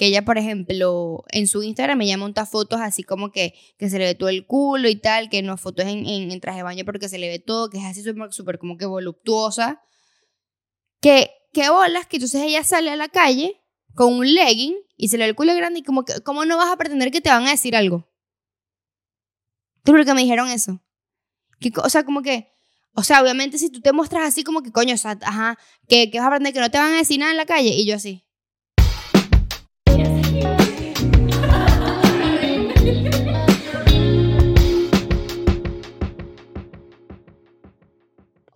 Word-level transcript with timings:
que 0.00 0.06
ella, 0.06 0.24
por 0.24 0.38
ejemplo, 0.38 1.24
en 1.28 1.46
su 1.46 1.62
Instagram 1.62 2.00
ella 2.00 2.16
monta 2.16 2.46
fotos 2.46 2.80
así 2.80 3.02
como 3.02 3.30
que, 3.30 3.52
que 3.76 3.90
se 3.90 3.98
le 3.98 4.06
ve 4.06 4.14
todo 4.14 4.30
el 4.30 4.46
culo 4.46 4.88
y 4.88 4.96
tal, 4.96 5.28
que 5.28 5.42
no 5.42 5.58
fotos 5.58 5.84
en, 5.84 6.06
en, 6.06 6.40
traje 6.40 6.56
de 6.56 6.62
baño 6.62 6.86
porque 6.86 7.10
se 7.10 7.18
le 7.18 7.28
ve 7.28 7.38
todo, 7.38 7.68
que 7.68 7.76
es 7.76 7.84
así 7.84 8.02
súper, 8.02 8.32
súper 8.32 8.58
como 8.58 8.78
que 8.78 8.86
voluptuosa. 8.86 9.82
Que, 11.02 11.30
que 11.52 11.68
bolas, 11.68 12.06
que 12.06 12.16
entonces 12.16 12.40
ella 12.40 12.64
sale 12.64 12.90
a 12.90 12.96
la 12.96 13.10
calle 13.10 13.60
con 13.94 14.14
un 14.14 14.34
legging 14.34 14.74
y 14.96 15.08
se 15.08 15.18
le 15.18 15.24
ve 15.24 15.28
el 15.28 15.36
culo 15.36 15.54
grande 15.54 15.80
y 15.80 15.82
como 15.82 16.06
que, 16.06 16.14
¿cómo 16.22 16.46
no 16.46 16.56
vas 16.56 16.72
a 16.72 16.78
pretender 16.78 17.10
que 17.10 17.20
te 17.20 17.28
van 17.28 17.46
a 17.46 17.50
decir 17.50 17.76
algo? 17.76 18.08
¿Tú 19.84 19.92
que 19.92 20.14
me 20.14 20.22
dijeron 20.22 20.48
eso? 20.48 20.80
Que, 21.60 21.72
o 21.76 21.90
sea, 21.90 22.06
como 22.06 22.22
que, 22.22 22.54
o 22.94 23.02
sea, 23.02 23.20
obviamente 23.20 23.58
si 23.58 23.68
tú 23.68 23.82
te 23.82 23.92
muestras 23.92 24.26
así 24.26 24.44
como 24.44 24.62
que, 24.62 24.72
coño, 24.72 24.94
o 24.94 24.98
sea, 24.98 25.18
ajá, 25.20 25.58
que, 25.88 26.10
que 26.10 26.16
vas 26.16 26.24
a 26.24 26.28
aprender 26.28 26.54
que 26.54 26.60
no 26.60 26.70
te 26.70 26.78
van 26.78 26.94
a 26.94 26.96
decir 26.96 27.18
nada 27.20 27.32
en 27.32 27.36
la 27.36 27.44
calle 27.44 27.68
y 27.68 27.84
yo 27.84 27.96
así. 27.96 28.24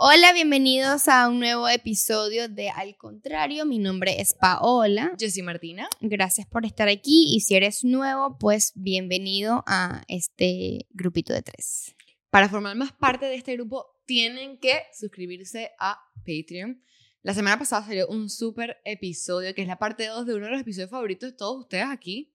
Hola, 0.06 0.34
bienvenidos 0.34 1.08
a 1.08 1.26
un 1.30 1.38
nuevo 1.38 1.66
episodio 1.66 2.46
de 2.50 2.68
Al 2.68 2.94
Contrario. 2.94 3.64
Mi 3.64 3.78
nombre 3.78 4.20
es 4.20 4.34
Paola. 4.34 5.14
Yo 5.16 5.30
soy 5.30 5.40
Martina. 5.40 5.88
Gracias 6.02 6.46
por 6.46 6.66
estar 6.66 6.88
aquí 6.88 7.34
y 7.34 7.40
si 7.40 7.54
eres 7.54 7.84
nuevo, 7.84 8.36
pues 8.38 8.72
bienvenido 8.74 9.64
a 9.66 10.04
este 10.08 10.86
grupito 10.90 11.32
de 11.32 11.40
tres. 11.40 11.96
Para 12.28 12.50
formar 12.50 12.76
más 12.76 12.92
parte 12.92 13.24
de 13.24 13.36
este 13.36 13.54
grupo, 13.54 13.98
tienen 14.04 14.58
que 14.58 14.82
suscribirse 14.92 15.70
a 15.78 15.98
Patreon. 16.16 16.82
La 17.22 17.32
semana 17.32 17.58
pasada 17.58 17.86
salió 17.86 18.06
un 18.08 18.28
súper 18.28 18.82
episodio 18.84 19.54
que 19.54 19.62
es 19.62 19.68
la 19.68 19.78
parte 19.78 20.06
2 20.06 20.26
de 20.26 20.34
uno 20.34 20.44
de 20.44 20.52
los 20.52 20.60
episodios 20.60 20.90
favoritos 20.90 21.30
de 21.30 21.36
todos 21.38 21.60
ustedes 21.60 21.86
aquí. 21.86 22.30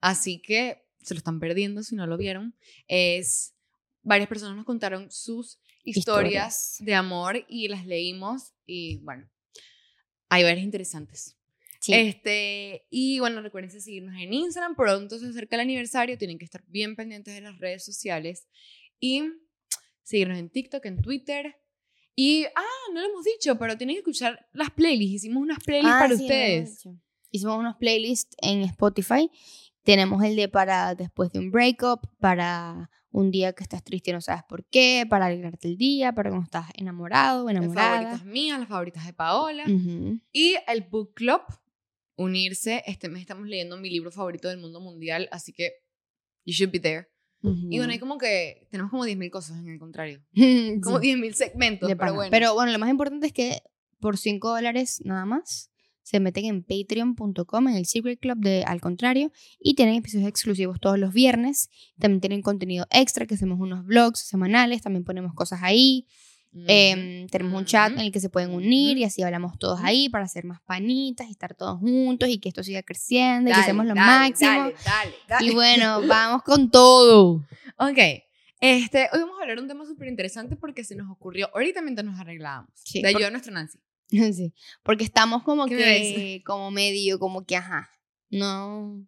Así 0.00 0.42
que 0.42 0.88
se 1.00 1.14
lo 1.14 1.18
están 1.18 1.38
perdiendo 1.38 1.84
si 1.84 1.94
no 1.94 2.08
lo 2.08 2.16
vieron. 2.16 2.56
Es 2.88 3.54
varias 4.02 4.28
personas 4.28 4.56
nos 4.56 4.66
contaron 4.66 5.12
sus 5.12 5.60
historias, 5.84 6.76
de 6.80 6.94
amor 6.94 7.44
y 7.48 7.68
las 7.68 7.86
leímos 7.86 8.54
y 8.66 8.98
bueno, 8.98 9.30
hay 10.28 10.42
varias 10.42 10.64
interesantes. 10.64 11.36
Este, 11.86 12.86
y 12.88 13.18
bueno, 13.20 13.42
recuerden 13.42 13.70
seguirnos 13.70 14.14
en 14.18 14.32
Instagram, 14.32 14.74
pronto 14.74 15.18
se 15.18 15.26
acerca 15.26 15.56
el 15.56 15.60
aniversario, 15.60 16.16
tienen 16.16 16.38
que 16.38 16.46
estar 16.46 16.64
bien 16.66 16.96
pendientes 16.96 17.34
de 17.34 17.42
las 17.42 17.58
redes 17.58 17.84
sociales 17.84 18.46
y 18.98 19.22
seguirnos 20.02 20.38
en 20.38 20.48
TikTok, 20.48 20.84
en 20.86 21.02
Twitter. 21.02 21.56
Y, 22.16 22.44
ah, 22.54 22.92
no 22.92 23.00
lo 23.00 23.06
hemos 23.06 23.24
dicho, 23.24 23.58
pero 23.58 23.76
tienen 23.76 23.96
que 23.96 24.00
escuchar 24.00 24.46
las 24.52 24.70
playlists. 24.70 25.24
Hicimos 25.24 25.42
unas 25.42 25.58
playlists 25.58 25.94
ah, 25.94 26.00
para 26.00 26.14
ustedes. 26.14 26.88
Hicimos 27.30 27.58
unos 27.58 27.76
playlists 27.76 28.36
en 28.40 28.62
Spotify. 28.62 29.30
Tenemos 29.82 30.22
el 30.24 30.36
de 30.36 30.48
para 30.48 30.94
después 30.94 31.32
de 31.32 31.40
un 31.40 31.50
breakup, 31.50 32.06
para 32.18 32.90
un 33.14 33.30
día 33.30 33.52
que 33.52 33.62
estás 33.62 33.84
triste 33.84 34.10
y 34.10 34.12
no 34.12 34.20
sabes 34.20 34.42
por 34.48 34.64
qué, 34.64 35.06
para 35.08 35.26
alegrarte 35.26 35.68
el 35.68 35.76
día, 35.76 36.12
para 36.12 36.30
cuando 36.30 36.46
estás 36.46 36.66
enamorado 36.74 37.48
enamorada. 37.48 37.90
Las 37.90 38.02
favoritas 38.02 38.26
mías, 38.26 38.58
las 38.58 38.68
favoritas 38.68 39.06
de 39.06 39.12
Paola. 39.12 39.64
Y 40.32 40.56
el 40.66 40.82
book 40.82 41.14
club, 41.14 41.42
unirse. 42.16 42.82
Este 42.86 43.08
mes 43.08 43.20
estamos 43.20 43.46
leyendo 43.46 43.76
mi 43.76 43.88
libro 43.88 44.10
favorito 44.10 44.48
del 44.48 44.58
mundo 44.58 44.80
mundial, 44.80 45.28
así 45.30 45.52
que 45.52 45.74
you 46.44 46.52
should 46.52 46.72
be 46.72 46.80
there. 46.80 47.06
Y 47.40 47.76
bueno, 47.76 47.92
hay 47.92 48.00
como 48.00 48.18
que 48.18 48.66
tenemos 48.70 48.90
como 48.90 49.06
10.000 49.06 49.30
cosas 49.30 49.58
en 49.58 49.68
el 49.68 49.78
contrario. 49.78 50.20
Como 50.82 50.98
10.000 50.98 51.32
segmentos, 51.34 51.92
pero 51.96 52.14
bueno. 52.14 52.30
Pero 52.30 52.54
bueno, 52.54 52.72
lo 52.72 52.78
más 52.78 52.88
importante 52.88 53.26
es 53.26 53.32
que 53.34 53.62
por 54.00 54.16
5 54.16 54.48
dólares 54.48 55.02
nada 55.04 55.26
más 55.26 55.70
se 56.04 56.20
meten 56.20 56.44
en 56.44 56.62
patreon.com, 56.62 57.68
en 57.68 57.74
el 57.74 57.86
Secret 57.86 58.20
Club 58.20 58.38
de 58.38 58.62
Al 58.64 58.80
Contrario, 58.80 59.32
y 59.58 59.74
tienen 59.74 59.96
episodios 59.96 60.28
exclusivos 60.28 60.78
todos 60.78 60.98
los 60.98 61.12
viernes. 61.12 61.70
También 61.98 62.20
tienen 62.20 62.42
contenido 62.42 62.86
extra, 62.90 63.26
que 63.26 63.34
hacemos 63.34 63.58
unos 63.58 63.84
vlogs 63.84 64.20
semanales, 64.20 64.82
también 64.82 65.02
ponemos 65.02 65.34
cosas 65.34 65.60
ahí. 65.62 66.06
Em, 66.68 67.26
tenemos 67.28 67.58
un 67.58 67.64
chat 67.64 67.92
en 67.92 67.98
el 67.98 68.12
que 68.12 68.20
se 68.20 68.28
pueden 68.28 68.52
unir 68.52 68.96
y 68.96 69.02
así 69.02 69.22
hablamos 69.22 69.58
todos 69.58 69.80
ahí 69.82 70.08
para 70.08 70.24
hacer 70.24 70.44
más 70.44 70.60
panitas 70.60 71.26
y 71.26 71.32
estar 71.32 71.54
todos 71.56 71.80
juntos 71.80 72.28
y 72.28 72.38
que 72.38 72.48
esto 72.48 72.62
siga 72.62 72.84
creciendo 72.84 73.50
y 73.50 73.54
que 73.54 73.60
hacemos 73.60 73.86
lo 73.86 73.96
máximo. 73.96 74.70
Y 75.40 75.52
bueno, 75.52 76.02
vamos 76.06 76.42
con 76.42 76.70
todo. 76.70 77.44
Ok. 77.78 77.98
Este, 78.60 79.08
hoy 79.12 79.20
vamos 79.20 79.36
a 79.38 79.42
hablar 79.42 79.56
de 79.56 79.62
un 79.62 79.68
tema 79.68 79.84
súper 79.84 80.08
interesante 80.08 80.54
porque 80.54 80.84
se 80.84 80.94
nos 80.94 81.10
ocurrió 81.10 81.50
ahorita 81.52 81.82
mientras 81.82 82.06
nos 82.06 82.20
arreglábamos. 82.20 82.70
Sí, 82.74 83.02
de 83.02 83.08
ayuda 83.08 83.26
a 83.26 83.30
nuestro 83.30 83.52
Nancy. 83.52 83.80
Sí, 84.32 84.52
porque 84.82 85.04
estamos 85.04 85.42
como 85.42 85.66
que, 85.66 86.42
como 86.44 86.70
medio, 86.70 87.18
como 87.18 87.44
que, 87.44 87.56
ajá, 87.56 87.90
no. 88.30 89.06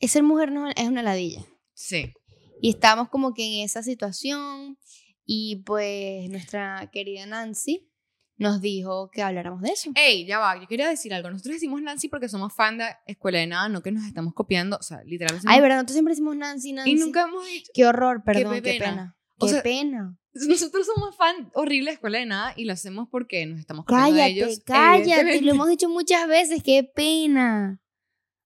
Ser 0.00 0.22
mujer 0.22 0.52
no 0.52 0.68
es 0.68 0.86
una 0.86 1.02
ladilla. 1.02 1.42
Sí. 1.72 2.12
Y 2.60 2.70
estamos 2.70 3.08
como 3.08 3.32
que 3.32 3.44
en 3.44 3.64
esa 3.64 3.82
situación 3.82 4.78
y 5.24 5.62
pues 5.64 6.28
nuestra 6.28 6.90
querida 6.92 7.24
Nancy 7.24 7.90
nos 8.36 8.60
dijo 8.60 9.10
que 9.10 9.22
habláramos 9.22 9.62
de 9.62 9.70
eso. 9.70 9.90
Ey, 9.94 10.26
ya 10.26 10.38
va, 10.38 10.60
yo 10.60 10.66
quería 10.66 10.88
decir 10.88 11.14
algo. 11.14 11.30
Nosotros 11.30 11.54
decimos 11.54 11.80
Nancy 11.80 12.08
porque 12.08 12.28
somos 12.28 12.52
fan 12.52 12.78
de 12.78 12.86
Escuela 13.06 13.38
de 13.38 13.46
Nada, 13.46 13.68
no 13.68 13.82
que 13.82 13.92
nos 13.92 14.04
estamos 14.04 14.34
copiando, 14.34 14.76
o 14.76 14.82
sea, 14.82 15.02
literalmente. 15.04 15.46
Ay, 15.48 15.60
verdad, 15.60 15.76
nosotros 15.76 15.94
siempre 15.94 16.12
decimos 16.12 16.36
Nancy, 16.36 16.72
Nancy. 16.72 16.90
Y 16.90 16.94
nunca 16.96 17.22
hemos 17.22 17.46
dicho. 17.46 17.70
Qué 17.72 17.86
horror, 17.86 18.22
perdón, 18.24 18.54
qué, 18.62 18.78
pena. 18.78 19.16
Qué 19.38 19.60
pena. 19.62 20.18
Nosotros 20.34 20.86
somos 20.86 21.16
fan 21.16 21.50
horrible 21.54 21.90
de 21.90 21.94
Escuela 21.94 22.18
de 22.18 22.26
Nada 22.26 22.54
y 22.56 22.64
lo 22.64 22.72
hacemos 22.72 23.08
porque 23.08 23.46
nos 23.46 23.60
estamos 23.60 23.84
copiando 23.84 24.10
cállate, 24.10 24.34
de 24.34 24.40
ellos. 24.40 24.62
Cállate, 24.64 25.40
lo 25.42 25.50
hemos 25.52 25.68
dicho 25.68 25.88
muchas 25.88 26.26
veces, 26.26 26.62
qué 26.62 26.82
pena. 26.82 27.80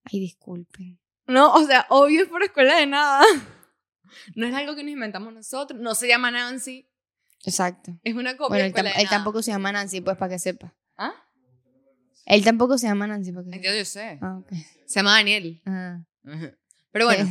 Ay, 0.04 0.20
disculpen. 0.20 1.00
No, 1.26 1.54
o 1.54 1.64
sea, 1.64 1.86
obvio 1.90 2.22
es 2.22 2.28
por 2.28 2.42
Escuela 2.42 2.76
de 2.76 2.86
Nada. 2.86 3.24
No 4.34 4.46
es 4.46 4.54
algo 4.54 4.74
que 4.74 4.82
nos 4.82 4.92
inventamos 4.92 5.34
nosotros. 5.34 5.78
No 5.78 5.94
se 5.94 6.08
llama 6.08 6.30
Nancy. 6.30 6.88
Exacto. 7.44 7.98
Es 8.02 8.14
una 8.14 8.38
copia 8.38 8.70
bueno, 8.70 8.74
él, 8.74 8.92
él 8.96 9.08
tampoco 9.08 9.42
se 9.42 9.50
llama 9.50 9.70
Nancy, 9.70 10.00
pues, 10.00 10.16
para 10.16 10.30
que 10.30 10.38
sepa. 10.38 10.74
¿Ah? 10.96 11.12
Él 12.24 12.42
tampoco 12.42 12.78
se 12.78 12.86
llama 12.86 13.06
Nancy, 13.06 13.32
para 13.32 13.44
que 13.50 13.62
Yo, 13.62 13.74
yo 13.74 13.84
sé. 13.84 14.18
Ah, 14.22 14.38
okay. 14.38 14.64
Se 14.86 15.00
llama 15.00 15.12
Daniel. 15.12 15.60
Ah. 15.66 16.00
Pero 16.90 17.04
bueno. 17.04 17.28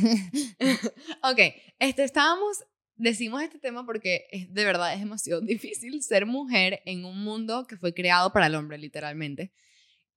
ok, 1.22 1.38
este, 1.78 2.04
estábamos 2.04 2.64
decimos 2.98 3.42
este 3.42 3.58
tema 3.58 3.86
porque 3.86 4.26
es, 4.30 4.52
de 4.52 4.64
verdad 4.64 4.92
es 4.92 5.00
demasiado 5.00 5.40
difícil 5.42 6.02
ser 6.02 6.26
mujer 6.26 6.82
en 6.84 7.04
un 7.04 7.22
mundo 7.22 7.66
que 7.66 7.76
fue 7.76 7.94
creado 7.94 8.32
para 8.32 8.46
el 8.46 8.54
hombre, 8.54 8.78
literalmente. 8.78 9.52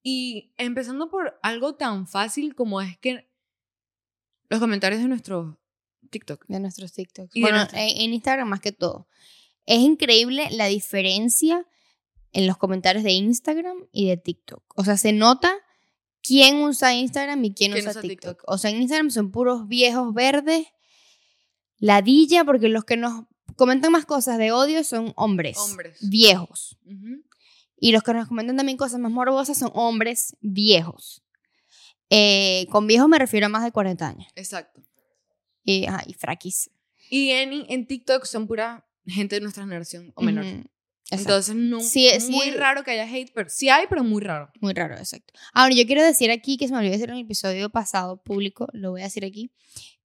Y 0.03 0.53
empezando 0.58 1.09
por 1.09 1.40
algo 1.44 1.75
tan 1.75 2.08
fácil 2.08 2.56
como 2.56 2.81
es 2.81 2.97
que 2.97 3.30
los 4.50 4.59
comentarios 4.59 5.02
de 5.02 5.08
nuestros 5.08 5.56
TikTok. 6.09 6.46
De 6.47 6.59
nuestros 6.59 6.91
TikToks. 6.91 7.40
bueno, 7.40 7.68
en 7.74 8.14
Instagram 8.14 8.50
más 8.50 8.59
que 8.59 8.72
todo. 8.72 9.08
Es 9.66 9.80
increíble 9.80 10.50
la 10.52 10.66
diferencia 10.66 11.66
en 12.34 12.47
los 12.47 12.58
comentarios 12.58 13.03
de 13.03 13.12
Instagram 13.12 13.78
y 13.91 14.08
de 14.08 14.18
TikTok. 14.18 14.64
O 14.75 14.84
sea, 14.84 14.97
se 14.97 15.14
nota 15.14 15.53
quién 16.22 16.58
usa 16.58 16.94
Instagram 16.96 17.44
y 17.46 17.53
quién, 17.53 17.74
usa, 17.74 18.00
TikTok? 18.00 18.44
O 18.47 18.58
sea, 18.58 18.72
en 18.72 18.81
Instagram 18.81 19.12
son 19.12 19.31
puros 19.31 19.68
viejos 19.68 20.14
verdes 20.14 20.68
ladilla, 21.81 22.46
porque 22.46 22.69
los 22.69 22.86
que 22.86 22.96
nos 22.96 23.25
comentan 23.58 23.92
más 23.92 24.06
cosas 24.06 24.38
de 24.38 24.53
odio 24.53 24.84
son 24.86 25.12
hombres, 25.18 25.58
hombres. 25.58 25.97
viejos. 26.02 26.78
Y 27.78 27.92
los 27.92 28.03
que 28.03 28.14
nos 28.14 28.28
comentan 28.30 28.56
también 28.56 28.78
cosas 28.78 29.00
más 29.00 29.12
morbosas 29.12 29.58
son 29.58 29.72
hombres 29.74 30.38
viejos. 30.40 31.24
Eh, 32.09 32.68
con 32.70 32.88
viejos 32.88 33.09
me 33.09 33.18
refiero 33.18 33.47
a 33.47 33.50
más 33.50 33.64
de 33.64 33.72
40 33.72 34.08
años. 34.08 34.28
Exacto. 34.36 34.81
Y, 35.64 35.86
ah, 35.88 36.03
y 36.06 36.14
fraquis. 36.14 36.70
Y 37.09 37.31
en, 37.31 37.66
en 37.68 37.88
TikTok 37.88 38.25
son 38.25 38.47
pura 38.47 38.88
gente 39.06 39.36
de 39.36 39.41
nuestra 39.41 39.64
generación 39.64 40.14
o 40.16 40.22
menor. 40.22 40.46
Entonces, 41.09 41.56
no, 41.56 41.81
sí, 41.81 42.08
es 42.08 42.30
muy 42.30 42.52
raro 42.52 42.84
que 42.86 42.91
haya 42.91 43.03
hate, 43.03 43.31
pero 43.36 43.50
sí 43.50 43.68
hay, 43.68 43.86
pero 43.90 44.02
muy 44.02 44.22
raro. 44.22 44.50
Muy 44.62 44.74
raro, 44.74 44.96
exacto. 44.96 45.34
Ahora, 45.52 45.75
yo 45.75 45.86
quiero 45.86 46.02
decir 46.03 46.31
aquí, 46.31 46.56
que 46.56 46.68
se 46.68 46.74
me 46.74 46.80
olvidó 46.80 46.94
decir 46.94 47.09
en 47.09 47.18
el 47.18 47.24
episodio 47.24 47.70
pasado 47.70 48.24
público, 48.24 48.67
lo 48.72 48.91
voy 48.91 49.02
a 49.02 49.05
decir 49.05 49.26
aquí. 49.26 49.52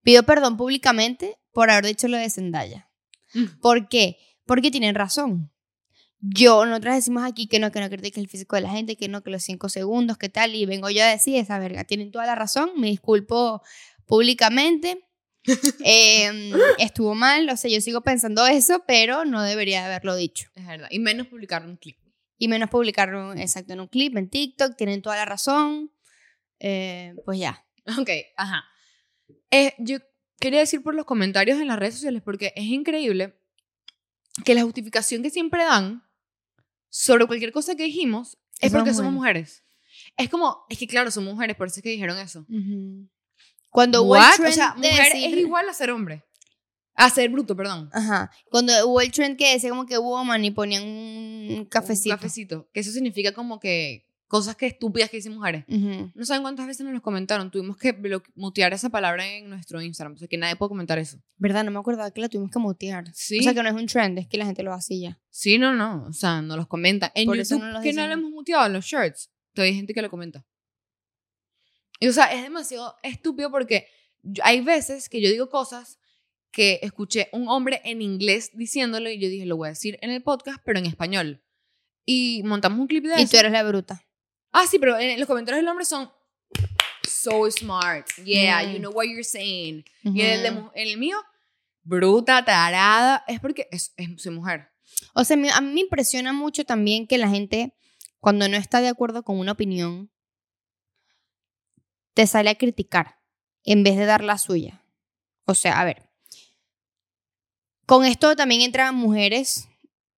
Pido 0.06 0.22
perdón 0.22 0.56
públicamente 0.56 1.36
por 1.50 1.68
haber 1.68 1.84
dicho 1.84 2.06
lo 2.06 2.16
de 2.16 2.30
Zendaya. 2.30 2.88
Mm. 3.34 3.58
¿Por 3.60 3.88
qué? 3.88 4.18
Porque 4.44 4.70
tienen 4.70 4.94
razón. 4.94 5.50
Yo, 6.20 6.64
nosotros 6.64 6.94
decimos 6.94 7.24
aquí 7.24 7.48
que 7.48 7.58
no, 7.58 7.72
que 7.72 7.80
no 7.80 7.90
critique 7.90 8.20
el 8.20 8.28
físico 8.28 8.54
de 8.54 8.62
la 8.62 8.70
gente, 8.70 8.94
que 8.94 9.08
no, 9.08 9.24
que 9.24 9.32
los 9.32 9.42
cinco 9.42 9.68
segundos, 9.68 10.16
que 10.16 10.28
tal, 10.28 10.54
y 10.54 10.64
vengo 10.64 10.90
yo 10.90 11.02
a 11.02 11.08
decir 11.08 11.34
esa 11.34 11.58
verga. 11.58 11.82
Tienen 11.82 12.12
toda 12.12 12.24
la 12.24 12.36
razón, 12.36 12.70
me 12.76 12.86
disculpo 12.86 13.62
públicamente. 14.06 15.00
Em, 15.84 16.52
estuvo 16.78 17.16
mal, 17.16 17.50
o 17.50 17.56
sea, 17.56 17.68
yo 17.68 17.80
sigo 17.80 18.02
pensando 18.02 18.46
eso, 18.46 18.84
pero 18.86 19.24
no 19.24 19.42
debería 19.42 19.86
haberlo 19.86 20.14
dicho. 20.14 20.48
Es 20.54 20.68
verdad, 20.68 20.86
y 20.88 21.00
menos 21.00 21.26
publicarlo 21.26 21.66
en 21.66 21.72
un 21.72 21.78
clip. 21.78 21.98
Y 22.38 22.46
menos 22.46 22.70
publicarlo, 22.70 23.34
exacto, 23.34 23.72
en 23.72 23.80
un 23.80 23.88
clip, 23.88 24.16
en 24.16 24.30
TikTok, 24.30 24.76
tienen 24.76 25.02
toda 25.02 25.16
la 25.16 25.24
razón. 25.24 25.90
Eh, 26.60 27.12
pues 27.24 27.40
ya. 27.40 27.66
Ok, 27.98 28.10
ajá. 28.36 28.66
Eh, 29.50 29.74
yo 29.78 29.98
quería 30.40 30.60
decir 30.60 30.82
por 30.82 30.94
los 30.94 31.04
comentarios 31.06 31.60
en 31.60 31.68
las 31.68 31.78
redes 31.78 31.94
sociales, 31.94 32.22
porque 32.24 32.52
es 32.56 32.64
increíble 32.64 33.38
que 34.44 34.54
la 34.54 34.62
justificación 34.62 35.22
que 35.22 35.30
siempre 35.30 35.64
dan 35.64 36.02
sobre 36.88 37.26
cualquier 37.26 37.52
cosa 37.52 37.74
que 37.74 37.84
dijimos 37.84 38.38
es 38.60 38.72
porque 38.72 38.94
somos 38.94 39.12
mujeres. 39.12 39.64
Es 40.16 40.28
como, 40.28 40.64
es 40.68 40.78
que 40.78 40.86
claro, 40.86 41.10
son 41.10 41.24
mujeres, 41.24 41.56
por 41.56 41.66
eso 41.68 41.76
es 41.76 41.82
que 41.82 41.90
dijeron 41.90 42.18
eso. 42.18 42.40
Ujú. 42.48 43.08
Cuando 43.70 44.02
hubo 44.02 44.16
el 44.16 44.22
trend 44.36 44.50
O 44.50 44.54
sea, 44.54 44.74
de 44.78 44.88
mujer 44.90 45.12
decir- 45.12 45.34
es 45.34 45.40
igual 45.40 45.68
a 45.68 45.74
ser 45.74 45.90
hombre. 45.90 46.24
A 46.94 47.10
ser 47.10 47.28
bruto, 47.28 47.54
perdón. 47.54 47.90
Ajá. 47.92 48.30
Cuando 48.50 48.72
hubo 48.88 49.02
el 49.02 49.12
trend 49.12 49.36
que 49.36 49.52
decía 49.52 49.68
como 49.68 49.84
que 49.84 49.98
woman 49.98 50.42
y 50.46 50.50
ponían 50.50 50.82
un 50.84 51.66
cafecito. 51.70 52.14
Un 52.14 52.16
cafecito. 52.18 52.70
Que 52.72 52.80
eso 52.80 52.90
significa 52.90 53.32
como 53.32 53.60
que 53.60 54.05
cosas 54.28 54.56
que 54.56 54.66
estúpidas 54.66 55.08
que 55.10 55.18
dicen 55.18 55.34
mujeres. 55.34 55.64
Ujú. 55.68 56.10
No 56.14 56.24
saben 56.24 56.42
cuántas 56.42 56.66
veces 56.66 56.84
nos 56.84 56.92
los 56.92 57.02
comentaron. 57.02 57.50
Tuvimos 57.50 57.76
que 57.76 57.96
mutear 58.34 58.72
esa 58.72 58.90
palabra 58.90 59.26
en 59.26 59.48
nuestro 59.48 59.80
Instagram. 59.80 60.14
O 60.14 60.18
sea, 60.18 60.26
que 60.28 60.36
nadie 60.36 60.56
puede 60.56 60.68
comentar 60.70 60.98
eso. 60.98 61.18
¿Verdad? 61.36 61.64
No 61.64 61.70
me 61.70 61.78
acordaba 61.78 62.10
que 62.10 62.20
la 62.20 62.28
tuvimos 62.28 62.50
que 62.50 62.58
mutear. 62.58 63.04
Sí. 63.14 63.38
O 63.38 63.42
sea, 63.42 63.54
que 63.54 63.62
no 63.62 63.68
es 63.68 63.74
un 63.74 63.86
trend, 63.86 64.18
es 64.18 64.26
que 64.28 64.36
la 64.38 64.46
gente 64.46 64.62
lo 64.62 64.72
hace 64.72 64.94
y 64.94 65.00
ya. 65.02 65.20
Sí, 65.30 65.58
no, 65.58 65.74
no. 65.74 66.06
O 66.08 66.12
sea, 66.12 66.42
no 66.42 66.56
los 66.56 66.66
comentan. 66.66 67.10
En 67.14 67.26
Por 67.26 67.38
eso 67.38 67.54
YouTube, 67.54 67.66
no 67.66 67.72
los 67.74 67.82
que 67.82 67.92
no 67.92 68.06
lo 68.06 68.12
hemos 68.14 68.30
muteado 68.30 68.66
en 68.66 68.72
los 68.72 68.84
shirts. 68.84 69.30
Todavía 69.54 69.70
hay 69.72 69.76
gente 69.76 69.94
que 69.94 70.02
lo 70.02 70.10
comenta. 70.10 70.44
Y, 72.00 72.08
o 72.08 72.12
sea, 72.12 72.26
es 72.26 72.42
demasiado 72.42 72.94
estúpido 73.02 73.50
porque 73.50 73.86
yo- 74.22 74.42
hay 74.44 74.60
veces 74.60 75.08
que 75.08 75.20
yo 75.20 75.30
digo 75.30 75.48
cosas 75.48 75.98
que 76.50 76.78
escuché 76.82 77.28
un 77.32 77.48
hombre 77.48 77.80
en 77.84 78.02
inglés 78.02 78.50
diciéndolo 78.54 79.08
y 79.10 79.18
yo 79.18 79.28
dije, 79.28 79.46
lo 79.46 79.56
voy 79.56 79.66
a 79.66 79.70
decir 79.70 79.98
en 80.02 80.10
el 80.10 80.22
podcast, 80.22 80.58
pero 80.64 80.78
en 80.78 80.86
español. 80.86 81.42
Y 82.04 82.42
montamos 82.44 82.78
un 82.78 82.86
clip 82.86 83.04
de 83.04 83.18
Y 83.20 83.22
eso. 83.24 83.32
tú 83.32 83.36
eres 83.38 83.52
la 83.52 83.62
bruta. 83.62 84.05
Ah, 84.52 84.66
sí, 84.66 84.78
pero 84.78 84.98
en 84.98 85.18
los 85.18 85.26
comentarios 85.26 85.60
del 85.62 85.68
hombre 85.68 85.84
son 85.84 86.10
so 87.08 87.50
smart. 87.50 88.06
Yeah, 88.24 88.62
Mm. 88.62 88.72
you 88.72 88.78
know 88.78 88.92
what 88.92 89.04
you're 89.04 89.24
saying. 89.24 89.84
Y 90.02 90.20
en 90.20 90.26
el, 90.26 90.42
de 90.42 90.48
en 90.48 90.88
el 90.88 90.98
mío, 90.98 91.18
bruta, 91.82 92.44
tarada. 92.44 93.24
Es 93.28 93.40
porque 93.40 93.68
es, 93.70 93.92
es- 93.96 94.22
soy 94.22 94.32
mujer. 94.32 94.70
O 95.14 95.24
sea, 95.24 95.36
a 95.54 95.60
mí 95.60 95.72
me 95.72 95.80
impresiona 95.80 96.32
mucho 96.32 96.64
también 96.64 97.06
que 97.06 97.18
la 97.18 97.28
gente, 97.28 97.74
cuando 98.20 98.48
no 98.48 98.56
está 98.56 98.80
de 98.80 98.88
acuerdo 98.88 99.22
con 99.24 99.38
una 99.38 99.52
opinión, 99.52 100.10
te 102.14 102.26
sale 102.26 102.50
a 102.50 102.54
criticar 102.54 103.18
en 103.64 103.82
vez 103.82 103.96
de 103.96 104.06
dar 104.06 104.24
la 104.24 104.38
suya. 104.38 104.82
O 105.44 105.54
sea, 105.54 105.80
a 105.80 105.84
ver. 105.84 106.08
Con 107.86 108.04
esto 108.04 108.34
también 108.36 108.62
entran 108.62 108.94
mujeres, 108.94 109.68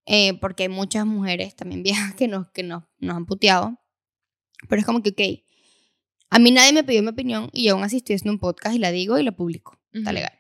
eh, 0.06 0.38
porque 0.40 0.64
hay 0.64 0.70
muchas 0.70 1.06
mujeres 1.06 1.56
también 1.56 1.84
viejas 1.84 2.14
que, 2.16 2.28
nos, 2.28 2.50
que 2.52 2.64
nos, 2.64 2.84
nos 3.00 3.16
han 3.16 3.26
puteado. 3.26 3.78
Pero 4.70 4.80
es 4.80 4.86
como 4.86 5.02
que, 5.04 5.10
ok, 5.10 5.44
a 6.30 6.40
mí 6.40 6.52
nadie 6.52 6.74
me 6.74 6.84
pidió 6.84 7.02
mi 7.04 7.10
opinión 7.10 7.50
y 7.54 7.66
yo 7.66 7.74
aún 7.74 7.84
así 7.84 7.98
estoy 7.98 8.16
haciendo 8.16 8.34
un 8.34 8.40
podcast 8.40 8.76
y 8.76 8.80
la 8.80 8.92
digo 8.92 9.18
y 9.18 9.24
la 9.24 9.32
publico. 9.32 9.80
Está 9.94 10.10
Ujú. 10.10 10.16
legal. 10.16 10.34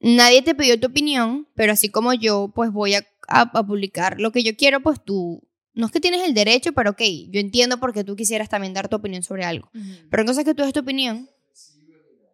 Nadie 0.00 0.42
te 0.42 0.54
pidió 0.54 0.80
tu 0.80 0.86
opinión, 0.86 1.46
pero 1.54 1.72
así 1.72 1.90
como 1.90 2.14
yo, 2.14 2.50
pues 2.54 2.72
voy 2.72 2.94
a, 2.94 3.06
a- 3.28 3.42
a 3.58 3.66
publicar 3.66 4.18
lo 4.18 4.32
que 4.32 4.42
yo 4.42 4.56
quiero, 4.56 4.80
pues 4.80 4.98
tú, 5.04 5.46
no 5.74 5.86
es 5.86 5.92
que 5.92 6.00
tienes 6.00 6.22
el 6.26 6.32
derecho, 6.34 6.72
pero 6.72 6.90
ok, 6.92 7.02
yo 7.28 7.38
entiendo 7.38 7.78
porque 7.78 8.02
tú 8.02 8.16
quisieras 8.16 8.48
también 8.48 8.72
dar 8.72 8.88
tu 8.88 8.96
opinión 8.96 9.22
sobre 9.22 9.44
algo. 9.44 9.70
Ujú. 9.74 10.08
Pero 10.10 10.22
una 10.22 10.30
cosa 10.30 10.40
es 10.40 10.46
que 10.46 10.54
tú 10.54 10.62
des 10.62 10.72
tu 10.72 10.80
opinión. 10.80 11.28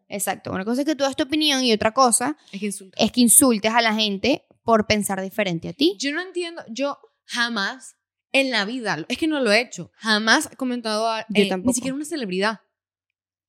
Exacto, 0.09 0.53
una 0.53 0.65
cosa 0.65 0.83
es 0.83 0.87
que 0.87 0.95
tú 0.95 1.03
des 1.05 1.17
tu 1.17 1.25
opinión 1.25 1.65
y 1.65 1.73
otra 1.73 1.93
cosa 1.93 2.37
Es 2.53 2.61
que 2.61 2.67
insulta. 2.67 2.97
es 3.03 3.11
que 3.11 3.21
insultes 3.21 3.73
a 3.73 3.83
la 3.83 3.93
gente 3.95 4.45
por 4.63 4.87
pensar 4.87 5.21
diferente 5.21 5.69
a 5.69 5.73
ti. 5.73 5.97
Yo 5.99 6.13
no 6.13 6.21
entiendo, 6.23 6.63
yo 6.69 6.97
jamás 7.25 7.96
en 8.41 8.51
la 8.51 8.65
vida, 8.65 9.05
es 9.09 9.19
que 9.19 9.27
no 9.27 9.41
lo 9.41 9.51
he 9.53 9.61
hecho, 9.61 9.91
jamás 9.97 10.49
he 10.53 10.57
comentado 10.57 11.09
a 11.09 11.21
Yo 11.29 11.43
eh, 11.45 11.49
tampoco. 11.49 11.71
ni 11.71 11.75
siquiera 11.75 11.95
una 11.95 12.05
celebridad. 12.05 12.61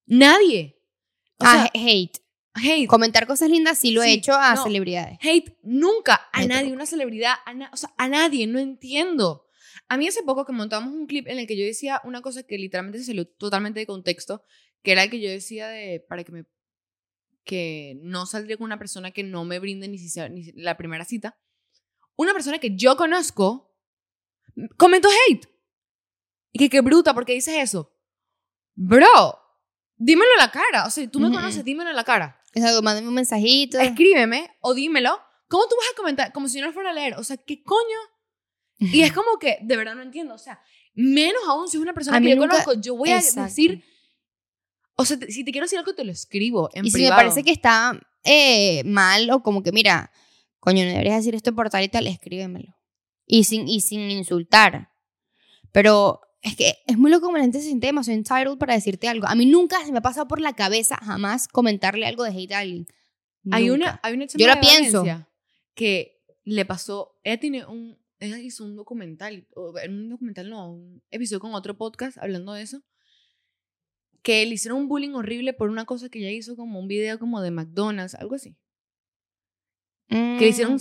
Nadie. 0.05 0.79
O 1.39 1.45
ah, 1.45 1.53
sea, 1.53 1.71
hate. 1.73 2.19
hate. 2.55 2.87
Comentar 2.87 3.27
cosas 3.27 3.49
lindas 3.49 3.79
sí 3.79 3.91
lo 3.91 4.01
he 4.03 4.07
Sí, 4.07 4.13
hecho 4.13 4.33
a 4.33 4.55
no. 4.55 4.63
celebridades. 4.63 5.17
Hate 5.21 5.57
nunca 5.63 6.27
a 6.33 6.45
nadie, 6.45 6.71
una 6.71 6.85
celebridad, 6.85 7.33
a 7.45 7.53
na- 7.53 7.69
o 7.73 7.77
sea, 7.77 7.93
a 7.97 8.07
nadie, 8.07 8.47
no 8.47 8.59
entiendo. 8.59 9.45
A 9.89 9.97
mí 9.97 10.07
hace 10.07 10.23
poco 10.23 10.45
que 10.45 10.53
montamos 10.53 10.91
un 10.93 11.05
clip 11.07 11.27
en 11.27 11.39
el 11.39 11.47
que 11.47 11.57
yo 11.57 11.63
decía 11.65 12.01
una 12.03 12.21
cosa 12.21 12.43
que 12.43 12.57
literalmente 12.57 12.99
se 12.99 13.05
salió 13.05 13.27
totalmente 13.27 13.79
de 13.79 13.85
contexto, 13.85 14.43
que 14.81 14.91
era 14.93 15.03
el 15.03 15.09
que 15.09 15.19
yo 15.21 15.29
decía 15.29 15.67
de, 15.67 16.03
para 16.07 16.23
que 16.23 16.31
me, 16.31 16.45
que 17.43 17.97
no 18.01 18.25
saldría 18.25 18.57
con 18.57 18.65
una 18.65 18.79
persona 18.79 19.11
que 19.11 19.23
no 19.23 19.45
me 19.45 19.59
brinde 19.59 19.87
ni, 19.87 19.97
si 19.97 20.09
sea- 20.09 20.29
ni 20.29 20.51
la 20.53 20.77
primera 20.77 21.05
cita. 21.05 21.37
Una 22.15 22.33
persona 22.33 22.57
que 22.59 22.75
yo 22.75 22.97
conozco 22.97 23.66
comentó 24.77 25.09
hate. 25.29 25.47
Y 26.51 26.59
que 26.59 26.69
qué 26.69 26.81
bruta, 26.81 27.13
porque 27.13 27.33
dices 27.33 27.55
eso? 27.57 27.93
Bro, 28.75 29.39
dímelo 29.95 30.29
en 30.33 30.39
la 30.39 30.51
cara. 30.51 30.85
O 30.85 30.89
sea, 30.89 31.09
tú 31.09 31.19
me 31.19 31.31
conoces, 31.31 31.63
dímelo 31.63 31.89
en 31.89 31.95
la 31.95 32.03
cara 32.03 32.39
Exacto, 32.53 32.81
mándame 32.81 33.07
un 33.07 33.13
mensajito. 33.13 33.79
escríbeme 33.79 34.49
o 34.61 34.73
dímelo. 34.73 35.19
¿Cómo 35.49 35.63
tú 35.67 35.75
vas 35.77 35.87
a 35.93 35.95
comentar? 35.97 36.33
Como 36.33 36.47
si 36.49 36.59
no 36.59 36.67
lo 36.67 36.73
fuera 36.73 36.89
a 36.89 36.93
leer. 36.93 37.15
O 37.15 37.23
sea, 37.23 37.37
¿qué 37.37 37.61
coño? 37.63 37.97
Y 38.79 39.01
es 39.01 39.11
como 39.13 39.37
que, 39.39 39.57
de 39.61 39.77
verdad 39.77 39.95
no 39.95 40.01
entiendo. 40.01 40.33
O 40.35 40.37
sea, 40.37 40.59
menos 40.93 41.41
aún 41.47 41.67
si 41.69 41.77
es 41.77 41.81
una 41.83 41.93
persona 41.93 42.17
A 42.17 42.21
que 42.21 42.29
yo 42.29 42.35
nunca- 42.35 42.49
conozco, 42.63 42.73
yo 42.81 42.95
voy 42.95 43.09
a 43.11 43.17
Exacto. 43.19 43.43
decir. 43.43 43.83
O 44.95 45.05
sea, 45.05 45.17
te- 45.19 45.31
si 45.31 45.43
te 45.43 45.51
quiero 45.51 45.65
decir 45.65 45.77
algo, 45.79 45.93
te 45.93 46.03
lo 46.03 46.11
escribo 46.11 46.69
en 46.73 46.85
y 46.85 46.89
si 46.91 46.97
me 46.97 47.03
privado. 47.03 47.19
parece 47.21 47.43
que 47.43 47.51
está 47.51 47.99
eh, 48.23 48.83
mal 48.83 49.29
o 49.31 49.41
como 49.43 49.61
que, 49.63 49.71
mira, 49.71 50.11
coño, 50.59 50.83
no 50.83 50.89
deberías 50.91 51.17
decir 51.17 51.33
esto 51.35 51.53
por 51.55 51.69
tal 51.69 51.83
y 51.83 51.87
tal, 51.89 52.07
escríbemelo. 52.07 52.75
Y 53.27 53.43
sin, 53.43 53.67
y 53.67 53.81
sin 53.81 54.09
insultar. 54.09 54.89
Pero 55.71 56.21
es 56.41 56.55
que 56.55 56.77
es 56.87 56.97
muy 56.97 57.11
loco 57.11 57.27
como 57.27 57.37
la 57.37 57.43
gente 57.43 57.59
se 57.59 57.65
siente 57.65 57.87
demasiado 57.87 58.17
entitled 58.17 58.57
para 58.57 58.73
decirte 58.73 59.07
algo. 59.07 59.27
A 59.27 59.35
mí 59.35 59.45
nunca 59.45 59.85
se 59.85 59.91
me 59.91 59.99
ha 59.99 60.01
pasado 60.01 60.27
por 60.27 60.41
la 60.41 60.53
cabeza 60.53 60.97
jamás 60.97 61.47
comentarle 61.47 62.07
algo 62.07 62.23
de 62.23 62.31
hate 62.31 62.53
a 62.53 62.59
alguien. 62.59 62.87
Hay 63.51 63.69
una, 63.69 63.99
hay 64.01 64.13
una 64.13 64.25
Yo 64.25 64.47
la 64.47 64.59
pienso. 64.59 65.01
Valencia 65.01 65.27
que 65.77 66.19
le 66.43 66.65
pasó. 66.65 67.17
Ella 67.23 67.39
tiene 67.39 67.65
un. 67.65 67.97
Ella 68.19 68.39
hizo 68.39 68.65
un 68.65 68.75
documental. 68.75 69.47
Un 69.55 70.09
documental, 70.09 70.49
no, 70.49 70.73
un 70.73 71.03
episodio 71.11 71.39
con 71.39 71.53
otro 71.53 71.77
podcast 71.77 72.17
hablando 72.17 72.51
de 72.53 72.63
eso. 72.63 72.81
Que 74.23 74.45
le 74.45 74.55
hicieron 74.55 74.79
un 74.79 74.87
bullying 74.89 75.13
horrible 75.13 75.53
por 75.53 75.69
una 75.69 75.85
cosa 75.85 76.09
que 76.09 76.19
ella 76.19 76.31
hizo, 76.31 76.57
como 76.57 76.79
un 76.79 76.87
video 76.87 77.19
como 77.19 77.41
de 77.41 77.51
McDonald's, 77.51 78.15
algo 78.15 78.35
así. 78.35 78.57
que 80.09 80.39
le 80.39 80.47
hicieron 80.47 80.73
un 80.73 80.79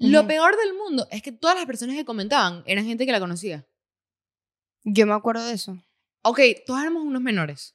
Cyberbullying. 0.00 0.12
Lo 0.12 0.26
peor 0.26 0.56
del 0.56 0.74
mundo 0.74 1.06
es 1.10 1.22
que 1.22 1.32
todas 1.32 1.56
las 1.56 1.66
personas 1.66 1.96
que 1.96 2.04
comentaban 2.04 2.62
eran 2.66 2.84
gente 2.84 3.06
que 3.06 3.12
la 3.12 3.20
conocía. 3.20 3.66
Yo 4.84 5.06
me 5.06 5.12
acuerdo 5.12 5.44
de 5.44 5.52
eso. 5.52 5.78
Ok, 6.22 6.40
todos 6.66 6.80
éramos 6.80 7.04
unos 7.04 7.22
menores. 7.22 7.74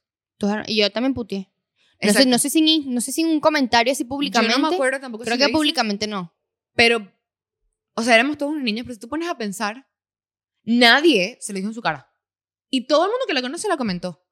Y 0.66 0.76
yo 0.76 0.90
también 0.92 1.14
puteé. 1.14 1.50
No 2.02 2.12
sé, 2.12 2.26
no, 2.26 2.38
sé 2.38 2.50
sin, 2.50 2.92
no 2.92 3.00
sé 3.00 3.10
sin 3.10 3.26
un 3.26 3.40
comentario 3.40 3.92
así 3.92 4.04
públicamente. 4.04 4.54
Yo 4.54 4.60
no 4.60 4.68
me 4.68 4.74
acuerdo 4.74 5.00
tampoco 5.00 5.24
Creo 5.24 5.36
si 5.36 5.42
que 5.42 5.48
públicamente 5.48 6.06
no. 6.06 6.34
Pero, 6.74 7.10
o 7.94 8.02
sea, 8.02 8.14
éramos 8.14 8.36
todos 8.36 8.52
unos 8.52 8.64
niños, 8.64 8.84
pero 8.84 8.94
si 8.94 9.00
tú 9.00 9.08
pones 9.08 9.28
a 9.28 9.38
pensar, 9.38 9.88
nadie 10.62 11.38
se 11.40 11.52
lo 11.52 11.56
dijo 11.56 11.68
en 11.68 11.74
su 11.74 11.80
cara. 11.80 12.12
Y 12.68 12.86
todo 12.86 13.04
el 13.04 13.10
mundo 13.10 13.24
que 13.26 13.32
la 13.32 13.40
conoce 13.40 13.66
la 13.68 13.78
comentó. 13.78 14.25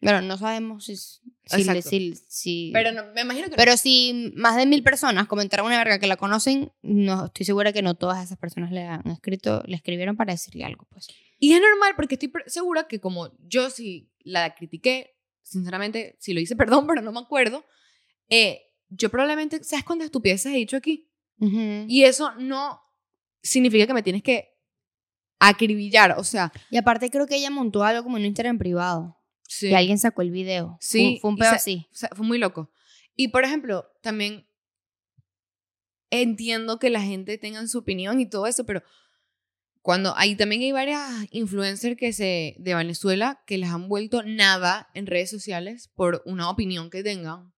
Pero 0.00 0.20
no 0.20 0.36
sabemos 0.36 0.84
si... 0.84 0.96
si, 0.96 1.20
Exacto. 1.50 1.88
si, 1.88 2.14
si- 2.28 2.70
Pero 2.72 2.92
no, 2.92 3.04
me 3.14 3.22
imagino 3.22 3.46
que 3.46 3.50
no. 3.52 3.56
Pero 3.56 3.76
si 3.76 4.32
más 4.36 4.56
de 4.56 4.66
mil 4.66 4.82
personas 4.82 5.26
comentaron 5.26 5.66
una 5.66 5.78
verga 5.78 5.98
que 5.98 6.06
la 6.06 6.16
conocen, 6.16 6.70
no 6.82 7.26
estoy 7.26 7.46
segura 7.46 7.72
que 7.72 7.82
no 7.82 7.94
todas 7.94 8.22
esas 8.24 8.36
personas 8.38 8.72
le 8.72 8.82
han 8.82 9.06
escrito, 9.08 9.62
le 9.66 9.76
escribieron 9.76 10.16
para 10.16 10.32
decirle 10.34 10.64
algo, 10.64 10.86
pues. 10.90 11.08
Y 11.38 11.52
es 11.54 11.60
normal 11.60 11.94
porque 11.96 12.14
estoy 12.16 12.30
segura 12.46 12.86
que 12.88 13.00
como 13.00 13.30
yo 13.40 13.70
sí 13.70 14.10
la 14.20 14.54
critiqué, 14.54 15.16
sinceramente, 15.42 16.16
si 16.20 16.34
lo 16.34 16.40
hice, 16.40 16.56
perdón, 16.56 16.86
pero 16.86 17.00
no 17.00 17.12
me 17.12 17.20
acuerdo, 17.20 17.64
eh, 18.28 18.62
yo 18.88 19.10
probablemente, 19.10 19.64
¿sabes 19.64 19.84
cuántas 19.84 20.06
estupideces 20.06 20.52
he 20.52 20.56
dicho 20.56 20.76
aquí? 20.76 21.10
Y, 21.40 21.86
Y 21.88 22.04
eso 22.04 22.32
no 22.38 22.80
significa 23.42 23.86
que 23.86 23.94
me 23.94 24.02
tienes 24.02 24.22
que 24.22 24.50
acribillar, 25.38 26.12
o 26.18 26.24
sea, 26.24 26.52
y 26.70 26.76
aparte 26.76 27.10
creo 27.10 27.26
que 27.26 27.36
ella 27.36 27.50
montó 27.50 27.84
algo 27.84 28.02
como 28.02 28.16
en 28.16 28.22
un 28.22 28.26
Instagram 28.28 28.58
privado. 28.58 29.18
Sí, 29.48 29.68
Y 29.68 29.74
alguien 29.74 29.98
sacó 29.98 30.22
el 30.22 30.30
video. 30.30 30.76
Sí, 30.80 31.18
Fue, 31.20 31.30
un 31.30 31.36
y 31.36 31.40
pedo 31.40 31.50
así. 31.50 31.86
o 31.92 31.94
sea, 31.94 32.10
fue 32.14 32.26
muy 32.26 32.38
loco. 32.38 32.70
Y 33.14 33.28
por 33.28 33.44
ejemplo, 33.44 33.86
también 34.02 34.46
entiendo 36.10 36.78
que 36.78 36.90
la 36.90 37.00
gente 37.00 37.38
tenga 37.38 37.66
su 37.66 37.78
opinión 37.78 38.20
y 38.20 38.28
todo 38.28 38.46
eso, 38.46 38.64
pero 38.64 38.82
cuando 39.82 40.16
ahí 40.16 40.34
también 40.34 40.62
hay 40.62 40.72
varias 40.72 41.02
influencers 41.30 41.96
que 41.96 42.12
se 42.12 42.56
de 42.58 42.74
Venezuela 42.74 43.42
que 43.46 43.58
les 43.58 43.70
han 43.70 43.88
vuelto 43.88 44.22
nada 44.22 44.88
en 44.94 45.06
redes 45.06 45.30
sociales 45.30 45.90
por 45.94 46.22
una 46.26 46.50
opinión 46.50 46.90
que 46.90 47.02
tengan. 47.02 47.52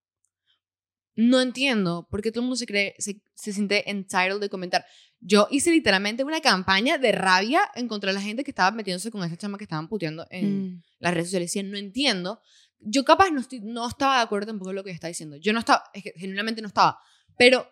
No 1.16 1.40
entiendo 1.40 2.06
por 2.10 2.22
qué 2.22 2.30
todo 2.30 2.42
el 2.42 2.48
mundo 2.48 2.56
se 2.56 2.66
cree 2.66 2.94
se, 2.98 3.22
se 3.34 3.52
siente 3.52 3.90
entitled 3.90 4.40
de 4.40 4.50
comentar. 4.50 4.84
Yo 5.20 5.48
hice 5.50 5.70
literalmente 5.72 6.22
una 6.24 6.40
campaña 6.40 6.96
de 6.98 7.10
rabia 7.12 7.62
en 7.74 7.88
contra 7.88 8.10
de 8.10 8.14
la 8.14 8.20
gente 8.22 8.44
que 8.44 8.50
estaba 8.52 8.70
metiéndose 8.70 9.10
con 9.10 9.22
esa 9.24 9.36
chama 9.36 9.58
que 9.58 9.64
estaban 9.64 9.88
puteando 9.88 10.26
en, 10.30 10.74
Mm. 10.76 10.82
las 11.00 11.12
redes 11.14 11.26
sociales 11.28 11.48
decían, 11.50 11.70
no 11.70 11.76
entiendo. 11.78 12.40
Yo 12.80 13.04
capaz 13.04 13.30
no, 13.30 13.40
estoy, 13.40 13.60
no 13.60 13.88
estaba 13.88 14.18
de 14.18 14.22
acuerdo 14.22 14.46
tampoco 14.46 14.68
con 14.68 14.76
lo 14.76 14.84
que 14.84 14.90
está 14.92 15.08
diciendo. 15.08 15.36
Yo 15.36 15.52
no 15.52 15.58
estaba, 15.58 15.82
es 15.92 16.04
que 16.04 16.12
genuinamente 16.16 16.62
no 16.62 16.68
estaba. 16.68 16.98
Pero... 17.36 17.66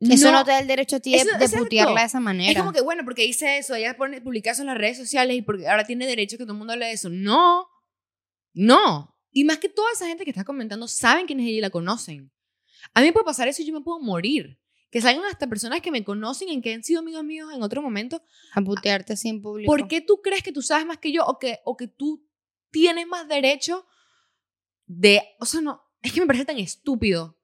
Eso 0.00 0.30
no, 0.30 0.44
te 0.44 0.50
da 0.50 0.58
el 0.60 0.66
derecho 0.66 0.96
a 0.96 1.00
ti 1.00 1.12
de, 1.12 1.16
Eso- 1.18 1.30
de 1.38 1.44
exacto. 1.44 1.64
putearla 1.64 2.00
de 2.00 2.06
esa 2.06 2.20
manera. 2.20 2.50
Es 2.52 2.58
como 2.58 2.72
que, 2.72 2.82
bueno, 2.82 3.02
porque 3.04 3.24
hice 3.24 3.58
eso, 3.58 3.74
ella 3.74 3.96
pone, 3.96 4.20
publica 4.20 4.50
eso 4.50 4.60
en 4.62 4.66
las 4.66 4.76
redes 4.76 4.98
sociales 4.98 5.36
y 5.36 5.42
porque 5.42 5.66
ahora 5.66 5.84
tiene 5.84 6.06
derecho 6.06 6.36
a 6.36 6.38
que 6.38 6.44
todo 6.44 6.52
el 6.52 6.58
mundo 6.58 6.74
hable 6.74 6.86
de 6.86 6.92
eso. 6.92 7.08
No, 7.10 7.66
no. 8.52 9.16
Y 9.32 9.44
más 9.44 9.58
que 9.58 9.68
toda 9.68 9.90
esa 9.92 10.06
gente 10.06 10.24
que 10.24 10.30
está 10.30 10.44
comentando 10.44 10.86
saben 10.88 11.26
quién 11.26 11.40
es 11.40 11.46
ella 11.46 11.58
y 11.58 11.60
la 11.60 11.70
conocen. 11.70 12.30
A 12.92 13.00
mí 13.00 13.06
me 13.06 13.12
puede 13.12 13.24
pasar 13.24 13.48
eso 13.48 13.62
y 13.62 13.66
yo 13.66 13.72
me 13.72 13.80
puedo 13.80 13.98
morir. 14.00 14.58
Que 14.94 15.00
salgan 15.00 15.24
hasta 15.24 15.48
personas 15.48 15.80
que 15.80 15.90
me 15.90 16.04
conocen 16.04 16.48
y 16.50 16.60
que 16.60 16.72
han 16.72 16.84
sido 16.84 17.00
amigos 17.00 17.24
míos 17.24 17.50
en 17.52 17.64
otro 17.64 17.82
momento. 17.82 18.22
A 18.52 18.60
putearte 18.60 19.14
así 19.14 19.28
en 19.28 19.42
público. 19.42 19.68
¿Por 19.68 19.88
qué 19.88 20.00
tú 20.00 20.20
crees 20.22 20.44
que 20.44 20.52
tú 20.52 20.62
sabes 20.62 20.86
más 20.86 20.98
que 20.98 21.10
yo 21.10 21.26
o 21.26 21.40
que, 21.40 21.58
o 21.64 21.76
que 21.76 21.88
tú 21.88 22.24
tienes 22.70 23.04
más 23.08 23.26
derecho 23.26 23.86
de... 24.86 25.20
O 25.40 25.46
sea, 25.46 25.62
no, 25.62 25.82
es 26.00 26.12
que 26.12 26.20
me 26.20 26.28
parece 26.28 26.44
tan 26.44 26.58
estúpido. 26.58 27.36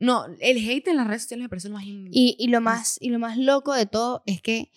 No, 0.00 0.26
el 0.40 0.58
hate 0.68 0.88
en 0.88 0.96
las 0.96 1.06
redes 1.06 1.22
sociales 1.22 1.44
me 1.44 1.48
parece 1.48 1.68
lo 1.68 1.74
más... 1.74 1.84
Y, 1.86 2.34
y 2.36 2.48
lo 2.48 2.60
más, 2.60 2.98
y 3.00 3.10
lo 3.10 3.20
más 3.20 3.38
loco 3.38 3.74
de 3.74 3.86
todo 3.86 4.24
es 4.26 4.42
que, 4.42 4.72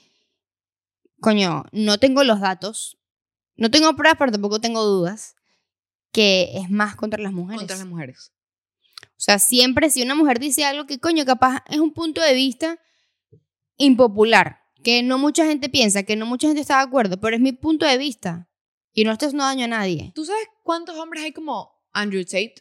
coño, 1.22 1.64
no 1.72 1.98
tengo 1.98 2.24
los 2.24 2.40
datos, 2.40 3.00
no 3.56 3.72
tengo 3.72 3.96
pruebas, 3.96 4.20
pero 4.20 4.32
tampoco 4.32 4.62
tengo 4.62 4.84
dudas, 4.84 5.36
que 6.12 6.52
es 6.54 6.70
más 6.70 6.96
contra 6.96 7.20
las 7.20 7.34
mujeres. 7.34 7.62
contra 7.62 7.78
las 7.78 7.88
mujeres. 7.88 8.32
O 9.04 9.24
sea, 9.24 9.40
siempre 9.40 9.90
si 9.90 10.02
una 10.02 10.16
mujer 10.16 10.40
dice 10.40 10.66
algo 10.66 10.86
que, 10.86 11.00
coño, 11.00 11.26
capaz 11.26 11.64
es 11.70 11.80
un 11.80 11.94
punto 11.94 12.22
de 12.22 12.34
vista 12.34 12.80
impopular, 13.78 14.60
que 14.84 15.04
no 15.04 15.18
mucha 15.18 15.46
gente 15.46 15.70
piensa, 15.70 16.04
que 16.04 16.16
no 16.16 16.26
mucha 16.26 16.48
gente 16.48 16.62
está 16.62 16.78
de 16.78 16.84
acuerdo, 16.84 17.20
pero 17.20 17.36
es 17.36 17.42
mi 17.42 17.52
punto 17.52 17.86
de 17.86 17.98
vista. 17.98 18.50
Y 18.94 19.04
no 19.04 19.12
estás 19.12 19.34
no 19.34 19.44
daño 19.44 19.66
a 19.66 19.70
nadie. 19.70 20.12
¿Tú 20.16 20.26
sabes 20.26 20.48
cuántos 20.64 20.98
hombres 20.98 21.24
hay 21.24 21.32
como 21.32 21.72
Andrew 21.94 22.24
Tate 22.26 22.56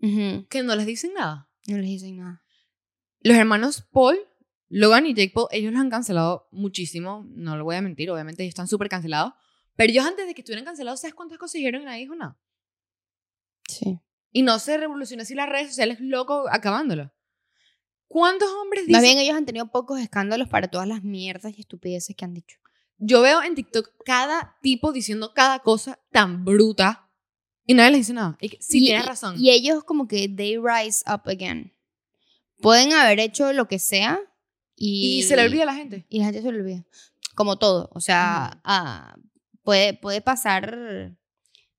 Ujú. 0.00 0.46
que 0.48 0.62
no 0.62 0.74
les 0.76 0.86
dicen 0.86 1.12
nada? 1.14 1.50
No 1.66 1.76
les 1.76 1.86
dicen 1.86 2.16
nada. 2.16 2.42
Los 3.20 3.36
hermanos 3.36 3.84
Paul, 3.90 4.18
Logan 4.68 5.06
y 5.06 5.14
Jake 5.14 5.32
Paul, 5.34 5.48
ellos 5.50 5.72
los 5.72 5.80
han 5.80 5.90
cancelado 5.90 6.48
muchísimo. 6.52 7.24
No 7.28 7.56
lo 7.56 7.64
voy 7.64 7.76
a 7.76 7.82
mentir, 7.82 8.10
obviamente 8.10 8.42
ellos 8.42 8.52
están 8.52 8.68
súper 8.68 8.88
cancelados. 8.88 9.32
Pero 9.76 9.90
ellos 9.90 10.06
antes 10.06 10.26
de 10.26 10.34
que 10.34 10.40
estuvieran 10.40 10.64
cancelados, 10.64 11.00
¿sabes 11.00 11.14
cuántas 11.14 11.38
cosas 11.38 11.54
dijeron 11.54 11.82
y 11.82 11.84
nadie 11.84 12.00
dijo 12.00 12.14
nada? 12.14 12.38
Sí. 13.68 13.98
Y 14.36 14.42
no 14.42 14.58
se 14.58 14.76
revolucionó 14.76 15.22
así 15.22 15.36
las 15.36 15.48
redes 15.48 15.68
sociales, 15.68 15.98
loco, 16.00 16.46
acabándolo. 16.50 17.12
¿Cuántos 18.08 18.48
hombres 18.50 18.82
dicen? 18.82 18.92
Más 18.92 19.02
bien 19.02 19.18
ellos 19.18 19.36
han 19.36 19.46
tenido 19.46 19.70
pocos 19.70 20.00
escándalos 20.00 20.48
para 20.48 20.66
todas 20.66 20.88
las 20.88 21.04
mierdas 21.04 21.54
y 21.56 21.60
estupideces 21.60 22.16
que 22.16 22.24
han 22.24 22.34
dicho. 22.34 22.58
Yo 22.98 23.22
veo 23.22 23.44
en 23.44 23.54
TikTok 23.54 23.90
cada 24.04 24.56
tipo 24.60 24.92
diciendo 24.92 25.32
cada 25.34 25.60
cosa 25.60 26.00
tan 26.10 26.44
bruta 26.44 27.08
y 27.64 27.74
nadie 27.74 27.92
les 27.92 28.00
dice 28.00 28.12
nada. 28.12 28.36
Y 28.40 28.48
que, 28.48 28.58
sí, 28.60 28.78
Y- 28.82 28.86
tienes 28.86 29.06
razón. 29.06 29.36
Y 29.38 29.50
ellos 29.50 29.84
como 29.84 30.08
que 30.08 30.28
they 30.28 30.56
rise 30.58 31.04
up 31.08 31.22
again. 31.28 31.72
Pueden 32.60 32.92
haber 32.92 33.20
hecho 33.20 33.52
lo 33.52 33.68
que 33.68 33.78
sea 33.78 34.18
y, 34.74 35.18
y 35.18 35.22
se 35.22 35.36
le 35.36 35.44
olvida 35.44 35.62
a 35.62 35.66
la 35.66 35.74
gente. 35.74 36.06
Y 36.08 36.18
la 36.18 36.24
gente 36.24 36.42
se 36.42 36.50
le 36.50 36.58
olvida. 36.58 36.84
Como 37.36 37.56
todo. 37.56 37.88
O 37.94 38.00
sea, 38.00 38.60
ah, 38.64 39.16
puede, 39.62 39.94
puede 39.94 40.20
pasar 40.20 41.16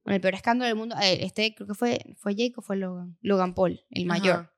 con 0.05 0.13
el 0.13 0.21
peor 0.21 0.35
escándalo 0.35 0.67
del 0.67 0.77
mundo. 0.77 0.95
eh, 1.01 1.17
Este 1.25 1.53
creo 1.55 1.67
que 1.67 1.73
fue, 1.73 1.99
fue 2.17 2.35
Jake 2.35 2.53
o 2.57 2.61
fue 2.61 2.77
Logan. 2.77 3.17
Logan 3.21 3.55
Paul, 3.55 3.81
el 3.89 4.05
mayor. 4.05 4.35
Ajá. 4.35 4.53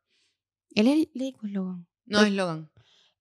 Él 0.75 0.87
es 0.87 1.07
Jake 1.15 1.37
o 1.41 1.47
es 1.47 1.53
Logan. 1.53 1.87
No 2.05 2.21
es 2.21 2.31
Logan. 2.33 2.69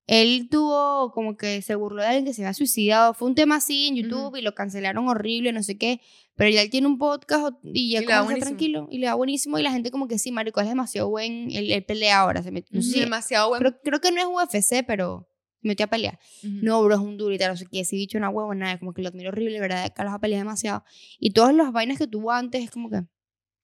Él 0.05 0.47
tuvo 0.49 1.11
como 1.13 1.35
que 1.35 1.61
se 1.61 1.75
burló 1.75 2.01
de 2.01 2.07
alguien 2.07 2.25
que 2.25 2.33
se 2.33 2.41
había 2.43 2.53
suicidado. 2.53 3.13
Fue 3.13 3.27
un 3.27 3.35
tema 3.35 3.55
así 3.55 3.87
en 3.87 3.95
YouTube 3.95 4.35
y 4.37 4.41
lo 4.41 4.53
cancelaron 4.55 5.07
horrible, 5.07 5.51
no 5.53 5.63
sé 5.63 5.77
qué. 5.77 6.01
Pero 6.35 6.49
ya 6.49 6.61
él 6.61 6.69
tiene 6.69 6.87
un 6.87 6.97
podcast 6.97 7.55
y 7.63 7.91
ya 7.91 8.01
Y 8.01 8.05
como 8.05 8.29
está 8.31 8.45
tranquilo 8.45 8.87
y 8.91 8.99
le 8.99 9.07
da 9.07 9.15
buenísimo. 9.15 9.57
Y 9.57 9.63
la 9.63 9.71
gente 9.71 9.89
como 9.91 10.07
que 10.07 10.19
sí, 10.19 10.31
marico, 10.31 10.61
es 10.61 10.67
demasiado 10.67 11.09
buen. 11.09 11.49
Él, 11.51 11.71
él 11.71 11.83
pelea 11.83 12.19
ahora. 12.19 12.43
Se 12.43 12.51
no 12.51 12.81
sé 12.81 12.99
Demasiado 12.99 13.49
bueno. 13.49 13.59
creo, 13.71 13.81
creo 13.83 13.99
que 14.01 14.11
no 14.11 14.21
es 14.21 14.27
UFC, 14.27 14.85
pero 14.85 15.27
se 15.67 15.69
metió 15.69 15.85
a 15.85 15.89
pelear. 15.89 16.19
No, 16.43 16.83
bro, 16.83 16.95
es 16.95 17.01
un 17.01 17.17
tal, 17.37 17.51
no 17.51 17.57
sé 17.57 17.65
qué. 17.71 17.81
Ese 17.81 17.95
bicho 17.95 18.17
una 18.17 18.29
huevo, 18.29 18.53
nada. 18.55 18.79
Como 18.79 18.93
que 18.93 19.01
lo 19.01 19.09
admiro 19.09 19.29
horrible, 19.29 19.59
¿verdad? 19.59 19.91
Carlos 19.95 20.13
ha 20.15 20.19
peleado 20.19 20.41
demasiado. 20.43 20.83
Y 21.19 21.31
todas 21.31 21.53
las 21.53 21.71
vainas 21.71 21.97
que 21.97 22.07
tuvo 22.07 22.31
antes 22.31 22.63
es 22.63 22.71
como 22.71 22.89
que... 22.89 23.01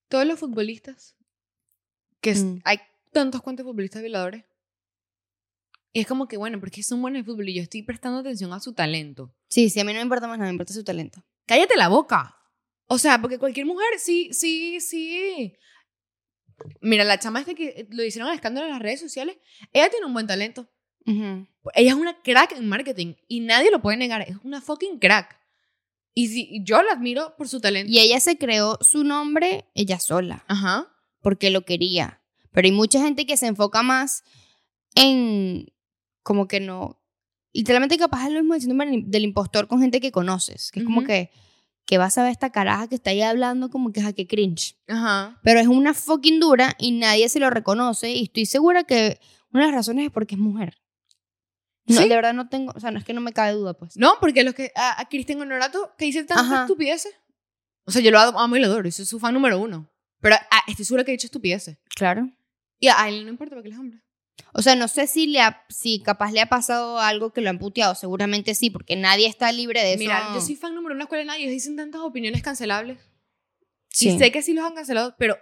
Todos 0.10 0.26
los 0.28 0.38
futbolistas, 0.40 1.16
que 2.22 2.32
es- 2.32 2.44
Mm. 2.44 2.60
hay 2.66 2.78
tantos 3.12 3.42
cuantos 3.42 3.66
futbolistas 3.66 4.02
violadores. 4.02 4.44
Y 5.92 6.00
es 6.02 6.08
como 6.08 6.28
que, 6.28 6.38
bueno, 6.38 6.60
porque 6.60 6.82
son 6.84 7.02
buenos 7.02 7.20
en 7.20 7.26
fútbol 7.26 7.50
y 7.50 7.56
yo 7.56 7.62
estoy 7.62 7.84
prestando 7.84 8.20
atención 8.20 8.52
a 8.54 8.60
su 8.60 8.74
talento. 8.74 9.34
Sí, 9.48 9.70
sí, 9.70 9.80
a 9.80 9.84
mí 9.84 9.94
no 9.94 9.98
me 10.00 10.04
importa 10.04 10.28
más 10.28 10.38
nada, 10.40 10.50
me 10.50 10.54
importa 10.56 10.74
su 10.74 10.84
talento. 10.84 11.24
cállate 11.46 11.76
la 11.76 11.88
boca. 11.90 12.36
O 12.88 12.98
sea, 12.98 13.20
porque 13.22 13.38
cualquier 13.40 13.66
mujer, 13.66 13.88
sí, 13.98 14.30
sí, 14.34 14.80
sí. 14.80 15.54
Mira, 16.82 17.04
la 17.04 17.20
chama 17.20 17.40
esta 17.42 17.54
que 17.54 17.88
lo 17.92 18.04
hicieron 18.04 18.30
al 18.30 18.36
escándalo 18.36 18.68
en 18.68 18.74
las 18.74 18.82
redes 18.82 19.00
sociales, 19.00 19.38
ella 19.72 19.90
tiene 19.90 20.06
un 20.06 20.14
buen 20.14 20.28
talento. 20.28 20.70
Ujú. 21.06 21.48
Ella 21.76 21.90
es 21.92 21.96
una 21.96 22.22
crack 22.22 22.54
en 22.54 22.68
marketing 22.68 23.14
y 23.28 23.40
nadie 23.42 23.72
lo 23.72 23.82
puede 23.82 23.98
negar. 23.98 24.22
Es 24.22 24.38
una 24.44 24.62
fucking 24.62 25.00
crack. 25.00 25.38
Y 26.16 26.26
y 26.58 26.64
yo 26.64 26.82
la 26.84 26.92
admiro 26.94 27.36
por 27.38 27.48
su 27.48 27.60
talento. 27.60 27.92
Y 27.92 28.00
ella 28.00 28.20
se 28.20 28.38
creó 28.38 28.78
su 28.82 29.04
nombre 29.04 29.66
ella 29.74 30.00
sola, 30.00 30.44
Ajá. 30.48 30.88
porque 31.22 31.50
lo 31.50 31.66
quería. 31.66 32.22
Pero 32.52 32.68
hay 32.68 32.72
mucha 32.72 33.02
gente 33.02 33.26
que 33.26 33.36
se 33.38 33.48
enfoca 33.48 33.82
más 33.82 34.24
en 34.96 35.68
como 36.22 36.48
que 36.48 36.60
no... 36.60 37.00
Literalmente 37.52 37.98
capaz 37.98 38.26
es 38.28 38.32
lo 38.34 38.40
mismo 38.40 38.56
diciendo 38.56 38.84
del 39.08 39.24
impostor 39.24 39.68
con 39.68 39.80
gente 39.80 40.00
que 40.00 40.12
conoces, 40.12 40.72
que 40.72 40.80
es 40.80 40.86
como 40.86 41.00
Ujú. 41.00 41.08
que, 41.08 41.30
que 41.86 41.98
vas 42.00 42.18
a 42.18 42.24
ver 42.24 42.32
esta 42.32 42.52
caraja 42.52 42.88
que 42.88 42.96
está 42.96 43.12
ahí 43.12 43.22
hablando 43.22 43.70
como 43.70 43.92
que 43.92 44.00
es 44.00 44.14
que 44.16 44.26
cringe. 44.28 44.76
Ajá. 44.88 45.40
Pero 45.44 45.60
es 45.60 45.68
una 45.68 45.94
fucking 45.94 46.40
dura 46.40 46.76
y 46.80 46.92
nadie 46.94 47.30
se 47.30 47.40
lo 47.40 47.50
reconoce 47.52 48.12
y 48.12 48.24
estoy 48.24 48.46
segura 48.48 48.84
que 48.86 49.20
una 49.52 49.66
de 49.66 49.72
las 49.72 49.76
razones 49.78 50.06
es 50.08 50.12
porque 50.12 50.34
es 50.36 50.42
mujer. 50.42 50.78
No, 51.86 52.02
Sí. 52.02 52.08
de 52.08 52.16
verdad 52.16 52.34
no 52.34 52.48
tengo, 52.48 52.72
o 52.76 52.80
sea, 52.80 52.92
no 52.92 53.00
es 53.00 53.04
que 53.06 53.14
no 53.14 53.20
me 53.22 53.34
cabe 53.34 53.52
duda, 53.54 53.74
pues. 53.74 53.98
No, 53.98 54.14
porque 54.22 54.44
los 54.44 54.54
que. 54.54 54.72
A, 54.76 55.02
a 55.02 55.10
Cristian 55.10 55.42
Honorato, 55.42 55.94
que 55.98 56.06
dice 56.06 56.24
tantas 56.24 56.62
estupideces. 56.62 57.14
O 57.86 57.92
sea, 57.92 58.02
yo 58.02 58.12
lo 58.12 58.20
amo 58.20 58.56
y 58.56 58.60
lo 58.62 58.68
adoro. 58.68 58.90
Soy 58.92 59.06
su 59.06 59.20
fan 59.20 59.34
número 59.34 59.60
uno. 59.60 59.90
Pero 60.22 60.38
ah, 60.52 60.62
estoy 60.68 60.86
segura 60.86 61.04
que 61.04 61.12
he 61.12 61.16
dicho 61.16 61.28
estupideces. 61.28 61.78
Claro. 61.96 62.30
Y 62.80 62.88
a 62.88 63.10
él 63.10 63.26
no 63.26 63.30
importa 63.32 63.56
porque 63.56 63.68
él 63.68 63.74
es 63.74 63.80
hombre. 63.80 64.00
O 64.54 64.62
sea, 64.62 64.76
no 64.78 64.88
sé 64.88 65.08
si 65.08 65.28
le 65.28 65.42
ha, 65.42 65.66
si 65.70 66.02
capaz 66.02 66.32
le 66.32 66.40
ha 66.40 66.48
pasado 66.48 67.00
algo 67.00 67.34
que 67.34 67.42
lo 67.42 67.50
han 67.50 67.60
puteado, 67.60 67.94
seguramente 67.96 68.56
sí, 68.56 68.70
porque 68.70 68.96
nadie 68.96 69.28
está 69.28 69.52
libre 69.52 69.82
de 69.82 69.94
eso. 69.94 70.00
Mira, 70.00 70.30
yo 70.34 70.40
soy 70.42 70.56
fan 70.56 70.74
número 70.76 70.94
uno 70.94 70.96
de 70.96 71.00
la 71.00 71.04
escuela 71.04 71.22
de 71.24 71.28
nadie. 71.28 71.42
Ellos 71.44 71.54
dicen 71.54 71.76
tantas 71.76 72.00
opiniones 72.02 72.42
cancelables. 72.42 72.98
Sí. 73.90 74.10
Y 74.10 74.18
sé 74.18 74.32
que 74.32 74.42
sí 74.42 74.54
los 74.54 74.64
han 74.66 74.74
cancelado, 74.76 75.16
pero 75.20 75.38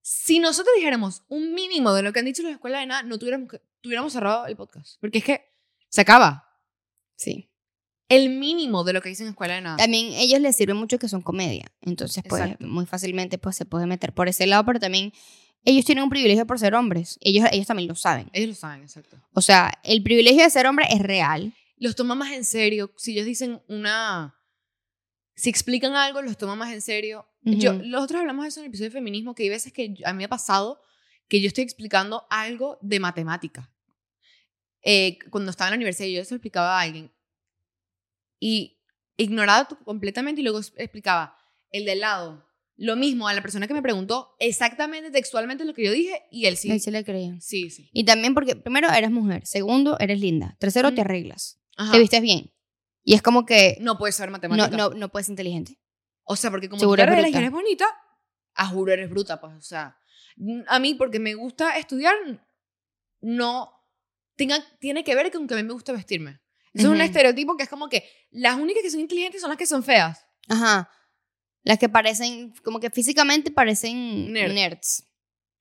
si 0.00 0.38
nosotros 0.38 0.72
dijéramos 0.76 1.24
un 1.28 1.52
mínimo 1.52 1.92
de 1.92 2.02
lo 2.02 2.12
que 2.12 2.20
han 2.20 2.24
dicho 2.26 2.42
las 2.42 2.52
escuelas 2.52 2.80
de 2.80 2.86
nada, 2.86 3.02
no 3.02 3.18
tuviéramos, 3.18 3.48
que- 3.50 3.60
tuviéramos 3.80 4.12
cerrado 4.12 4.46
el 4.46 4.56
podcast. 4.56 4.98
Porque 5.00 5.18
es 5.18 5.24
que 5.24 5.44
se 5.88 6.00
acaba. 6.00 6.44
Sí. 7.16 7.50
El 8.08 8.30
mínimo 8.30 8.84
de 8.84 8.92
lo 8.92 9.02
que 9.02 9.08
dicen 9.08 9.26
escuela 9.28 9.54
de 9.54 9.62
nada. 9.62 9.76
También 9.78 10.12
ellos 10.12 10.40
les 10.40 10.54
sirve 10.56 10.74
mucho 10.74 10.98
que 10.98 11.08
son 11.08 11.22
comedia, 11.22 11.66
entonces 11.80 12.22
pues 12.28 12.40
Exacto. 12.42 12.66
muy 12.66 12.86
fácilmente 12.86 13.36
pues 13.38 13.56
se 13.56 13.64
puede 13.64 13.86
meter 13.86 14.12
por 14.12 14.28
ese 14.28 14.46
lado, 14.46 14.64
pero 14.64 14.78
también 14.78 15.12
ellos 15.64 15.84
tienen 15.84 16.04
un 16.04 16.10
privilegio 16.10 16.46
por 16.46 16.60
ser 16.60 16.74
hombres, 16.76 17.18
ellos, 17.20 17.48
ellos 17.50 17.66
también 17.66 17.88
lo 17.88 17.96
saben. 17.96 18.30
Ellos 18.32 18.50
lo 18.50 18.54
saben, 18.54 18.82
exacto. 18.82 19.16
O 19.32 19.40
sea, 19.40 19.72
el 19.82 20.02
privilegio 20.04 20.44
de 20.44 20.50
ser 20.50 20.66
hombre 20.68 20.86
es 20.90 21.00
real. 21.00 21.52
Los 21.78 21.96
toman 21.96 22.16
más 22.18 22.30
en 22.32 22.44
serio. 22.44 22.92
Si 22.96 23.12
ellos 23.12 23.26
dicen 23.26 23.60
una... 23.68 24.34
Si 25.34 25.50
explican 25.50 25.94
algo, 25.94 26.22
los 26.22 26.38
toman 26.38 26.56
más 26.56 26.72
en 26.72 26.80
serio. 26.80 27.26
Yo, 27.42 27.72
Ujú. 27.74 27.82
nosotros 27.84 28.20
hablamos 28.20 28.44
de 28.44 28.48
eso 28.48 28.60
en 28.60 28.64
el 28.66 28.68
episodio 28.70 28.90
de 28.90 28.94
feminismo, 28.96 29.34
que 29.34 29.42
hay 29.42 29.48
veces 29.50 29.72
que 29.72 29.92
yo- 29.92 30.06
a 30.06 30.12
mí 30.12 30.18
me 30.18 30.24
ha 30.24 30.28
pasado 30.28 30.80
que 31.28 31.40
yo 31.42 31.48
estoy 31.48 31.64
explicando 31.64 32.26
algo 32.30 32.78
de 32.80 33.00
matemática. 33.00 33.70
Eh, 34.88 35.18
cuando 35.30 35.50
estaba 35.50 35.68
en 35.68 35.72
la 35.72 35.76
universidad, 35.76 36.08
yo 36.08 36.24
se 36.24 36.32
lo 36.32 36.36
explicaba 36.36 36.78
a 36.78 36.82
alguien. 36.82 37.12
Y 38.38 38.78
ignoraba 39.16 39.66
completamente 39.84 40.40
y 40.40 40.44
luego 40.44 40.60
explicaba 40.76 41.36
el 41.70 41.84
del 41.84 42.00
lado. 42.00 42.46
Lo 42.76 42.94
mismo 42.94 43.26
a 43.26 43.32
la 43.32 43.40
persona 43.40 43.66
que 43.66 43.72
me 43.74 43.82
preguntó 43.82 44.36
exactamente 44.38 45.10
textualmente 45.10 45.64
lo 45.64 45.72
que 45.74 45.84
yo 45.86 45.92
dije 45.92 46.22
y 46.30 46.44
él 46.46 46.56
sí. 46.56 46.70
Ahí 46.70 46.78
se 46.78 46.90
le 46.90 47.02
creían. 47.04 47.40
Sí, 47.40 47.70
sí. 47.70 47.88
Y 47.92 48.04
también 48.04 48.34
porque, 48.34 48.54
primero, 48.54 48.88
eres 48.90 49.10
mujer. 49.10 49.46
Segundo, 49.46 49.98
eres 49.98 50.20
linda. 50.20 50.56
Tercero, 50.60 50.90
te 50.90 51.00
Ujú. 51.00 51.00
arreglas. 51.00 51.58
Ajá. 51.76 51.92
Te 51.92 51.98
vistes 51.98 52.20
bien. 52.20 52.52
Y 53.02 53.14
es 53.14 53.22
como 53.22 53.46
que 53.46 53.78
No 53.80 53.96
puedes 53.98 54.14
saber 54.16 54.30
no, 54.30 54.32
matemática. 54.34 54.76
no, 54.76 54.90
no 54.90 55.08
puedes 55.08 55.26
ser 55.26 55.32
inteligente. 55.32 55.80
O 56.24 56.36
sea, 56.36 56.50
porque 56.50 56.68
como 56.68 56.80
Seguro 56.80 57.02
tú 57.02 57.06
te 57.06 57.12
arreglas 57.12 57.32
y 57.32 57.36
eres 57.36 57.50
bonita, 57.50 57.86
a 58.54 58.66
juro 58.66 58.92
eres 58.92 59.08
bruta, 59.08 59.40
pues. 59.40 59.54
O 59.54 59.60
sea, 59.62 59.98
a 60.68 60.78
mí, 60.78 60.94
porque 60.94 61.18
me 61.18 61.34
gusta 61.34 61.78
estudiar, 61.78 62.14
no 63.20 63.72
tenga, 64.36 64.62
tiene 64.78 65.04
que 65.04 65.14
ver 65.14 65.30
con 65.32 65.46
que 65.46 65.54
a 65.54 65.56
mí 65.56 65.62
me 65.62 65.72
gusta 65.72 65.92
vestirme. 65.92 66.40
Eso 66.72 66.88
es 66.88 66.92
un 66.92 67.00
estereotipo 67.00 67.56
que 67.56 67.62
es 67.62 67.68
como 67.70 67.88
que 67.88 68.04
las 68.30 68.56
únicas 68.56 68.82
que 68.82 68.90
son 68.90 69.00
inteligentes 69.00 69.40
son 69.40 69.48
las 69.50 69.58
que 69.58 69.66
son 69.66 69.82
feas. 69.82 70.26
Ajá. 70.48 70.90
Las 71.62 71.78
que 71.78 71.88
parecen, 71.88 72.52
como 72.62 72.78
que 72.80 72.90
físicamente 72.90 73.50
parecen 73.50 74.32
Nerd. 74.32 74.52
nerds. 74.52 75.08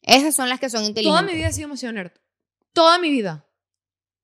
Esas 0.01 0.35
son 0.35 0.49
las 0.49 0.59
que 0.59 0.69
son 0.69 0.83
inteligentes. 0.83 1.19
Toda 1.19 1.21
mi 1.31 1.37
vida 1.37 1.47
he 1.47 1.53
sido 1.53 1.67
demasiado 1.67 1.93
nerd. 1.93 2.11
Toda 2.73 2.99
mi 2.99 3.09
vida. 3.09 3.47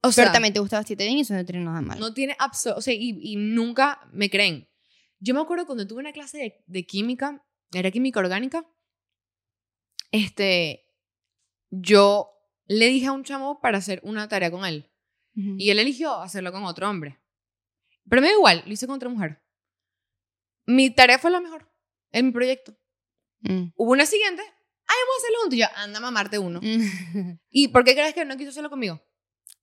O 0.03 0.12
sea, 0.12 0.25
Pero 0.25 0.34
también 0.34 0.53
te 0.53 0.60
gusta 0.60 0.77
vestirte 0.79 1.05
bien 1.05 1.17
y 1.17 1.22
eso 1.22 1.34
no 1.34 1.46
tiene 1.46 1.63
nada 1.63 1.81
malo. 1.81 2.00
no 2.00 2.13
tiene 2.13 2.36
absoluto. 2.39 2.79
O 2.79 2.81
sea, 2.81 2.93
y, 2.93 3.17
y 3.22 3.36
nunca 3.38 4.01
me 4.12 4.29
creen. 4.29 4.67
Yo 5.20 5.34
me 5.34 5.39
acuerdo 5.41 5.65
cuando 5.65 5.88
tuve 5.88 6.00
una 6.01 6.12
clase 6.12 6.38
de, 6.39 6.63
de 6.67 6.86
química, 6.86 7.46
era 7.74 7.89
química 7.91 8.20
orgánica, 8.20 8.67
este, 10.12 10.86
yo 11.70 12.29
le 12.72 12.88
dije 12.88 13.08
a 13.08 13.12
un 13.12 13.24
chamo 13.24 13.60
para 13.60 13.78
hacer 13.80 14.00
una 14.04 14.28
tarea 14.28 14.50
con 14.51 14.66
él. 14.66 14.90
Ujú. 15.36 15.56
Y 15.58 15.70
él 15.70 15.80
eligió 15.80 16.16
hacerlo 16.22 16.51
con 16.51 16.63
otro 16.63 16.90
hombre. 16.90 17.20
Pero 18.10 18.22
me 18.22 18.30
da 18.30 18.34
igual, 18.34 18.63
lo 18.66 18.74
hice 18.74 18.88
con 18.88 18.96
otra 18.96 19.10
mujer. 19.10 19.42
Mi 20.66 20.90
tarea 20.90 21.20
fue 21.20 21.32
la 21.32 21.40
mejor 21.42 21.70
en 22.12 22.28
mi 22.28 22.32
proyecto. 22.32 22.74
Mm. 23.42 23.72
Hubo 23.75 23.92
una 23.92 24.06
siguiente, 24.06 24.42
ay, 24.42 24.96
vamos 25.01 25.16
a 25.16 25.18
hacerlo 25.18 25.38
juntos. 25.42 25.58
Y 25.58 25.60
yo, 25.62 25.68
anda 25.75 25.98
a 25.98 26.01
mamarte 26.01 26.40
uno. 26.40 26.60
Mm. 26.62 27.40
¿Y 27.50 27.68
por 27.70 27.84
qué 27.84 27.94
crees 27.94 28.13
que 28.13 28.25
no 28.25 28.38
quiso 28.38 28.50
hacerlo 28.51 28.70
conmigo? 28.70 29.01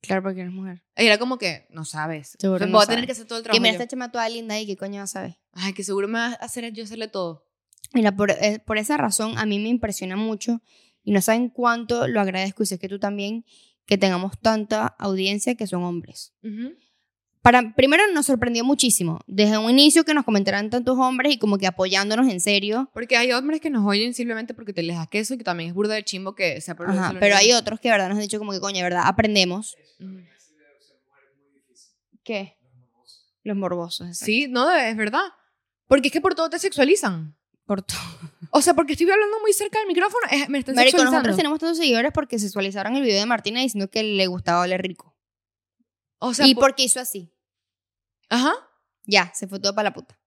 Claro, 0.01 0.23
porque 0.23 0.41
eres 0.43 0.53
mujer. 0.53 0.85
Y 0.97 1.07
era 1.07 1.19
como 1.19 1.39
que, 1.39 1.67
no 1.71 1.85
sabes. 1.85 2.37
Seguro 2.39 2.61
Voy 2.67 2.73
no 2.73 2.81
a 2.81 2.87
tener 2.87 3.07
que 3.07 3.13
hacer 3.13 3.27
todo 3.27 3.39
el 3.39 3.43
Que 3.43 3.51
trabajo. 3.51 3.63
mira, 3.63 3.73
yo. 3.73 3.83
esta 3.83 3.89
chama 3.89 4.13
toda 4.13 4.29
linda 4.29 4.59
y 4.61 4.67
qué 4.67 4.77
coño 4.77 5.01
vas 5.01 5.11
a 5.11 5.21
saber. 5.21 5.39
Ay, 5.53 5.73
que 5.73 5.83
seguro 5.83 6.09
me 6.09 6.19
va 6.19 6.27
a 6.27 6.33
hacer 6.35 6.71
yo 6.73 6.85
hacerle 6.85 7.09
todo. 7.09 7.47
Mira, 7.95 8.15
por, 8.15 8.31
eh, 8.31 8.63
por 8.65 8.79
esa 8.79 8.97
razón 8.97 9.39
a 9.39 9.47
mí 9.47 9.59
me 9.59 9.69
impresiona 9.71 10.15
mucho 10.15 10.61
y 11.09 11.11
no 11.11 11.23
saben 11.23 11.49
cuánto 11.49 12.07
lo 12.07 12.21
agradezco 12.21 12.63
y 12.63 12.67
sé 12.67 12.79
que 12.79 12.87
tú 12.87 12.99
también, 12.99 13.47
que 13.87 13.97
tengamos 13.97 14.39
tanta 14.39 14.89
audiencia 14.99 15.55
que 15.55 15.67
son 15.67 15.83
hombres. 15.83 16.35
Ujú. 16.43 16.75
Para, 17.41 17.75
primero 17.75 18.03
nos 18.13 18.27
sorprendió 18.27 18.63
muchísimo, 18.63 19.19
desde 19.27 19.57
un 19.57 19.71
inicio 19.71 20.05
que 20.05 20.13
nos 20.13 20.27
comentaran 20.27 20.69
tantos 20.69 20.99
hombres 20.99 21.33
y 21.33 21.39
como 21.39 21.57
que 21.57 21.67
apoyándonos 21.67 22.29
en 22.29 22.41
serio. 22.41 22.91
Porque 22.93 23.17
hay 23.17 23.33
hombres 23.33 23.63
que 23.63 23.71
nos 23.71 23.87
oyen 23.87 24.13
simplemente 24.13 24.53
porque 24.53 24.75
te 24.75 24.83
les 24.83 24.97
da 24.97 25.07
queso 25.07 25.33
y 25.33 25.39
que 25.39 25.45
también 25.45 25.71
es 25.71 25.75
burda 25.75 25.95
de 25.95 26.05
chimbo 26.05 26.35
que 26.35 26.61
se 26.61 26.73
Ajá, 26.73 27.15
pero 27.19 27.37
hay 27.37 27.53
otros 27.53 27.81
que 27.81 27.89
verdad 27.89 28.11
nos 28.11 28.17
han 28.17 28.23
dicho 28.25 28.39
como 28.39 28.53
que 28.53 28.61
coño, 28.61 28.83
verdad, 28.83 29.05
aprendemos. 29.07 29.79
¿Qué? 32.23 32.59
Los 33.45 33.57
morbosos. 33.57 34.09
exacto. 34.09 34.27
Sí, 34.27 34.47
no, 34.47 34.71
es 34.71 34.95
verdad. 34.95 35.25
Porque 35.87 36.09
es 36.09 36.13
que 36.13 36.21
por 36.21 36.35
todo 36.35 36.51
te 36.51 36.59
sexualizan. 36.59 37.35
Por 37.65 37.81
todo. 37.81 37.97
O 38.51 38.63
sea, 38.63 38.75
porque 38.75 38.93
estoy 38.93 39.11
hablando 39.11 39.41
muy 39.41 39.53
cerca 39.53 39.79
del 39.79 39.89
micrófono, 39.89 40.27
es- 40.31 40.49
me 40.49 40.59
están 40.59 40.75
Marico, 40.75 40.93
sexualizando. 40.99 41.17
nosotros 41.19 41.37
tenemos 41.37 41.59
tantos 41.59 41.79
seguidores 41.79 42.13
porque 42.13 42.39
sexualizaron 42.39 42.97
el 42.97 43.03
video 43.03 43.19
de 43.21 43.27
Martina 43.27 43.61
diciendo 43.61 43.91
que 43.91 44.03
le 44.03 44.27
gustaba 44.27 44.61
oler 44.63 44.81
rico. 44.83 45.17
O 46.19 46.35
sea, 46.35 46.47
y 46.47 46.55
por- 46.55 46.65
porque 46.65 46.85
hizo 46.85 47.01
así. 47.01 47.33
Ajá. 48.29 48.53
Ya, 49.05 49.33
se 49.35 49.47
fue 49.49 49.59
todo 49.61 49.75
para 49.75 49.91
la 49.91 49.95
puta. 49.95 50.19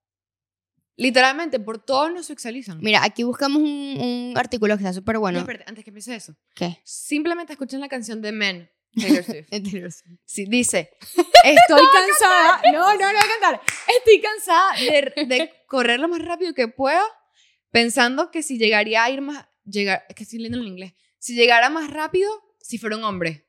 Literalmente, 0.96 1.58
por 1.58 1.78
todo 1.78 2.10
nos 2.10 2.26
sexualizan. 2.26 2.78
Mira, 2.80 3.02
aquí 3.02 3.22
buscamos 3.22 3.62
un, 3.62 3.68
un 4.00 4.34
artículo 4.36 4.76
que 4.76 4.82
está 4.84 4.92
súper 4.92 5.14
No, 5.14 5.20
bueno. 5.20 5.38
espérate, 5.40 5.64
antes 5.66 5.84
que 5.84 5.90
empiece 5.90 6.14
eso. 6.14 6.36
¿Qué? 6.54 6.80
Simplemente 6.84 7.52
escuchen 7.54 7.80
la 7.80 7.88
canción 7.88 8.20
de 8.20 8.32
Men. 8.32 8.70
Taylor 8.94 9.24
Swift. 9.24 9.48
Sí, 10.26 10.44
dice, 10.46 10.90
estoy 11.00 11.82
cansada. 11.94 12.60
No, 12.72 12.72
no, 12.72 12.92
no 12.94 12.96
voy 12.98 13.16
a 13.16 13.40
cantar. 13.40 13.60
Estoy 13.98 14.20
cansada 14.20 14.72
de, 14.76 15.24
de 15.26 15.52
correr 15.66 15.98
lo 15.98 16.08
más 16.08 16.22
rápido 16.22 16.52
que 16.52 16.68
pueda, 16.68 17.02
pensando 17.72 18.30
que 18.30 18.42
si 18.44 18.56
llegaría 18.58 19.02
a 19.02 19.10
ir 19.10 19.20
más, 19.20 19.46
llegar, 19.64 20.04
es 20.08 20.14
que 20.14 20.22
estoy 20.22 20.38
leyendo 20.38 20.58
en 20.58 20.66
inglés, 20.68 20.94
si 21.18 21.34
llegara 21.34 21.68
más 21.70 21.90
rápido, 21.90 22.30
si 22.60 22.78
fuera 22.78 22.96
un 22.96 23.02
hombre. 23.04 23.48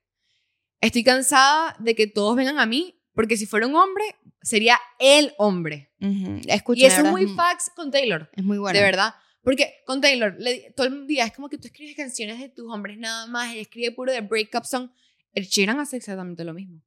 Estoy 0.82 1.04
cansada 1.04 1.76
de 1.80 1.94
que 1.96 2.08
todos 2.08 2.36
vengan 2.36 2.60
a 2.60 2.66
mí, 2.66 3.00
porque 3.14 3.38
si 3.38 3.46
fuera 3.46 3.68
un 3.68 3.76
hombre, 3.76 4.04
sería 4.42 4.80
el 5.00 5.34
hombre. 5.38 5.92
ujú, 6.02 6.42
escucha, 6.48 6.82
y 6.82 6.86
eso 6.86 7.02
es 7.02 7.12
muy 7.12 7.28
fax 7.36 7.70
con 7.76 7.92
Taylor. 7.92 8.30
Es 8.34 8.44
muy 8.44 8.58
bueno. 8.58 8.78
De 8.78 8.84
verdad. 8.84 9.14
Porque 9.44 9.76
con 9.86 10.02
Taylor, 10.02 10.36
le- 10.40 10.72
todo 10.76 10.88
el 10.88 11.06
día 11.06 11.26
es 11.26 11.34
como 11.34 11.50
que 11.50 11.58
tú 11.58 11.68
escribes 11.68 11.96
canciones 11.96 12.40
de 12.40 12.50
tus 12.50 12.66
hombres 12.74 12.98
nada 12.98 13.28
más, 13.28 13.52
ella 13.52 13.62
escribe 13.62 13.92
puro 13.92 14.12
de 14.12 14.22
breakup 14.22 14.64
song. 14.66 14.90
El 15.34 15.46
Sheeran 15.46 15.80
hace 15.80 15.98
exactamente 15.98 16.44
lo 16.46 16.54
mismo. 16.54 16.82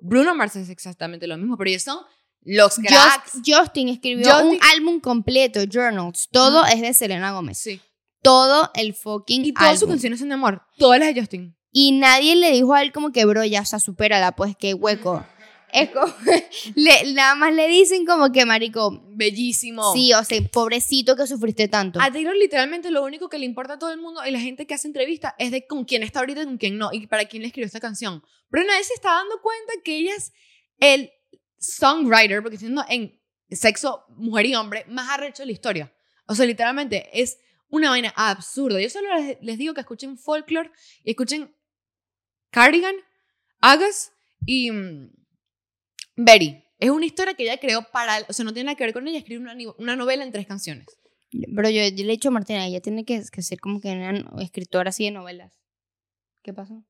Bruno 0.00 0.34
Mars 0.34 0.56
hace 0.56 0.70
exactamente 0.72 1.26
lo 1.26 1.36
mismo, 1.38 1.56
pero 1.56 1.70
ellos 1.70 1.82
son 1.82 1.98
los 2.44 2.76
cracks. 2.76 3.32
Just- 3.34 3.44
Justin 3.46 3.88
escribió 3.88 4.30
Justin- 4.30 4.48
un 4.48 4.58
álbum 4.74 5.00
completo, 5.00 5.60
Journals. 5.70 6.28
Todo 6.30 6.64
es 6.66 6.80
de 6.80 6.92
Selena 6.94 7.32
Gómez. 7.32 7.58
Sí. 7.58 7.80
Todo 8.22 8.70
el 8.74 8.94
fucking 8.94 9.44
Y 9.44 9.52
todas 9.52 9.72
sus 9.74 9.82
álbum. 9.82 9.94
canciones 9.94 10.18
son 10.18 10.28
de 10.28 10.34
amor. 10.34 10.62
Todas 10.78 10.98
las 11.00 11.14
de 11.14 11.20
Justin. 11.20 11.56
Y 11.72 11.92
nadie 11.92 12.36
le 12.36 12.52
dijo 12.52 12.72
a 12.74 12.82
él 12.82 12.92
como 12.92 13.10
que, 13.12 13.24
bro, 13.24 13.44
ya, 13.44 13.62
o 13.62 13.64
sea, 13.64 13.80
supérala, 13.80 14.32
pues, 14.36 14.56
qué 14.56 14.74
hueco. 14.74 15.26
Es 15.72 15.90
como, 15.90 16.06
le- 16.76 17.12
nada 17.14 17.34
más 17.34 17.52
le 17.52 17.66
dicen 17.66 18.06
como 18.06 18.30
que, 18.30 18.44
marico, 18.46 19.02
Bellísimo. 19.08 19.92
sí, 19.92 20.12
o 20.12 20.22
sea, 20.22 20.40
pobrecito 20.52 21.16
que 21.16 21.26
sufriste 21.26 21.66
tanto. 21.66 22.00
A 22.00 22.12
Taylor 22.12 22.36
literalmente 22.36 22.90
lo 22.92 23.02
único 23.02 23.28
que 23.28 23.38
le 23.38 23.44
importa 23.46 23.72
a 23.74 23.78
todo 23.80 23.90
el 23.90 24.00
mundo 24.00 24.24
y 24.24 24.30
la 24.30 24.38
gente 24.38 24.66
que 24.68 24.74
hace 24.74 24.86
entrevistas 24.86 25.34
es 25.38 25.50
de 25.50 25.66
con 25.66 25.84
quién 25.84 26.04
está 26.04 26.20
ahorita 26.20 26.42
y 26.42 26.44
con 26.44 26.58
quién 26.58 26.78
no 26.78 26.90
y 26.92 27.06
para 27.08 27.24
quién 27.24 27.42
le 27.42 27.48
escribió 27.48 27.66
esta 27.66 27.80
canción. 27.80 28.22
Pero 28.50 28.64
nadie 28.64 28.84
se 28.84 28.94
está 28.94 29.10
dando 29.14 29.40
cuenta 29.42 29.72
que 29.84 29.96
ella 29.98 30.12
es 30.16 30.32
el 30.78 31.10
songwriter, 31.66 32.42
porque 32.42 32.58
siendo 32.58 32.84
en 32.88 33.20
sexo 33.50 34.04
mujer 34.10 34.46
y 34.46 34.54
hombre, 34.54 34.84
más 34.88 35.08
arrecho 35.10 35.42
de 35.42 35.46
la 35.46 35.52
historia. 35.52 35.92
O 36.26 36.34
sea, 36.34 36.46
literalmente 36.46 37.08
es 37.12 37.38
una 37.68 37.90
vaina 37.90 38.12
absurda. 38.16 38.80
Yo 38.80 38.88
solo 38.90 39.08
les, 39.40 39.58
digo 39.58 39.74
que 39.74 39.80
escuchen 39.80 40.16
Folklore 40.16 40.70
y 41.02 41.10
escuchen 41.10 41.54
Cardigan, 42.50 42.94
Agas 43.60 44.12
y 44.46 44.70
mm, 44.70 45.10
Betty. 46.16 46.62
Es 46.78 46.90
una 46.90 47.06
historia 47.06 47.34
que 47.34 47.44
ella 47.44 47.58
creó 47.58 47.82
para... 47.92 48.18
O 48.28 48.32
sea, 48.32 48.44
no 48.44 48.52
tiene 48.52 48.66
nada 48.66 48.76
que 48.76 48.84
ver 48.84 48.92
con 48.92 49.06
ella. 49.08 49.18
Escribe 49.18 49.40
una, 49.40 49.54
una 49.78 49.96
novela 49.96 50.24
en 50.24 50.32
tres 50.32 50.46
canciones. 50.46 50.86
Pero 51.54 51.68
yo, 51.70 51.82
yo 51.82 52.04
le 52.04 52.12
he 52.12 52.16
dicho 52.16 52.28
a 52.28 52.32
Martina, 52.32 52.66
ella 52.66 52.80
tiene 52.80 53.04
que, 53.04 53.22
que 53.32 53.42
ser 53.42 53.58
como 53.58 53.80
que 53.80 53.88
una 53.90 54.42
escritora 54.42 54.90
así 54.90 55.04
de 55.04 55.10
novelas. 55.10 55.58
¿Qué 56.42 56.52
pasó? 56.52 56.84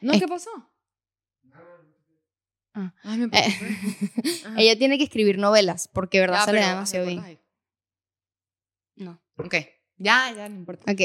¿No? 0.00 0.12
Es- 0.12 0.20
¿Qué 0.20 0.28
pasó? 0.28 0.50
Ah. 2.74 2.94
Ay, 3.02 3.18
me 3.18 3.26
Eh, 3.26 3.58
ella 4.56 4.78
tiene 4.78 4.98
que 4.98 5.04
escribir 5.04 5.38
novelas, 5.38 5.88
porque 5.88 6.18
de 6.18 6.22
verdad 6.22 6.40
Ya, 6.40 6.44
se 6.46 6.52
le 6.52 6.58
da 6.60 6.64
pero, 6.66 6.74
demasiado 6.74 7.06
bien. 7.06 7.40
No. 8.96 9.20
Ok. 9.36 9.54
Ya, 9.98 10.32
ya, 10.34 10.48
no 10.48 10.56
importa. 10.56 10.90
Ok, 10.90 11.00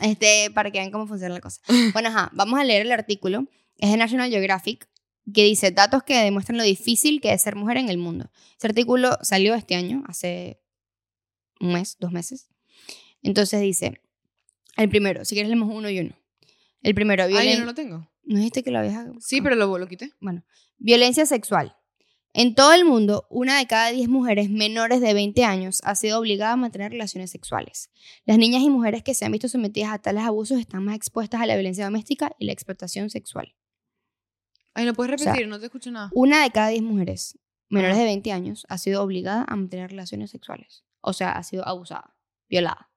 este, 0.00 0.50
para 0.52 0.70
que 0.70 0.78
vean 0.78 0.90
cómo 0.90 1.06
funciona 1.06 1.34
la 1.34 1.40
cosa. 1.40 1.60
Bueno, 1.94 2.08
ajá, 2.08 2.30
vamos 2.34 2.58
a 2.60 2.64
leer 2.64 2.82
el 2.82 2.92
artículo. 2.92 3.46
Es 3.78 3.90
de 3.90 3.96
National 3.96 4.28
Geographic, 4.30 4.88
que 5.32 5.44
dice 5.44 5.70
datos 5.70 6.02
que 6.02 6.14
demuestran 6.18 6.58
lo 6.58 6.64
difícil 6.64 7.20
que 7.20 7.32
es 7.32 7.42
ser 7.42 7.54
mujer 7.54 7.76
en 7.76 7.88
el 7.88 7.96
mundo. 7.98 8.30
Ese 8.58 8.66
artículo 8.66 9.16
salió 9.22 9.54
este 9.54 9.76
año, 9.76 10.02
hace 10.08 10.60
un 11.60 11.72
mes, 11.72 11.96
dos 12.00 12.12
meses. 12.12 12.48
Entonces 13.22 13.60
dice, 13.60 14.00
el 14.76 14.88
primero, 14.88 15.24
si 15.24 15.34
quieres 15.34 15.48
leemos 15.48 15.72
uno 15.72 15.88
y 15.88 16.00
uno. 16.00 16.14
El 16.82 16.94
primero, 16.94 17.24
Ah, 17.24 17.28
yo 17.44 17.58
no 17.58 17.64
lo 17.66 17.74
tengo. 17.74 18.08
¿No 18.28 18.36
dijiste 18.36 18.62
que 18.62 18.70
lo 18.70 18.78
habías 18.80 19.06
Sí, 19.20 19.40
pero 19.40 19.56
lo, 19.56 19.78
lo 19.78 19.88
quité. 19.88 20.12
Bueno, 20.20 20.44
violencia 20.76 21.24
sexual. 21.24 21.74
En 22.34 22.54
todo 22.54 22.74
el 22.74 22.84
mundo, 22.84 23.26
una 23.30 23.58
de 23.58 23.66
cada 23.66 23.90
diez 23.90 24.06
mujeres 24.06 24.50
menores 24.50 25.00
de 25.00 25.14
20 25.14 25.44
años 25.44 25.80
ha 25.82 25.94
sido 25.94 26.18
obligada 26.18 26.52
a 26.52 26.56
mantener 26.56 26.92
relaciones 26.92 27.30
sexuales. 27.30 27.90
Las 28.26 28.36
niñas 28.36 28.62
y 28.62 28.68
mujeres 28.68 29.02
que 29.02 29.14
se 29.14 29.24
han 29.24 29.32
visto 29.32 29.48
sometidas 29.48 29.92
a 29.94 29.98
tales 29.98 30.24
abusos 30.24 30.60
están 30.60 30.84
más 30.84 30.94
expuestas 30.94 31.40
a 31.40 31.46
la 31.46 31.54
violencia 31.54 31.86
doméstica 31.86 32.30
y 32.38 32.44
la 32.44 32.52
explotación 32.52 33.08
sexual. 33.08 33.54
Ay, 34.74 34.84
¿lo 34.84 34.92
puedes 34.92 35.20
sea, 35.22 35.32
repetir? 35.32 35.48
no 35.48 35.58
te 35.58 35.64
escucho 35.64 35.90
nada. 35.90 36.10
Una 36.12 36.42
de 36.42 36.50
cada 36.50 36.68
diez 36.68 36.82
mujeres 36.82 37.38
menores 37.70 37.96
Ajá. 37.96 38.02
de 38.02 38.08
20 38.08 38.32
años 38.32 38.66
ha 38.68 38.76
sido 38.76 39.02
obligada 39.02 39.46
a 39.48 39.56
mantener 39.56 39.88
relaciones 39.90 40.30
sexuales. 40.30 40.84
O 41.00 41.14
sea, 41.14 41.32
ha 41.32 41.42
sido 41.42 41.66
abusada, 41.66 42.14
violada. 42.46 42.90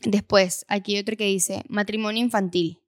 Después, 0.00 0.64
aquí 0.68 0.94
hay 0.94 1.02
otro 1.02 1.16
que 1.18 1.26
dice 1.26 1.62
matrimonio 1.68 2.22
infantil. 2.22 2.80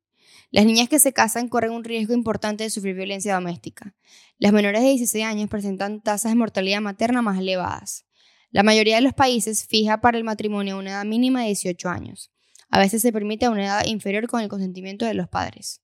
Las 0.50 0.64
niñas 0.64 0.88
que 0.88 0.98
se 0.98 1.12
casan 1.12 1.48
corren 1.48 1.72
un 1.72 1.84
riesgo 1.84 2.14
importante 2.14 2.64
de 2.64 2.70
sufrir 2.70 2.94
violencia 2.94 3.34
doméstica. 3.34 3.94
Las 4.38 4.52
menores 4.52 4.82
de 4.82 4.88
16 4.88 5.24
años 5.24 5.50
presentan 5.50 6.00
tasas 6.00 6.32
de 6.32 6.36
mortalidad 6.36 6.80
materna 6.80 7.20
más 7.20 7.38
elevadas. 7.38 8.06
La 8.50 8.62
mayoría 8.62 8.96
de 8.96 9.02
los 9.02 9.12
países 9.12 9.66
fija 9.66 10.00
para 10.00 10.16
el 10.16 10.24
matrimonio 10.24 10.78
una 10.78 10.90
edad 10.90 11.04
mínima 11.04 11.40
de 11.40 11.48
18 11.48 11.88
años. 11.90 12.32
A 12.70 12.78
veces 12.78 13.02
se 13.02 13.12
permite 13.12 13.48
una 13.48 13.64
edad 13.64 13.84
inferior 13.86 14.26
con 14.26 14.40
el 14.40 14.48
consentimiento 14.48 15.04
de 15.04 15.14
los 15.14 15.28
padres. 15.28 15.82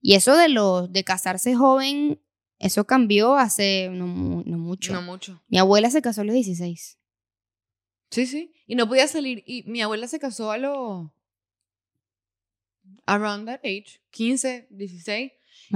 Y 0.00 0.14
eso 0.14 0.36
de 0.36 0.48
los 0.48 0.92
de 0.92 1.02
casarse 1.02 1.54
joven, 1.54 2.20
eso 2.58 2.86
cambió 2.86 3.36
hace 3.36 3.88
no, 3.90 4.06
no 4.06 4.58
mucho. 4.58 4.92
No 4.92 5.02
mucho. 5.02 5.42
Mi 5.48 5.58
abuela 5.58 5.90
se 5.90 6.02
casó 6.02 6.20
a 6.20 6.24
los 6.24 6.34
16. 6.34 6.98
Sí, 8.10 8.26
sí. 8.26 8.52
Y 8.66 8.76
no 8.76 8.86
podía 8.88 9.08
salir. 9.08 9.42
Y 9.46 9.64
mi 9.64 9.82
abuela 9.82 10.06
se 10.06 10.20
casó 10.20 10.52
a 10.52 10.58
los... 10.58 11.10
Around 13.06 13.46
that 13.48 13.60
age. 13.64 14.00
15, 14.10 14.68
16. 14.70 15.32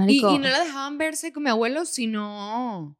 Y, 0.07 0.19
y 0.19 0.21
no 0.21 0.39
la 0.39 0.63
dejaban 0.63 0.97
verse 0.97 1.33
con 1.33 1.43
mi 1.43 1.49
abuelo, 1.49 1.85
sino... 1.85 2.97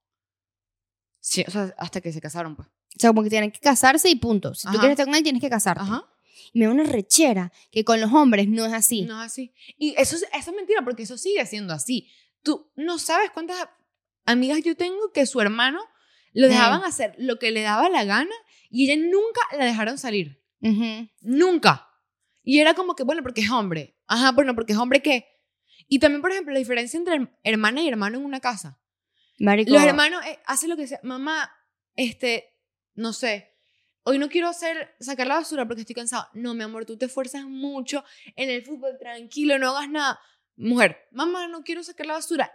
Sí, 1.20 1.44
o 1.48 1.52
sea, 1.52 1.74
hasta 1.78 2.02
que 2.02 2.12
se 2.14 2.22
casaron, 2.22 2.56
pues. 2.56 2.68
o 2.68 3.00
sea, 3.00 3.10
como 3.10 3.24
que 3.24 3.30
tienen 3.30 3.52
que 3.52 3.60
casarse 3.60 4.10
y 4.10 4.16
punto. 4.16 4.54
Si 4.56 4.64
tú 4.64 4.70
Ajá. 4.70 4.80
quieres 4.80 4.94
estar 4.94 5.06
con 5.06 5.16
él, 5.16 5.24
tienes 5.24 5.42
que 5.42 5.50
casarte. 5.50 5.84
Ajá. 5.84 6.06
Y 6.54 6.60
me 6.60 6.66
da 6.66 6.72
una 6.72 6.84
rechera 6.84 7.52
que 7.72 7.84
con 7.84 8.00
los 8.02 8.12
hombres 8.14 8.48
no 8.48 8.66
es 8.66 8.74
así. 8.74 9.04
No 9.04 9.22
es 9.22 9.32
así. 9.32 9.54
Y 9.78 9.94
eso, 9.98 10.16
es- 10.16 10.24
eso 10.34 10.50
es 10.52 10.56
mentira, 10.56 10.82
porque 10.84 11.04
eso 11.04 11.18
sigue 11.18 11.46
siendo 11.46 11.74
así. 11.74 12.10
Tú 12.42 12.72
no 12.76 12.98
sabes 13.00 13.30
cuántas 13.32 13.58
amigas 14.26 14.64
yo 14.64 14.76
tengo 14.76 15.12
que 15.14 15.26
su 15.26 15.42
hermano 15.42 15.80
lo 16.34 16.48
dejaban 16.48 16.84
hacer 16.84 17.16
lo 17.18 17.38
que 17.38 17.52
le 17.52 17.62
daba 17.62 17.90
la 17.90 18.04
gana 18.06 18.34
y 18.70 18.90
ella 18.90 19.02
nunca 19.02 19.42
la 19.58 19.66
dejaron 19.66 19.98
salir. 19.98 20.42
Ujú. 20.62 21.08
Nunca. 21.22 21.88
Y 22.44 22.60
era 22.60 22.74
como 22.74 22.96
que, 22.96 23.04
bueno, 23.04 23.22
porque 23.22 23.42
es 23.42 23.52
hombre. 23.52 23.98
Ajá, 24.10 24.32
bueno, 24.34 24.54
porque 24.56 24.74
es 24.74 24.78
hombre, 24.80 25.02
¿qué? 25.02 25.26
Y 25.88 26.00
también, 26.00 26.22
por 26.22 26.32
ejemplo, 26.32 26.52
la 26.54 26.60
diferencia 26.60 26.98
entre 26.98 27.16
herm- 27.16 27.32
hermana 27.44 27.82
y 27.82 27.88
hermano 27.88 28.18
en 28.18 28.26
una 28.26 28.40
casa. 28.40 28.80
Marico, 29.40 29.72
Los 29.72 29.82
hermanos 29.84 30.26
eh, 30.26 30.38
hacen 30.46 30.70
lo 30.70 30.76
que 30.76 30.88
sea. 30.88 31.00
Mamá, 31.04 31.50
este, 31.96 32.54
no 32.96 33.14
sé, 33.14 33.56
hoy 34.04 34.18
no 34.20 34.28
quiero 34.30 34.48
hacer, 34.50 34.96
sacar 35.00 35.28
la 35.28 35.36
basura 35.36 35.66
porque 35.68 35.82
estoy 35.82 35.96
cansado. 35.96 36.28
No, 36.34 36.54
mi 36.54 36.64
amor, 36.64 36.86
tú 36.86 36.98
te 36.98 37.06
esfuerzas 37.06 37.44
mucho 37.46 38.04
en 38.36 38.50
el 38.50 38.64
fútbol, 38.66 38.98
tranquilo, 39.00 39.58
no 39.58 39.70
hagas 39.78 39.90
nada. 39.90 40.20
Mujer, 40.58 41.08
mamá, 41.12 41.48
no 41.48 41.64
quiero 41.64 41.84
sacar 41.84 42.06
la 42.08 42.14
basura. 42.14 42.52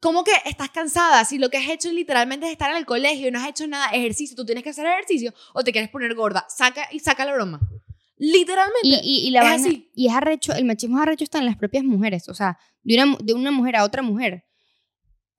¿Cómo 0.00 0.24
que 0.24 0.32
estás 0.44 0.70
cansada? 0.70 1.24
Si 1.24 1.38
lo 1.38 1.50
que 1.50 1.56
has 1.58 1.68
hecho 1.68 1.90
literalmente 1.92 2.46
es 2.46 2.52
estar 2.52 2.70
en 2.70 2.76
el 2.78 2.86
colegio 2.86 3.28
y 3.28 3.30
no 3.30 3.40
has 3.40 3.48
hecho 3.48 3.66
nada, 3.66 3.90
ejercicio, 3.90 4.36
tú 4.36 4.44
tienes 4.46 4.64
que 4.64 4.70
hacer 4.70 4.86
ejercicio 4.86 5.34
o 5.54 5.62
te 5.64 5.72
quieres 5.72 5.90
poner 5.90 6.14
gorda. 6.14 6.46
Saca 6.48 6.88
y 6.92 7.00
saca 7.00 7.24
la 7.24 7.34
broma. 7.34 7.60
Literalmente. 8.18 8.80
Y, 8.82 8.94
y, 9.02 9.28
y 9.28 9.30
la 9.30 9.40
Es 9.40 9.44
vaina- 9.62 9.68
así. 9.68 9.90
y 9.94 10.06
es 10.08 10.12
arrecho, 10.14 10.52
el 10.54 10.64
machismo 10.64 11.00
arrecho 11.00 11.24
está 11.24 11.38
en 11.38 11.46
las 11.46 11.56
propias 11.56 11.84
mujeres. 11.84 12.28
O 12.28 12.34
sea, 12.34 12.58
de 12.82 12.94
una, 13.02 13.16
de 13.22 13.32
una 13.34 13.50
mujer 13.50 13.76
a 13.76 13.84
otra 13.84 14.02
mujer 14.02 14.44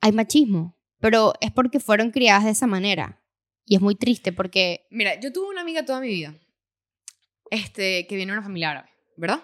hay 0.01 0.11
machismo. 0.11 0.77
Pero 1.01 1.33
es 1.39 1.51
porque 1.51 1.79
fueron 1.79 2.11
criadas 2.11 2.43
de 2.43 2.51
esa 2.51 2.67
manera. 2.67 3.23
Y 3.65 3.75
es 3.75 3.81
muy 3.81 3.95
triste 3.95 4.33
porque. 4.33 4.85
Mira, 4.91 5.17
yo 5.19 5.31
tuve 5.31 5.47
una 5.49 5.61
amiga 5.61 5.85
toda 5.85 6.01
mi 6.01 6.07
vida. 6.09 6.37
Este, 7.51 8.05
que 8.07 8.15
viene 8.15 8.31
de 8.31 8.37
una 8.37 8.43
familia 8.45 8.71
árabe, 8.71 8.89
¿verdad? 9.17 9.43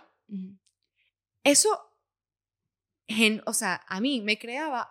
Eso, 1.44 1.70
gen- 3.08 3.42
o 3.46 3.54
sea, 3.54 3.82
a 3.88 4.00
mí 4.02 4.22
me 4.22 4.38
creaba 4.38 4.90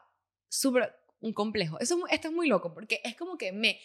súper 0.49 0.95
un 1.21 1.33
complejo. 1.33 1.79
Eso, 1.81 1.99
esto 2.09 2.29
es 2.29 2.35
muy 2.35 2.49
loco, 2.49 2.73
porque 2.75 3.01
es 3.05 3.15
como 3.17 3.37
que 3.39 3.53
me, 3.53 3.79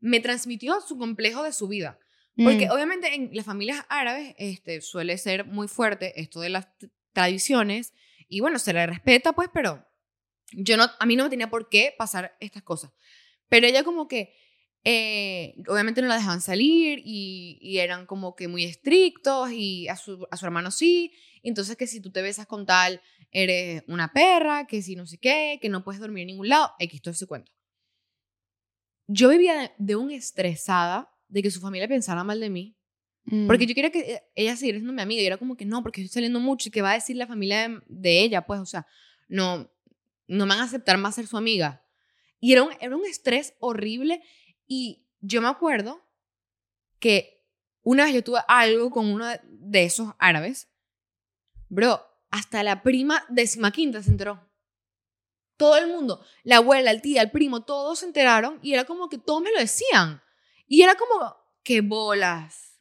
me 0.00 0.20
transmitió 0.20 0.80
su 0.80 0.98
complejo 0.98 1.42
de 1.42 1.52
su 1.52 1.68
vida. 1.68 1.98
Porque 2.36 2.66
Mm. 2.66 2.70
obviamente 2.72 3.14
en 3.14 3.30
las 3.32 3.46
familias 3.46 3.84
árabes 3.88 4.34
este, 4.38 4.80
suele 4.80 5.16
ser 5.18 5.44
muy 5.44 5.68
fuerte 5.68 6.20
esto 6.20 6.40
de 6.40 6.48
las 6.48 6.66
tradiciones 7.12 7.92
y 8.28 8.40
bueno, 8.40 8.58
se 8.58 8.72
le 8.72 8.84
respeta 8.86 9.32
pues, 9.34 9.48
pero 9.54 9.86
yo 10.52 10.76
no, 10.76 10.90
a 10.98 11.06
mí 11.06 11.14
no 11.16 11.24
me 11.24 11.30
tenía 11.30 11.48
por 11.50 11.68
qué 11.68 11.94
pasar 11.96 12.36
estas 12.40 12.62
cosas. 12.62 12.92
Pero 13.48 13.66
ella 13.66 13.84
como 13.84 14.08
que, 14.08 14.34
eh, 14.82 15.54
obviamente 15.68 16.02
no 16.02 16.08
la 16.08 16.16
dejaban 16.16 16.40
salir 16.40 17.00
y, 17.04 17.58
y 17.60 17.78
eran 17.78 18.04
como 18.06 18.34
que 18.34 18.48
muy 18.48 18.64
estrictos 18.64 19.50
y 19.52 19.88
a 19.88 19.96
su, 19.96 20.26
a 20.30 20.36
su 20.36 20.44
hermano 20.44 20.70
sí. 20.70 21.12
Entonces 21.42 21.76
que 21.76 21.86
si 21.86 22.00
tú 22.00 22.10
te 22.10 22.20
besas 22.22 22.46
con 22.46 22.66
tal, 22.66 23.00
eres 23.30 23.84
una 23.86 24.12
perra, 24.12 24.66
que 24.66 24.82
si 24.82 24.96
no 24.96 25.06
sé 25.06 25.18
qué, 25.18 25.58
que 25.62 25.68
no 25.68 25.84
puedes 25.84 26.00
dormir 26.00 26.22
en 26.22 26.28
ningún 26.28 26.48
lado, 26.48 26.72
X, 26.80 27.00
todo 27.00 27.12
ese 27.12 27.26
cuento. 27.26 27.52
Yo 29.06 29.28
vivía 29.28 29.54
de, 29.54 29.72
de 29.78 29.96
un 29.96 30.10
estresada 30.10 31.13
de 31.34 31.42
que 31.42 31.50
su 31.50 31.60
familia 31.60 31.88
pensara 31.88 32.22
mal 32.22 32.38
de 32.38 32.48
mí. 32.48 32.76
Mm. 33.24 33.48
Porque 33.48 33.66
yo 33.66 33.74
quería 33.74 33.90
que 33.90 34.12
eh, 34.12 34.22
ella 34.36 34.54
siguiera 34.54 34.78
siendo 34.78 34.92
mi 34.92 35.02
amiga 35.02 35.20
y 35.20 35.26
era 35.26 35.36
como 35.36 35.56
que 35.56 35.64
no, 35.64 35.82
porque 35.82 36.00
estoy 36.00 36.14
saliendo 36.14 36.38
mucho 36.38 36.68
y 36.68 36.72
que 36.72 36.80
va 36.80 36.92
a 36.92 36.94
decir 36.94 37.16
la 37.16 37.26
familia 37.26 37.68
de, 37.68 37.82
de 37.88 38.22
ella, 38.22 38.46
pues, 38.46 38.60
o 38.60 38.66
sea, 38.66 38.86
no, 39.26 39.68
no 40.28 40.46
me 40.46 40.50
van 40.50 40.60
a 40.60 40.64
aceptar 40.64 40.96
más 40.96 41.16
ser 41.16 41.26
su 41.26 41.36
amiga. 41.36 41.84
Y 42.38 42.52
era 42.52 42.62
un, 42.62 42.70
era 42.80 42.94
un 42.94 43.04
estrés 43.04 43.54
horrible 43.58 44.22
y 44.68 45.08
yo 45.20 45.42
me 45.42 45.48
acuerdo 45.48 46.06
que 47.00 47.44
una 47.82 48.04
vez 48.04 48.14
yo 48.14 48.22
tuve 48.22 48.40
algo 48.46 48.90
con 48.90 49.06
uno 49.06 49.26
de, 49.26 49.40
de 49.42 49.84
esos 49.84 50.14
árabes, 50.20 50.68
bro, 51.68 52.00
hasta 52.30 52.62
la 52.62 52.84
prima 52.84 53.24
décima 53.28 53.72
quinta 53.72 54.04
se 54.04 54.10
enteró. 54.10 54.48
Todo 55.56 55.78
el 55.78 55.88
mundo, 55.88 56.24
la 56.44 56.58
abuela, 56.58 56.92
el 56.92 57.02
tía, 57.02 57.22
el 57.22 57.32
primo, 57.32 57.64
todos 57.64 57.98
se 57.98 58.06
enteraron 58.06 58.60
y 58.62 58.72
era 58.72 58.84
como 58.84 59.08
que 59.08 59.18
todos 59.18 59.42
me 59.42 59.50
lo 59.50 59.58
decían. 59.58 60.20
Y 60.66 60.82
era 60.82 60.94
como, 60.94 61.36
qué 61.62 61.80
bolas, 61.80 62.80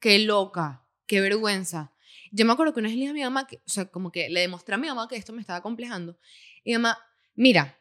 qué 0.00 0.18
loca, 0.18 0.86
qué 1.06 1.20
vergüenza. 1.20 1.92
Yo 2.30 2.44
me 2.44 2.52
acuerdo 2.52 2.72
que 2.74 2.80
una 2.80 2.88
vez 2.88 2.96
le 2.96 3.00
dije 3.00 3.10
a 3.10 3.14
mi 3.14 3.22
mamá, 3.22 3.46
que, 3.46 3.56
o 3.56 3.68
sea, 3.68 3.90
como 3.90 4.12
que 4.12 4.28
le 4.28 4.40
demostré 4.40 4.74
a 4.74 4.78
mi 4.78 4.88
mamá 4.88 5.08
que 5.08 5.16
esto 5.16 5.32
me 5.32 5.40
estaba 5.40 5.62
complejando. 5.62 6.18
Y 6.64 6.70
mi 6.70 6.78
mamá, 6.78 6.98
mira, 7.34 7.80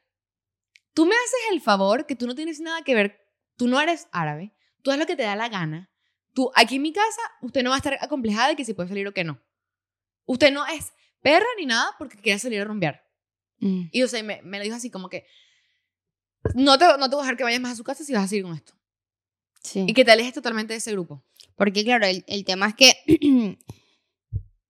tú 0.93 1.05
me 1.05 1.15
haces 1.15 1.39
el 1.51 1.62
favor 1.62 2.05
que 2.05 2.15
tú 2.15 2.27
no 2.27 2.36
tienes 2.36 2.60
nada 2.60 2.81
que 2.81 2.95
ver, 2.95 3.19
tú 3.55 3.67
no 3.67 3.79
eres 3.79 4.07
árabe, 4.12 4.53
tú 4.81 4.91
haz 4.91 4.97
lo 4.97 5.05
que 5.05 5.15
te 5.15 5.23
da 5.23 5.36
la 5.36 5.49
gana. 5.49 5.91
Tú, 6.33 6.51
aquí 6.55 6.75
en 6.75 6.83
mi 6.83 6.93
casa, 6.93 7.21
usted 7.41 7.63
no 7.63 7.71
va 7.71 7.75
a 7.75 7.79
estar 7.79 7.97
acomplejada 7.99 8.49
de 8.49 8.55
que 8.55 8.65
si 8.65 8.73
puede 8.73 8.89
salir 8.89 9.07
o 9.07 9.13
que 9.13 9.23
no. 9.23 9.41
Usted 10.25 10.51
no 10.51 10.65
es 10.67 10.93
perra 11.21 11.47
ni 11.57 11.65
nada 11.65 11.95
porque 11.97 12.17
quiere 12.17 12.38
salir 12.38 12.62
a 12.62 12.65
rumbear. 12.65 13.03
Mm. 13.60 13.86
Y 13.91 14.03
o 14.03 14.07
sea, 14.07 14.21
me, 14.21 14.41
me 14.43 14.57
lo 14.60 14.63
dijo 14.63 14.75
así 14.75 14.91
como 14.91 15.10
que, 15.10 15.25
no 16.53 16.77
te, 16.77 16.86
no 16.86 17.10
te 17.10 17.15
voy 17.15 17.23
a 17.23 17.23
dejar 17.23 17.38
que 17.38 17.43
vayas 17.43 17.62
más 17.62 17.73
a 17.73 17.75
su 17.75 17.83
casa 17.83 18.03
si 18.03 18.13
vas 18.13 18.25
a 18.25 18.27
seguir 18.27 18.43
con 18.43 18.53
esto. 18.53 18.73
Sí. 19.67 19.86
Y 19.88 19.93
que 19.93 20.06
te 20.06 20.12
alejes 20.12 20.34
totalmente 20.34 20.73
de 20.73 20.77
ese 20.77 20.91
grupo. 20.93 21.23
Porque, 21.56 21.84
claro, 21.84 22.06
el, 22.06 22.23
el 22.27 22.45
tema 22.45 22.67
es 22.69 22.75
que. 22.75 22.93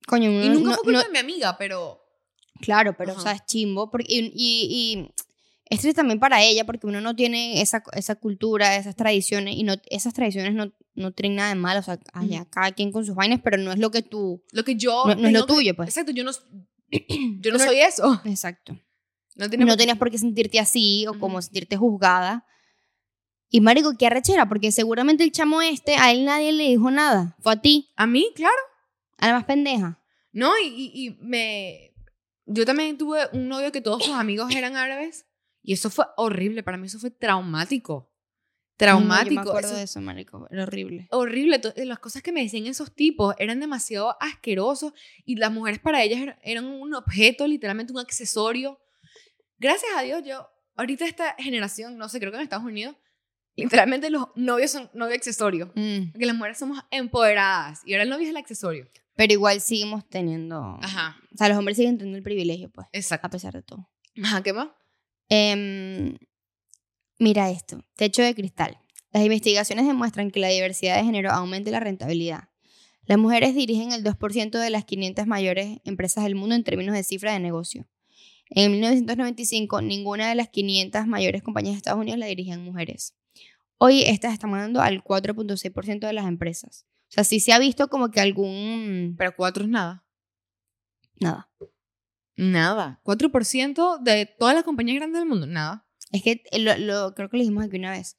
Coño, 0.07 0.31
Y 0.31 0.37
uno 0.47 0.53
nunca 0.55 0.69
no- 0.71 0.75
fue 0.75 0.83
culpa 0.85 0.99
no- 0.99 1.03
de 1.05 1.11
mi 1.11 1.17
amiga, 1.19 1.55
pero... 1.57 2.01
Claro, 2.61 2.95
pero, 2.97 3.11
o 3.11 3.15
Ajá. 3.15 3.21
sea, 3.21 3.31
es 3.33 3.45
chimbo. 3.45 3.91
Porque, 3.91 4.05
y, 4.09 4.19
y, 4.33 4.67
y 4.93 5.11
es 5.65 5.79
triste 5.81 5.93
también 5.95 6.19
para 6.19 6.41
ella, 6.43 6.65
porque 6.65 6.87
uno 6.87 7.01
no 7.01 7.15
tiene 7.15 7.61
esa, 7.61 7.83
esa 7.93 8.15
cultura, 8.15 8.75
esas 8.77 8.95
tradiciones, 8.95 9.55
y 9.55 9.63
no, 9.63 9.75
esas 9.91 10.13
tradiciones 10.13 10.53
no, 10.53 10.71
no 10.95 11.11
tienen 11.11 11.35
nada 11.35 11.49
de 11.49 11.55
malo. 11.55 11.81
O 11.81 11.83
sea, 11.83 11.99
allá, 12.13 12.45
cada 12.49 12.71
quien 12.71 12.91
con 12.91 13.05
sus 13.05 13.13
vainas, 13.15 13.41
pero 13.43 13.57
no 13.57 13.71
es 13.71 13.79
lo 13.79 13.91
que 13.91 14.01
tú. 14.01 14.43
Lo 14.51 14.63
que 14.63 14.75
yo... 14.75 15.03
No- 15.05 15.15
no 15.15 15.27
es 15.27 15.33
lo 15.33 15.45
que- 15.45 15.53
tuyo, 15.53 15.75
pues. 15.75 15.89
Exacto, 15.89 16.11
yo 16.13 16.23
no, 16.23 16.31
yo 17.41 17.51
no 17.51 17.59
soy 17.59 17.79
eso. 17.81 18.19
Exacto. 18.25 18.73
No 19.35 19.45
no 19.47 19.67
por- 19.67 19.75
tenías 19.77 19.97
por 19.99 20.09
qué 20.09 20.17
sentirte 20.17 20.59
así 20.59 21.05
o 21.05 21.19
como 21.19 21.35
Ujú. 21.35 21.43
sentirte 21.43 21.77
juzgada. 21.77 22.43
Y 23.49 23.61
marico, 23.61 23.93
qué 23.97 24.07
arrechera, 24.07 24.47
porque 24.49 24.71
seguramente 24.71 25.23
el 25.23 25.31
chamo 25.31 25.61
este, 25.61 25.95
a 25.95 26.11
él 26.11 26.25
nadie 26.25 26.51
le 26.51 26.63
dijo 26.65 26.91
nada. 26.91 27.35
Fue 27.39 27.53
a 27.53 27.61
ti, 27.61 27.89
A 27.95 28.05
mí, 28.07 28.29
claro. 28.35 28.55
a 29.17 29.27
la 29.27 29.33
más 29.33 29.45
pendeja. 29.45 30.01
No, 30.33 30.51
y, 30.59 30.67
y, 30.67 30.91
y 31.07 31.17
me... 31.21 31.93
Yo 32.45 32.65
también 32.65 32.97
tuve 32.97 33.21
un 33.33 33.47
novio 33.47 33.71
que 33.71 33.81
todos 33.81 34.03
sus 34.05 34.13
amigos 34.15 34.53
eran 34.55 34.75
árabes. 34.75 35.25
Y 35.63 35.73
eso 35.73 35.89
fue 35.89 36.05
horrible. 36.17 36.63
Para 36.63 36.77
mí 36.77 36.87
eso 36.87 36.99
fue 36.99 37.09
traumático. 37.11 38.09
Traumático. 38.77 39.35
No, 39.35 39.41
yo 39.41 39.43
me 39.43 39.49
acuerdo 39.49 39.69
eso- 39.69 39.77
de 39.77 39.83
eso, 39.83 40.01
marico. 40.01 40.47
Era 40.51 40.63
horrible. 40.63 41.07
horrible. 41.11 41.59
Las 41.77 41.99
cosas 41.99 42.21
que 42.21 42.31
me 42.31 42.43
decían 42.43 42.67
esos 42.67 42.93
tipos 42.93 43.33
eran 43.39 43.59
demasiado 43.59 44.15
asquerosos 44.21 44.93
y 45.25 45.35
las 45.35 45.51
mujeres 45.51 45.79
para 45.79 46.03
ellas 46.03 46.21
era- 46.21 46.39
eran 46.43 46.65
un 46.65 46.93
objeto, 46.93 47.47
literalmente 47.47 47.91
un 47.91 47.99
accesorio. 47.99 48.79
Gracias 49.57 49.91
a 49.97 50.03
Dios, 50.03 50.21
yo, 50.23 50.47
ahorita 50.75 51.05
esta 51.05 51.33
generación, 51.39 51.97
no 51.97 52.07
sé, 52.07 52.19
creo 52.19 52.31
que 52.31 52.37
en 52.37 52.43
Estados 52.43 52.65
Unidos, 52.65 52.95
literalmente 53.57 54.09
los 54.09 54.27
novios 54.35 54.71
son 54.71 54.89
novio 54.93 55.15
accesorio. 55.15 55.71
Mm. 55.75 56.11
Porque 56.11 56.25
las 56.25 56.35
mujeres 56.35 56.57
somos 56.57 56.79
empoderadas 56.91 57.81
y 57.85 57.93
ahora 57.93 58.03
el 58.03 58.09
novio 58.09 58.25
es 58.25 58.29
el 58.29 58.37
accesorio. 58.37 58.87
Pero 59.15 59.33
igual 59.33 59.59
seguimos 59.61 60.07
teniendo... 60.07 60.77
Ajá, 60.81 61.17
O 61.33 61.37
sea, 61.37 61.49
los 61.49 61.57
hombres 61.57 61.75
siguen 61.75 61.97
teniendo 61.97 62.17
el 62.17 62.23
privilegio, 62.23 62.69
pues, 62.69 62.85
a 62.85 62.89
exacto. 62.97 63.29
pesar 63.31 63.53
de 63.53 63.63
todo. 63.63 63.89
Ajá, 64.23 64.43
¿qué 64.43 64.53
más? 64.53 64.69
Em, 65.27 66.17
mira 67.17 67.49
esto, 67.49 67.83
techo 67.95 68.21
de 68.21 68.35
cristal. 68.35 68.77
Las 69.11 69.23
investigaciones 69.23 69.87
demuestran 69.87 70.29
que 70.29 70.39
la 70.39 70.49
diversidad 70.49 70.97
de 70.97 71.03
género 71.03 71.31
aumenta 71.31 71.71
la 71.71 71.79
rentabilidad. 71.79 72.49
Las 73.05 73.17
mujeres 73.17 73.55
dirigen 73.55 73.91
el 73.91 74.03
2% 74.03 74.59
de 74.59 74.69
las 74.69 74.85
500 74.85 75.25
mayores 75.25 75.79
empresas 75.85 76.23
del 76.25 76.35
mundo 76.35 76.55
en 76.55 76.63
términos 76.63 76.93
de 76.93 77.03
cifra 77.03 77.33
de 77.33 77.39
negocio. 77.39 77.87
En 78.49 78.71
1995, 78.71 79.81
ninguna 79.81 80.29
de 80.29 80.35
las 80.35 80.49
500 80.49 81.07
mayores 81.07 81.41
compañías 81.41 81.73
de 81.73 81.77
Estados 81.77 81.99
Unidos 81.99 82.19
la 82.19 82.27
dirigían 82.27 82.63
mujeres. 82.63 83.15
Hoy 83.77 84.03
estas 84.03 84.33
están 84.33 84.49
mandando 84.51 84.81
al 84.81 85.03
4.6% 85.03 86.07
de 86.07 86.13
las 86.13 86.25
empresas. 86.25 86.85
O 87.09 87.11
sea, 87.11 87.23
sí 87.23 87.39
se 87.39 87.53
ha 87.53 87.59
visto 87.59 87.87
como 87.89 88.11
que 88.11 88.19
algún... 88.19 89.15
Pero 89.17 89.35
cuatro 89.35 89.63
es 89.63 89.69
nada. 89.69 90.03
Nada. 91.19 91.49
Nada. 92.35 92.99
4% 93.03 93.99
de 94.01 94.25
todas 94.25 94.55
las 94.55 94.63
compañías 94.63 94.97
grandes 94.97 95.19
del 95.21 95.29
mundo. 95.29 95.47
Nada. 95.47 95.87
Es 96.11 96.21
que 96.23 96.43
eh, 96.51 96.59
lo, 96.59 96.75
lo- 96.77 97.13
creo 97.15 97.29
que 97.29 97.37
lo 97.37 97.41
dijimos 97.43 97.65
aquí 97.65 97.77
una 97.77 97.91
vez. 97.91 98.17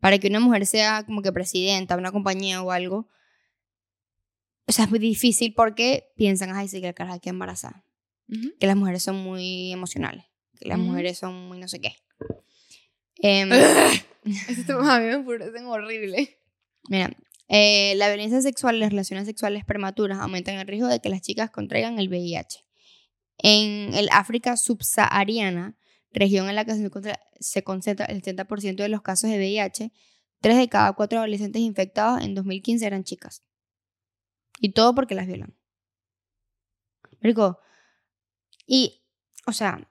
Para 0.00 0.18
que 0.18 0.28
una 0.28 0.40
mujer 0.40 0.64
sea 0.66 1.04
como 1.04 1.22
que 1.22 1.32
presidenta 1.32 1.94
de 1.94 2.00
una 2.00 2.12
compañía 2.12 2.62
o 2.62 2.70
algo, 2.70 3.08
o 4.66 4.72
sea, 4.72 4.84
es 4.86 4.90
muy 4.90 4.98
difícil 5.00 5.52
porque 5.54 6.12
piensan, 6.16 6.50
ay, 6.54 6.68
sí, 6.68 6.80
que 6.80 6.86
la 6.86 6.92
cara 6.92 7.18
queda 7.18 7.30
embarazada. 7.32 7.84
Ujú. 8.28 8.52
Que 8.58 8.66
las 8.66 8.76
mujeres 8.76 9.02
son 9.02 9.16
muy 9.16 9.72
emocionales. 9.72 10.24
Que 10.58 10.68
las 10.68 10.78
mujeres 10.78 11.18
son 11.18 11.48
muy 11.48 11.58
no 11.58 11.68
sé 11.68 11.80
qué. 11.80 11.96
Em, 13.16 13.50
Esos 14.48 14.66
temas 14.66 14.88
a 14.88 15.00
mí 15.00 15.06
me 15.06 15.18
parecen 15.20 15.66
horribles. 15.66 16.30
mira, 16.88 17.10
eh, 17.48 17.94
la 17.96 18.08
violencia 18.08 18.40
sexual 18.42 18.76
y 18.76 18.80
las 18.80 18.90
relaciones 18.90 19.26
sexuales 19.26 19.64
prematuras 19.64 20.18
aumentan 20.20 20.56
el 20.56 20.66
riesgo 20.66 20.88
de 20.88 21.00
que 21.00 21.08
las 21.08 21.20
chicas 21.22 21.50
contraigan 21.50 21.98
el 21.98 22.08
VIH. 22.08 22.64
En 23.38 23.94
el 23.94 24.08
África 24.12 24.56
subsahariana, 24.56 25.76
región 26.12 26.48
en 26.48 26.54
la 26.54 26.64
que 26.64 26.74
se 27.40 27.64
concentra, 27.64 28.04
el 28.06 28.22
70% 28.22 28.76
de 28.76 28.88
los 28.88 29.02
casos 29.02 29.30
de 29.30 29.38
VIH, 29.38 29.92
tres 30.40 30.56
de 30.58 30.68
cada 30.68 30.92
cuatro 30.92 31.18
adolescentes 31.18 31.62
infectados 31.62 32.22
en 32.22 32.34
2015 32.34 32.86
eran 32.86 33.04
chicas. 33.04 33.42
Y 34.60 34.72
todo 34.72 34.94
porque 34.94 35.14
las 35.14 35.26
violan. 35.26 35.56
Marico, 37.22 37.58
y, 38.66 39.02
o 39.46 39.52
sea, 39.52 39.90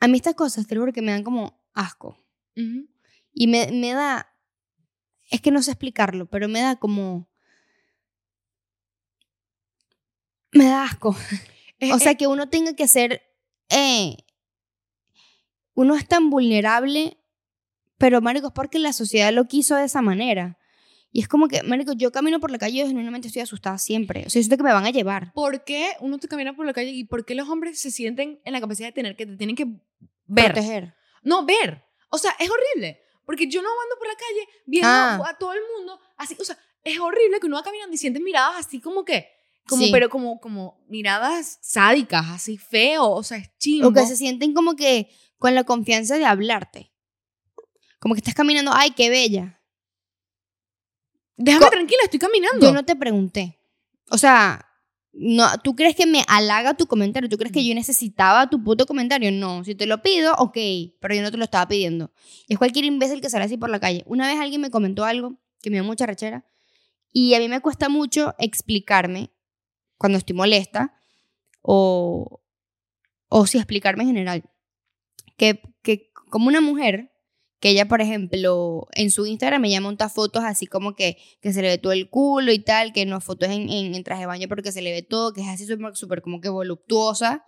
a 0.00 0.08
mí 0.08 0.16
estas 0.16 0.34
cosas, 0.34 0.66
te 0.66 0.76
que 0.92 1.02
me 1.02 1.12
dan 1.12 1.22
como 1.22 1.62
asco. 1.74 2.19
Y 2.54 3.46
me, 3.46 3.70
me 3.72 3.92
da, 3.92 4.34
es 5.30 5.40
que 5.40 5.50
no 5.50 5.62
sé 5.62 5.70
explicarlo, 5.72 6.26
pero 6.26 6.48
me 6.48 6.60
da 6.60 6.76
como... 6.76 7.28
Me 10.52 10.64
da 10.66 10.84
asco. 10.84 11.10
O 11.92 11.98
sea, 11.98 12.12
es- 12.12 12.18
que 12.18 12.26
uno 12.26 12.48
tenga 12.48 12.74
que 12.74 12.88
ser... 12.88 13.22
eh, 13.70 14.16
uno 15.74 15.94
es 15.94 16.06
tan 16.06 16.28
vulnerable, 16.28 17.16
pero, 17.96 18.20
marico, 18.20 18.48
es 18.48 18.52
porque 18.52 18.78
la 18.78 18.92
sociedad 18.92 19.32
lo 19.32 19.46
quiso 19.46 19.76
de 19.76 19.84
esa 19.84 20.02
manera. 20.02 20.58
Y 21.12 21.20
es 21.22 21.28
como 21.28 21.48
que, 21.48 21.62
marico, 21.62 21.92
yo 21.92 22.12
camino 22.12 22.38
por 22.38 22.50
la 22.50 22.58
calle 22.58 22.82
y 22.82 22.86
genuinamente 22.86 23.28
estoy 23.28 23.42
asustada 23.42 23.78
siempre. 23.78 24.26
O 24.26 24.30
sea, 24.30 24.40
yo 24.40 24.44
siento 24.44 24.56
que 24.58 24.62
me 24.62 24.72
van 24.72 24.84
a 24.84 24.90
llevar. 24.90 25.32
¿Por 25.32 25.64
qué 25.64 25.92
uno 26.00 26.18
te 26.18 26.28
camina 26.28 26.54
por 26.54 26.66
la 26.66 26.72
calle 26.72 26.90
y 26.90 27.04
por 27.04 27.24
qué 27.24 27.34
los 27.34 27.48
hombres 27.48 27.80
se 27.80 27.90
sienten 27.90 28.40
en 28.44 28.52
la 28.52 28.60
capacidad 28.60 28.88
de 28.88 28.92
tener 28.92 29.16
que 29.16 29.26
te 29.26 29.36
tienen 29.36 29.56
que 29.56 29.64
ver? 30.26 30.52
Proteger. 30.52 30.94
No, 31.22 31.44
ver. 31.46 31.84
O 32.10 32.18
sea, 32.18 32.36
es 32.38 32.48
horrible. 32.50 33.02
Porque 33.24 33.46
yo 33.48 33.62
no 33.62 33.68
ando 33.68 33.96
por 33.98 34.06
la 34.08 34.14
calle 34.14 34.48
viendo 34.66 34.88
Ah. 34.88 35.22
a 35.28 35.38
todo 35.38 35.52
el 35.52 35.60
mundo 35.76 36.00
así. 36.16 36.36
O 36.38 36.44
sea, 36.44 36.58
es 36.84 36.98
horrible 36.98 37.38
que 37.40 37.46
uno 37.46 37.56
va 37.56 37.62
caminando 37.62 37.94
y 37.94 37.98
sientes 37.98 38.22
miradas 38.22 38.56
así 38.66 38.80
como 38.80 39.04
que, 39.04 39.28
como, 39.68 39.84
Sí. 39.84 39.90
pero 39.92 40.08
como, 40.08 40.40
como 40.40 40.82
miradas 40.88 41.58
sádicas, 41.62 42.26
así 42.30 42.56
feo, 42.58 43.08
o 43.10 43.22
sea, 43.22 43.38
es 43.38 43.56
chimbo. 43.58 43.88
O 43.88 43.92
que 43.92 44.06
se 44.06 44.16
sienten 44.16 44.52
como 44.54 44.74
que 44.76 45.08
con 45.38 45.54
la 45.54 45.64
confianza 45.64 46.16
de 46.18 46.24
hablarte. 46.24 46.92
Como 48.00 48.14
que 48.14 48.20
estás 48.20 48.34
caminando, 48.34 48.72
ay, 48.74 48.90
qué 48.92 49.10
bella. 49.10 49.60
Déjame 51.36 51.64
Co- 51.66 51.70
tranquila, 51.70 52.00
estoy 52.04 52.18
caminando. 52.18 52.66
Yo 52.66 52.72
no 52.72 52.84
te 52.84 52.96
pregunté. 52.96 53.58
O 54.10 54.18
sea, 54.18 54.66
no, 55.12 55.46
¿tú 55.62 55.74
crees 55.74 55.96
que 55.96 56.06
me 56.06 56.24
halaga 56.28 56.74
tu 56.74 56.86
comentario? 56.86 57.28
¿Tú 57.28 57.36
crees 57.36 57.52
que 57.52 57.64
yo 57.64 57.74
necesitaba 57.74 58.48
tu 58.48 58.62
puto 58.62 58.86
comentario? 58.86 59.32
No, 59.32 59.64
si 59.64 59.74
te 59.74 59.86
lo 59.86 60.02
pido, 60.02 60.34
ok, 60.38 60.56
pero 61.00 61.14
yo 61.14 61.22
no 61.22 61.30
te 61.30 61.36
lo 61.36 61.44
estaba 61.44 61.66
pidiendo. 61.66 62.12
Es 62.48 62.58
cualquier 62.58 62.84
imbécil 62.84 63.20
que 63.20 63.28
sale 63.28 63.44
así 63.44 63.56
por 63.56 63.70
la 63.70 63.80
calle. 63.80 64.04
Una 64.06 64.28
vez 64.28 64.38
alguien 64.38 64.60
me 64.60 64.70
comentó 64.70 65.04
algo 65.04 65.36
que 65.60 65.70
me 65.70 65.76
dio 65.76 65.84
mucha 65.84 66.06
rechera 66.06 66.44
y 67.12 67.34
a 67.34 67.38
mí 67.40 67.48
me 67.48 67.60
cuesta 67.60 67.88
mucho 67.88 68.34
explicarme 68.38 69.30
cuando 69.98 70.18
estoy 70.18 70.36
molesta 70.36 70.94
o, 71.60 72.40
o 73.28 73.46
sí 73.46 73.58
explicarme 73.58 74.04
en 74.04 74.08
general. 74.10 74.44
Que, 75.36 75.60
que 75.82 76.12
como 76.30 76.48
una 76.48 76.60
mujer, 76.60 77.12
que 77.60 77.68
ella, 77.68 77.86
por 77.86 78.00
ejemplo, 78.00 78.88
en 78.92 79.10
su 79.10 79.26
Instagram 79.26 79.62
ella 79.66 79.82
monta 79.82 80.08
fotos 80.08 80.42
así 80.44 80.66
como 80.66 80.94
que, 80.94 81.18
que 81.42 81.52
se 81.52 81.60
le 81.60 81.68
ve 81.68 81.78
todo 81.78 81.92
el 81.92 82.08
culo 82.08 82.52
y 82.52 82.58
tal, 82.58 82.92
que 82.94 83.04
no 83.04 83.20
fotos 83.20 83.50
en, 83.50 83.68
en, 83.68 84.02
traje 84.02 84.22
de 84.22 84.26
baño 84.26 84.48
porque 84.48 84.72
se 84.72 84.80
le 84.80 84.92
ve 84.92 85.02
todo, 85.02 85.34
que 85.34 85.42
es 85.42 85.48
así 85.48 85.66
súper 85.66 86.22
como 86.22 86.40
que 86.40 86.48
voluptuosa. 86.48 87.44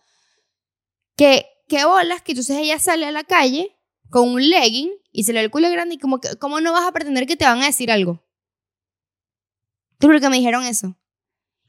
Que, 1.17 1.47
que 1.67 1.85
bolas, 1.87 2.21
que 2.21 2.33
entonces 2.33 2.59
ella 2.59 2.79
sale 2.79 3.07
a 3.07 3.11
la 3.11 3.25
calle 3.25 3.75
con 4.11 4.29
un 4.29 4.49
legging 4.49 4.91
y 5.11 5.25
se 5.25 5.33
le 5.33 5.41
ve 5.41 5.45
el 5.47 5.51
culo 5.51 5.71
grande 5.71 5.95
y 5.95 5.99
como 5.99 6.21
que, 6.21 6.37
¿cómo 6.37 6.61
no 6.61 6.73
vas 6.73 6.87
a 6.87 6.93
pretender 6.93 7.27
que 7.27 7.37
te 7.37 7.47
van 7.47 7.63
a 7.63 7.67
decir 7.67 7.91
algo? 7.91 8.23
Tú 9.99 10.11
lo 10.11 10.21
que 10.21 10.29
me 10.29 10.37
dijeron 10.37 10.65
eso. 10.65 10.99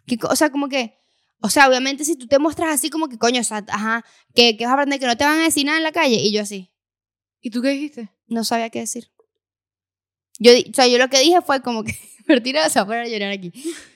Que, 0.05 0.17
o 0.21 0.35
sea, 0.35 0.51
como 0.51 0.67
que, 0.67 0.97
o 1.39 1.49
sea, 1.49 1.69
obviamente 1.69 2.03
si 2.03 2.17
tú 2.17 2.27
te 2.27 2.39
muestras 2.39 2.71
así 2.71 2.89
como 2.89 3.07
que, 3.07 3.17
coño, 3.17 3.39
o 3.39 3.43
sea, 3.45 3.63
ajá, 3.69 4.03
que, 4.35 4.57
que 4.57 4.65
vas 4.65 4.71
a 4.71 4.73
aprender 4.73 4.99
que 4.99 5.05
no 5.05 5.15
te 5.15 5.23
van 5.23 5.39
a 5.39 5.43
decir 5.43 5.65
nada 5.65 5.77
en 5.77 5.83
la 5.83 5.93
calle 5.93 6.15
y 6.15 6.33
yo 6.33 6.41
así 6.41 6.72
¿Y 7.43 7.49
tú 7.49 7.61
qué 7.61 7.69
dijiste? 7.69 8.09
no 8.27 8.43
sabía 8.43 8.69
qué 8.69 8.79
decir. 8.79 9.11
Yo, 10.39 10.51
o 10.51 10.73
sea, 10.73 10.87
yo 10.87 10.97
lo 10.97 11.09
que 11.09 11.19
dije 11.19 11.41
fue 11.41 11.61
como 11.61 11.83
que, 11.83 11.93
Bertina 12.27 12.67
se 12.69 12.79
va 12.79 12.83
a 12.83 12.87
poner 12.87 13.01
a 13.03 13.07
llorar 13.07 13.31
aquí. 13.31 13.51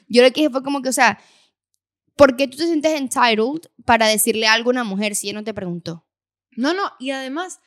Yo 0.08 0.22
lo 0.22 0.30
que 0.30 0.42
dije 0.42 0.50
fue 0.50 0.64
como 0.64 0.82
que, 0.82 0.90
o 0.90 0.94
sea, 0.94 1.20
¿por 2.16 2.36
qué 2.36 2.48
tú 2.48 2.58
te 2.58 2.66
sientes 2.66 2.94
entitled 2.94 3.70
para 3.86 4.08
decirle 4.08 4.48
algo 4.48 4.70
a 4.70 4.74
una 4.74 4.84
mujer 4.84 5.16
si 5.16 5.28
ella 5.28 5.40
no 5.40 5.44
te 5.44 5.54
preguntó? 5.54 6.06
No, 6.52 6.74
no, 6.74 6.92
y 7.00 7.12
además, 7.12 7.60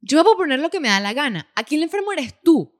yo 0.00 0.22
puedo 0.22 0.36
poner 0.36 0.60
lo 0.60 0.70
que 0.70 0.80
me 0.80 0.88
da 0.88 1.00
la 1.00 1.12
gana. 1.12 1.50
Aquí 1.54 1.76
el 1.76 1.82
enfermo 1.82 2.12
eres 2.12 2.34
tú. 2.42 2.76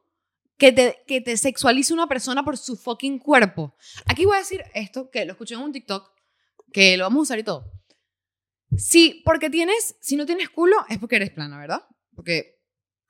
Que 0.56 0.72
te, 0.72 1.02
que 1.06 1.22
te 1.22 1.38
sexualice 1.38 1.94
una 1.94 2.06
persona 2.06 2.44
por 2.44 2.58
su 2.58 2.76
fucking 2.76 3.18
cuerpo. 3.18 3.74
Aquí 4.04 4.26
voy 4.26 4.36
a 4.36 4.40
decir 4.40 4.62
esto, 4.74 5.10
que 5.10 5.24
lo 5.24 5.32
escuché 5.32 5.54
en 5.54 5.62
un 5.62 5.72
TikTok, 5.72 6.10
que 6.70 6.98
lo 6.98 7.04
vamos 7.04 7.20
a 7.20 7.22
usar 7.22 7.38
y 7.38 7.44
todo. 7.44 7.64
Sí, 8.76 9.22
porque 9.24 9.48
tienes, 9.48 9.96
si 10.02 10.16
no 10.16 10.26
tienes 10.26 10.50
culo, 10.50 10.76
es 10.90 10.98
porque 10.98 11.16
eres 11.16 11.30
plana, 11.30 11.58
¿verdad? 11.58 11.82
Porque, 12.20 12.60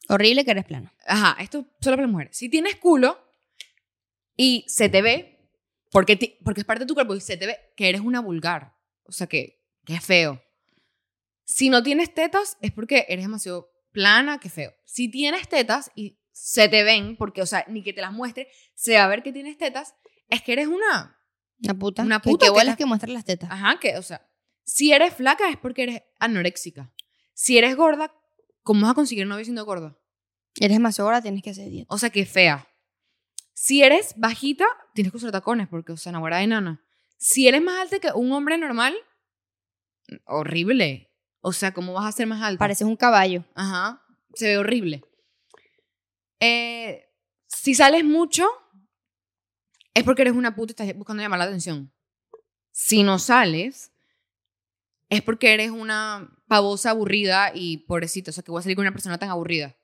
Horrible 0.08 0.44
que 0.44 0.50
eres 0.52 0.64
plano. 0.64 0.90
ajá, 1.06 1.36
esto 1.40 1.66
solo 1.80 1.96
para 1.96 2.02
las 2.06 2.12
mujeres. 2.12 2.36
Si 2.36 2.48
tienes 2.48 2.76
culo 2.76 3.18
y 4.36 4.64
se 4.68 4.88
te 4.88 5.02
ve, 5.02 5.38
porque, 5.90 6.16
ti- 6.16 6.36
porque 6.44 6.60
es 6.60 6.66
parte 6.66 6.84
de 6.84 6.86
tu 6.88 6.94
cuerpo 6.94 7.14
y 7.14 7.20
se 7.20 7.36
te 7.36 7.46
ve 7.46 7.58
que 7.76 7.88
eres 7.88 8.00
una 8.00 8.20
vulgar. 8.20 8.74
O 9.04 9.12
sea, 9.12 9.26
que, 9.26 9.62
que 9.84 9.94
es 9.94 10.04
feo. 10.04 10.42
Si 11.44 11.68
no 11.68 11.82
tienes 11.82 12.14
tetas, 12.14 12.56
es 12.60 12.72
porque 12.72 13.06
eres 13.08 13.24
demasiado 13.24 13.70
plana, 13.92 14.38
que 14.38 14.48
feo. 14.48 14.72
Si 14.84 15.08
tienes 15.10 15.48
tetas 15.48 15.90
y 15.96 16.18
se 16.32 16.68
te 16.68 16.84
ven, 16.84 17.16
porque, 17.16 17.42
o 17.42 17.46
sea, 17.46 17.64
ni 17.68 17.82
que 17.82 17.92
te 17.92 18.00
las 18.00 18.12
muestre, 18.12 18.48
se 18.74 18.94
va 18.96 19.04
a 19.04 19.08
ver 19.08 19.22
que 19.22 19.32
tienes 19.32 19.58
tetas, 19.58 19.94
es 20.28 20.42
que 20.42 20.52
eres 20.52 20.68
una. 20.68 21.18
Una 21.62 21.74
puta. 21.78 22.02
Una 22.02 22.22
puta 22.22 22.46
Que, 22.46 22.52
que 22.58 22.64
la- 22.64 22.76
que 22.76 22.86
muestran 22.86 23.14
las 23.14 23.24
tetas. 23.24 23.50
Ajá, 23.50 23.78
que, 23.80 23.98
o 23.98 24.02
sea, 24.02 24.26
si 24.64 24.92
eres 24.92 25.12
flaca 25.14 25.50
es 25.50 25.56
porque 25.56 25.82
eres 25.82 26.02
anoréxica. 26.20 26.92
Si 27.34 27.58
eres 27.58 27.74
gorda, 27.76 28.14
¿cómo 28.62 28.82
vas 28.82 28.92
a 28.92 28.94
conseguir 28.94 29.26
novio 29.26 29.44
siendo 29.44 29.64
gorda? 29.64 29.96
Eres 30.56 30.76
demasiado 30.76 31.08
gorda, 31.08 31.22
tienes 31.22 31.42
que 31.42 31.50
hacer 31.50 31.68
dieta. 31.68 31.94
O 31.94 31.98
sea, 31.98 32.10
que 32.10 32.26
fea. 32.26 32.66
Si 33.52 33.82
eres 33.82 34.14
bajita, 34.16 34.64
tienes 34.94 35.10
que 35.12 35.18
usar 35.18 35.30
tacones 35.30 35.68
porque, 35.68 35.92
o 35.92 35.96
sea, 35.96 36.10
enamorada 36.10 36.40
de 36.40 36.48
nana. 36.48 36.84
Si 37.18 37.46
eres 37.46 37.62
más 37.62 37.78
alta 37.78 37.98
que 37.98 38.08
un 38.14 38.32
hombre 38.32 38.56
normal, 38.56 38.94
horrible. 40.24 41.12
O 41.40 41.52
sea, 41.52 41.72
¿cómo 41.72 41.92
vas 41.92 42.06
a 42.06 42.12
ser 42.12 42.26
más 42.26 42.42
alta? 42.42 42.58
Pareces 42.58 42.86
un 42.86 42.96
caballo. 42.96 43.44
Ajá, 43.54 44.02
se 44.34 44.46
ve 44.46 44.58
horrible. 44.58 45.04
Eh, 46.40 47.06
si 47.46 47.74
sales 47.74 48.04
mucho, 48.04 48.46
es 49.94 50.04
porque 50.04 50.22
eres 50.22 50.34
una 50.34 50.54
puta 50.54 50.72
y 50.72 50.74
estás 50.74 50.96
buscando 50.96 51.22
llamar 51.22 51.38
la 51.38 51.44
atención. 51.46 51.92
Si 52.72 53.02
no 53.02 53.18
sales, 53.18 53.92
es 55.08 55.22
porque 55.22 55.52
eres 55.52 55.70
una 55.70 56.39
pavosa 56.50 56.90
aburrida 56.90 57.52
y 57.54 57.76
pobrecita, 57.76 58.32
o 58.32 58.34
sea, 58.34 58.42
que 58.42 58.50
voy 58.50 58.58
a 58.58 58.62
salir 58.62 58.74
con 58.74 58.82
una 58.82 58.90
persona 58.90 59.18
tan 59.18 59.28
aburrida. 59.28 59.76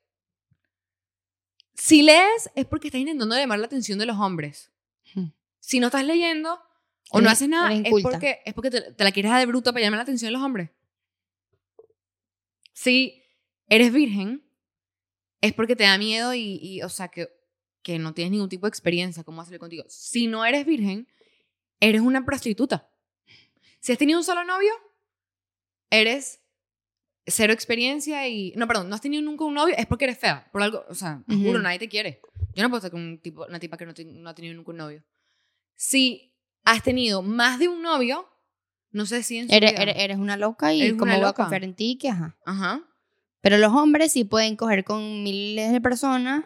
Si 1.74 2.02
lees, 2.02 2.50
es 2.56 2.66
porque 2.66 2.88
estás 2.88 3.00
intentando 3.00 3.36
llamar 3.36 3.60
la 3.60 3.66
atención 3.66 4.00
de 4.00 4.06
los 4.06 4.16
hombres. 4.18 4.72
Hmm. 5.14 5.26
Si 5.60 5.78
no 5.78 5.86
estás 5.86 6.04
leyendo 6.04 6.60
o 7.12 7.20
no 7.20 7.30
haces 7.30 7.48
nada, 7.48 7.72
es 7.72 8.02
porque, 8.02 8.40
es 8.44 8.52
porque 8.52 8.72
te, 8.72 8.80
te 8.80 9.04
la 9.04 9.12
quieres 9.12 9.30
dar 9.30 9.38
de 9.38 9.46
bruta 9.46 9.72
para 9.72 9.84
llamar 9.84 9.98
la 9.98 10.02
atención 10.02 10.26
de 10.26 10.32
los 10.32 10.42
hombres. 10.42 10.70
Si 12.72 13.22
eres 13.68 13.92
virgen, 13.92 14.44
es 15.40 15.52
porque 15.52 15.76
te 15.76 15.84
da 15.84 15.96
miedo 15.98 16.34
y, 16.34 16.58
y, 16.60 16.82
o 16.82 16.88
sea, 16.88 17.06
que, 17.06 17.28
que 17.82 18.00
no 18.00 18.12
tienes 18.12 18.32
ningún 18.32 18.48
tipo 18.48 18.66
de 18.66 18.70
experiencia, 18.70 19.22
¿cómo 19.22 19.40
hacerlo 19.40 19.60
contigo? 19.60 19.84
Si 19.86 20.26
no 20.26 20.44
eres 20.44 20.66
virgen, 20.66 21.06
eres 21.78 22.00
una 22.00 22.24
prostituta. 22.24 22.90
Si 23.78 23.92
has 23.92 23.98
tenido 23.98 24.18
un 24.18 24.24
solo 24.24 24.44
novio, 24.44 24.72
eres 25.90 26.40
cero 27.26 27.52
experiencia 27.52 28.26
y... 28.28 28.52
No, 28.56 28.66
perdón, 28.68 28.88
no 28.88 28.94
has 28.94 29.00
tenido 29.00 29.22
nunca 29.22 29.44
un 29.44 29.54
novio, 29.54 29.74
es 29.76 29.86
porque 29.86 30.04
eres 30.04 30.18
fea. 30.18 30.48
Por 30.52 30.62
algo, 30.62 30.84
o 30.88 30.94
sea, 30.94 31.22
te 31.26 31.34
juro, 31.34 31.50
Ujú. 31.52 31.58
nadie 31.62 31.78
te 31.78 31.88
quiere. 31.88 32.20
Yo 32.54 32.62
no 32.62 32.68
puedo 32.70 32.78
estar 32.78 32.90
con 32.90 33.00
un 33.00 33.18
tipo, 33.20 33.44
una 33.48 33.58
tipa 33.58 33.76
que 33.76 33.86
no, 33.86 33.94
te- 33.94 34.04
no 34.04 34.28
ha 34.30 34.34
tenido 34.34 34.54
nunca 34.54 34.70
un 34.70 34.76
novio. 34.78 35.04
Si 35.74 36.32
has 36.64 36.82
tenido 36.82 37.22
más 37.22 37.58
de 37.58 37.68
un 37.68 37.82
novio, 37.82 38.28
no 38.90 39.06
sé 39.06 39.22
si 39.22 39.38
en 39.38 39.48
su 39.48 39.54
Eres, 39.54 39.72
vida- 39.72 39.82
eres, 39.82 39.96
eres 39.98 40.16
una 40.18 40.36
loca 40.36 40.72
y 40.72 40.90
una 40.92 41.04
voy 41.16 41.24
a 41.24 41.26
loca. 41.28 41.42
confiar 41.44 41.64
en 41.64 41.74
ti 41.74 41.98
que 41.98 42.08
ajá. 42.08 42.36
Ajá. 42.46 42.82
Pero 43.40 43.58
los 43.58 43.72
hombres 43.72 44.12
sí 44.12 44.24
pueden 44.24 44.56
coger 44.56 44.84
con 44.84 45.22
miles 45.22 45.70
de 45.72 45.80
personas 45.80 46.44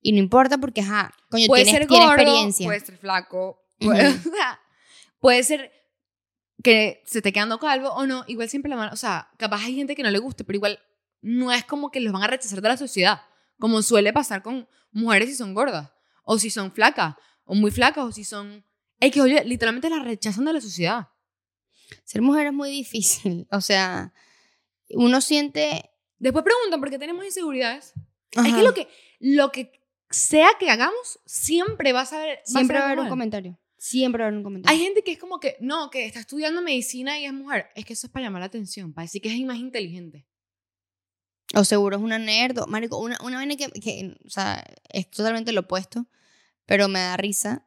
y 0.00 0.12
no 0.12 0.18
importa 0.18 0.58
porque, 0.58 0.80
ajá, 0.82 1.12
coño, 1.30 1.46
puede 1.46 1.64
tienes, 1.64 1.80
ser 1.80 1.88
gordo, 1.88 2.12
experiencia. 2.14 2.66
puede 2.66 2.80
ser 2.80 2.96
flaco, 2.98 3.62
puede, 3.80 4.08
o 4.08 4.12
sea, 4.22 4.60
puede 5.20 5.42
ser 5.42 5.72
que 6.62 7.02
se 7.06 7.18
esté 7.18 7.32
quedando 7.32 7.58
calvo 7.58 7.90
o 7.90 8.06
no, 8.06 8.24
igual 8.26 8.48
siempre 8.48 8.68
la 8.68 8.76
mano, 8.76 8.92
o 8.92 8.96
sea, 8.96 9.30
capaz 9.36 9.64
hay 9.64 9.76
gente 9.76 9.94
que 9.94 10.02
no 10.02 10.10
le 10.10 10.18
guste, 10.18 10.44
pero 10.44 10.56
igual 10.56 10.80
no 11.20 11.52
es 11.52 11.64
como 11.64 11.90
que 11.90 12.00
los 12.00 12.12
van 12.12 12.22
a 12.22 12.26
rechazar 12.26 12.60
de 12.60 12.68
la 12.68 12.76
sociedad, 12.76 13.22
como 13.58 13.82
suele 13.82 14.12
pasar 14.12 14.42
con 14.42 14.68
mujeres 14.90 15.28
si 15.28 15.34
son 15.34 15.54
gordas, 15.54 15.90
o 16.24 16.38
si 16.38 16.50
son 16.50 16.72
flacas, 16.72 17.14
o 17.44 17.54
muy 17.54 17.70
flacas, 17.70 18.04
o 18.04 18.12
si 18.12 18.24
son... 18.24 18.64
Es 19.00 19.12
que, 19.12 19.20
oye, 19.20 19.44
literalmente 19.44 19.88
las 19.88 20.04
rechazan 20.04 20.44
de 20.44 20.52
la 20.52 20.60
sociedad. 20.60 21.08
Ser 22.04 22.20
mujer 22.20 22.48
es 22.48 22.52
muy 22.52 22.70
difícil. 22.70 23.46
O 23.52 23.60
sea, 23.60 24.12
uno 24.90 25.20
siente... 25.20 25.90
Después 26.18 26.44
preguntan 26.44 26.80
por 26.80 26.90
qué 26.90 26.98
tenemos 26.98 27.24
inseguridades. 27.24 27.94
Es 28.32 28.38
Ajá, 28.38 28.56
que 28.56 28.62
lo 28.62 28.74
que, 28.74 28.88
lo 29.20 29.52
que 29.52 29.80
sea 30.10 30.48
que 30.58 30.70
hagamos, 30.70 31.20
siempre 31.24 31.92
vas 31.92 32.12
a 32.12 32.18
ver... 32.18 32.40
siempre 32.44 32.78
va 32.78 32.84
a 32.84 32.86
haber 32.88 33.00
un 33.00 33.08
comentario. 33.08 33.58
Siempre 33.78 34.20
va 34.20 34.24
a 34.24 34.28
haber 34.28 34.38
un 34.38 34.44
comentario. 34.44 34.76
Hay 34.76 34.84
gente 34.84 35.02
que 35.04 35.12
es 35.12 35.18
como 35.18 35.38
que, 35.38 35.56
no, 35.60 35.88
que 35.90 36.04
está 36.04 36.18
estudiando 36.20 36.60
medicina 36.62 37.18
y 37.18 37.24
es 37.26 37.32
mujer. 37.32 37.68
Es 37.76 37.84
que 37.84 37.92
eso 37.92 38.06
es 38.08 38.12
para 38.12 38.24
llamar 38.26 38.40
la 38.40 38.46
atención, 38.46 38.92
para 38.92 39.04
decir 39.04 39.22
que 39.22 39.32
es 39.32 39.40
más 39.46 39.56
inteligente. 39.58 40.26
O 41.54 41.64
seguro 41.64 41.96
es 41.96 42.02
una 42.02 42.18
nerd. 42.18 42.58
o- 42.58 42.66
Marico, 42.66 42.98
una, 42.98 43.16
una 43.22 43.36
vaina 43.36 43.56
que, 43.56 43.68
que, 43.70 44.16
o 44.24 44.30
sea, 44.30 44.62
es 44.90 45.08
totalmente 45.10 45.52
lo 45.52 45.60
opuesto, 45.62 46.06
pero 46.66 46.88
me 46.88 46.98
da 46.98 47.16
risa 47.16 47.66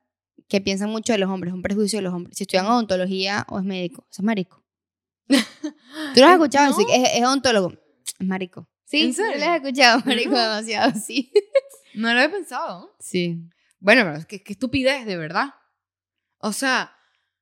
que 0.50 0.60
piensan 0.62 0.90
mucho 0.90 1.14
de 1.14 1.18
los 1.20 1.30
hombres, 1.30 1.54
un 1.54 1.62
prejuicio 1.62 1.98
de 2.00 2.04
los 2.04 2.14
hombres. 2.14 2.38
Si 2.38 2.44
estudian 2.44 2.66
odontología 2.68 3.46
o 3.50 3.58
es 3.58 3.64
médico, 3.66 4.06
eso 4.12 4.22
es 4.22 4.26
marico. 4.26 4.64
¿Tú 5.30 6.20
lo 6.20 6.26
has 6.28 6.34
escuchado? 6.34 6.72
No. 6.78 6.94
Es, 6.94 7.10
es 7.16 7.24
odontólogo. 7.24 7.74
Es 8.20 8.28
marico. 8.28 8.68
Sí, 8.84 9.04
¿En 9.04 9.14
sí, 9.14 9.22
lo 9.22 9.46
has 9.46 9.62
escuchado, 9.62 10.02
marico, 10.06 10.32
No. 10.32 10.38
demasiado, 10.42 10.92
sí. 11.00 11.32
No 11.96 12.14
lo 12.14 12.20
he 12.22 12.28
pensado. 12.30 12.94
Sí. 13.00 13.40
Bueno, 13.80 14.04
pero 14.04 14.18
es 14.18 14.26
que, 14.26 14.44
que 14.44 14.54
estupidez, 14.54 15.06
de 15.06 15.16
verdad. 15.18 15.54
O 16.42 16.54
sea, 16.54 16.96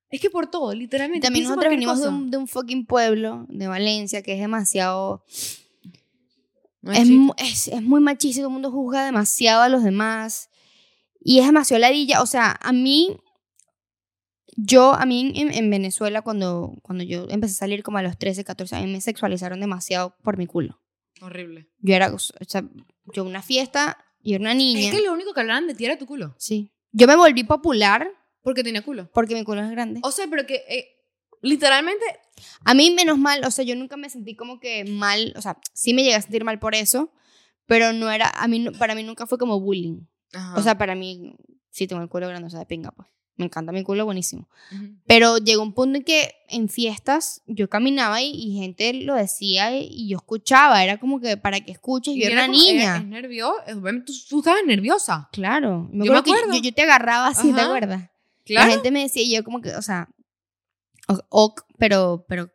es 0.09 0.19
que 0.19 0.29
por 0.29 0.47
todo, 0.47 0.73
literalmente. 0.73 1.25
También 1.25 1.45
nosotros 1.45 1.69
venimos 1.69 2.01
de 2.01 2.09
un, 2.09 2.31
de 2.31 2.37
un 2.37 2.47
fucking 2.47 2.85
pueblo, 2.85 3.45
de 3.49 3.67
Valencia, 3.67 4.21
que 4.21 4.33
es 4.33 4.39
demasiado... 4.39 5.23
Es, 6.83 7.09
es, 7.37 7.67
es 7.67 7.81
muy 7.81 7.99
machista, 7.99 8.39
todo 8.39 8.47
el 8.47 8.53
mundo 8.53 8.71
juzga 8.71 9.05
demasiado 9.05 9.61
a 9.61 9.69
los 9.69 9.83
demás. 9.83 10.49
Y 11.19 11.39
es 11.39 11.45
demasiado 11.45 11.81
ladilla. 11.81 12.21
O 12.21 12.25
sea, 12.25 12.57
a 12.61 12.71
mí, 12.71 13.17
yo, 14.55 14.93
a 14.93 15.05
mí 15.05 15.33
en, 15.35 15.53
en 15.53 15.69
Venezuela, 15.69 16.21
cuando, 16.21 16.77
cuando 16.81 17.03
yo 17.03 17.27
empecé 17.29 17.53
a 17.53 17.57
salir 17.57 17.83
como 17.83 17.97
a 17.97 18.01
los 18.01 18.17
13, 18.17 18.45
14 18.45 18.77
años, 18.77 18.89
me 18.89 19.01
sexualizaron 19.01 19.59
demasiado 19.59 20.15
por 20.23 20.37
mi 20.37 20.47
culo. 20.47 20.79
Horrible. 21.21 21.67
Yo 21.79 21.95
era, 21.95 22.13
o 22.13 22.17
sea, 22.17 22.63
yo 23.13 23.25
una 23.25 23.41
fiesta, 23.41 23.97
yo 24.23 24.35
era 24.35 24.41
una 24.41 24.53
niña. 24.53 24.87
Es 24.87 24.95
que 24.95 25.01
lo 25.01 25.13
único 25.13 25.33
que 25.33 25.41
hablaban 25.41 25.67
de 25.67 25.75
ti 25.75 25.85
era 25.85 25.97
tu 25.97 26.05
culo. 26.05 26.33
Sí. 26.37 26.71
Yo 26.93 27.07
me 27.07 27.17
volví 27.17 27.43
popular 27.43 28.09
Porque 28.41 28.63
tenía 28.63 28.81
culo. 28.81 29.09
porque 29.13 29.35
mi 29.35 29.43
culo 29.43 29.61
es 29.63 29.71
grande. 29.71 29.99
O 30.03 30.11
sea, 30.11 30.25
pero 30.29 30.45
que 30.45 30.63
eh, 30.69 30.87
literalmente. 31.41 32.03
A 32.63 32.73
mí 32.73 32.91
menos 32.91 33.17
mal, 33.17 33.43
o 33.43 33.51
sea, 33.51 33.65
yo 33.65 33.75
nunca 33.75 33.97
me 33.97 34.09
sentí 34.09 34.35
como 34.35 34.59
que 34.59 34.85
mal, 34.85 35.33
o 35.35 35.41
sea, 35.41 35.57
sí 35.73 35.93
me 35.93 36.03
llegué 36.03 36.15
a 36.15 36.21
sentir 36.21 36.43
mal 36.45 36.57
por 36.59 36.73
eso, 36.75 37.11
pero 37.65 37.91
no 37.93 38.09
era, 38.09 38.29
a 38.29 38.47
mí, 38.47 38.65
para 38.77 38.95
mí 38.95 39.03
nunca 39.03 39.25
fue 39.27 39.37
como 39.37 39.59
bullying. 39.59 40.01
Ajá. 40.33 40.55
O 40.57 40.61
sea, 40.63 40.77
para 40.77 40.95
mí, 40.95 41.35
sí 41.69 41.85
tengo 41.87 42.01
el 42.01 42.07
culo 42.09 42.27
grande, 42.27 42.47
o 42.47 42.49
sea, 42.49 42.59
de 42.59 42.65
pinga, 42.65 42.91
pues. 42.91 43.07
Me 43.35 43.45
encanta 43.45 43.71
mi 43.71 43.83
culo, 43.83 44.03
buenísimo. 44.03 44.49
Ujú. 44.73 44.95
Pero 45.07 45.37
llegó 45.37 45.63
un 45.63 45.73
punto 45.73 45.97
en 45.97 46.03
que 46.03 46.33
en 46.49 46.67
fiestas 46.67 47.41
yo 47.47 47.69
caminaba 47.69 48.21
y, 48.21 48.31
y 48.31 48.57
gente 48.59 48.91
lo 48.93 49.15
decía 49.15 49.77
y, 49.77 49.87
y 49.89 50.09
yo 50.09 50.17
escuchaba. 50.17 50.83
Era 50.83 50.97
como 50.99 51.21
que 51.21 51.37
para 51.37 51.61
que 51.61 51.71
escuches, 51.71 52.15
yo 52.15 52.19
Y 52.19 52.23
era 52.23 52.33
una 52.33 52.47
como- 52.47 52.59
niña. 52.59 52.97
Es, 52.97 53.05
nerviosa. 53.05 53.63
Tú, 54.05 54.13
tú 54.27 54.39
estabas 54.39 54.59
nerviosa. 54.65 55.29
Claro. 55.31 55.87
Me 55.89 56.05
Yo 56.05 56.11
me 56.11 56.17
acuerdo 56.17 56.23
que 56.23 56.31
acuerdo. 56.41 56.53
yo, 56.57 56.63
yo 56.69 56.73
te 56.73 56.81
agarraba 56.81 57.27
así, 57.27 57.53
¿te 57.53 57.61
Ajá. 57.61 57.67
acuerdas? 57.69 58.09
Claro. 58.49 58.67
La 58.67 58.73
gente 58.73 58.91
me 58.91 59.01
decía 59.03 59.23
y 59.23 59.33
yo 59.35 59.43
como 59.43 59.61
que, 59.61 59.75
o 59.75 59.81
sea, 59.81 60.09
o- 61.07 61.23
ok, 61.29 61.61
pero, 61.77 62.25
pero, 62.27 62.51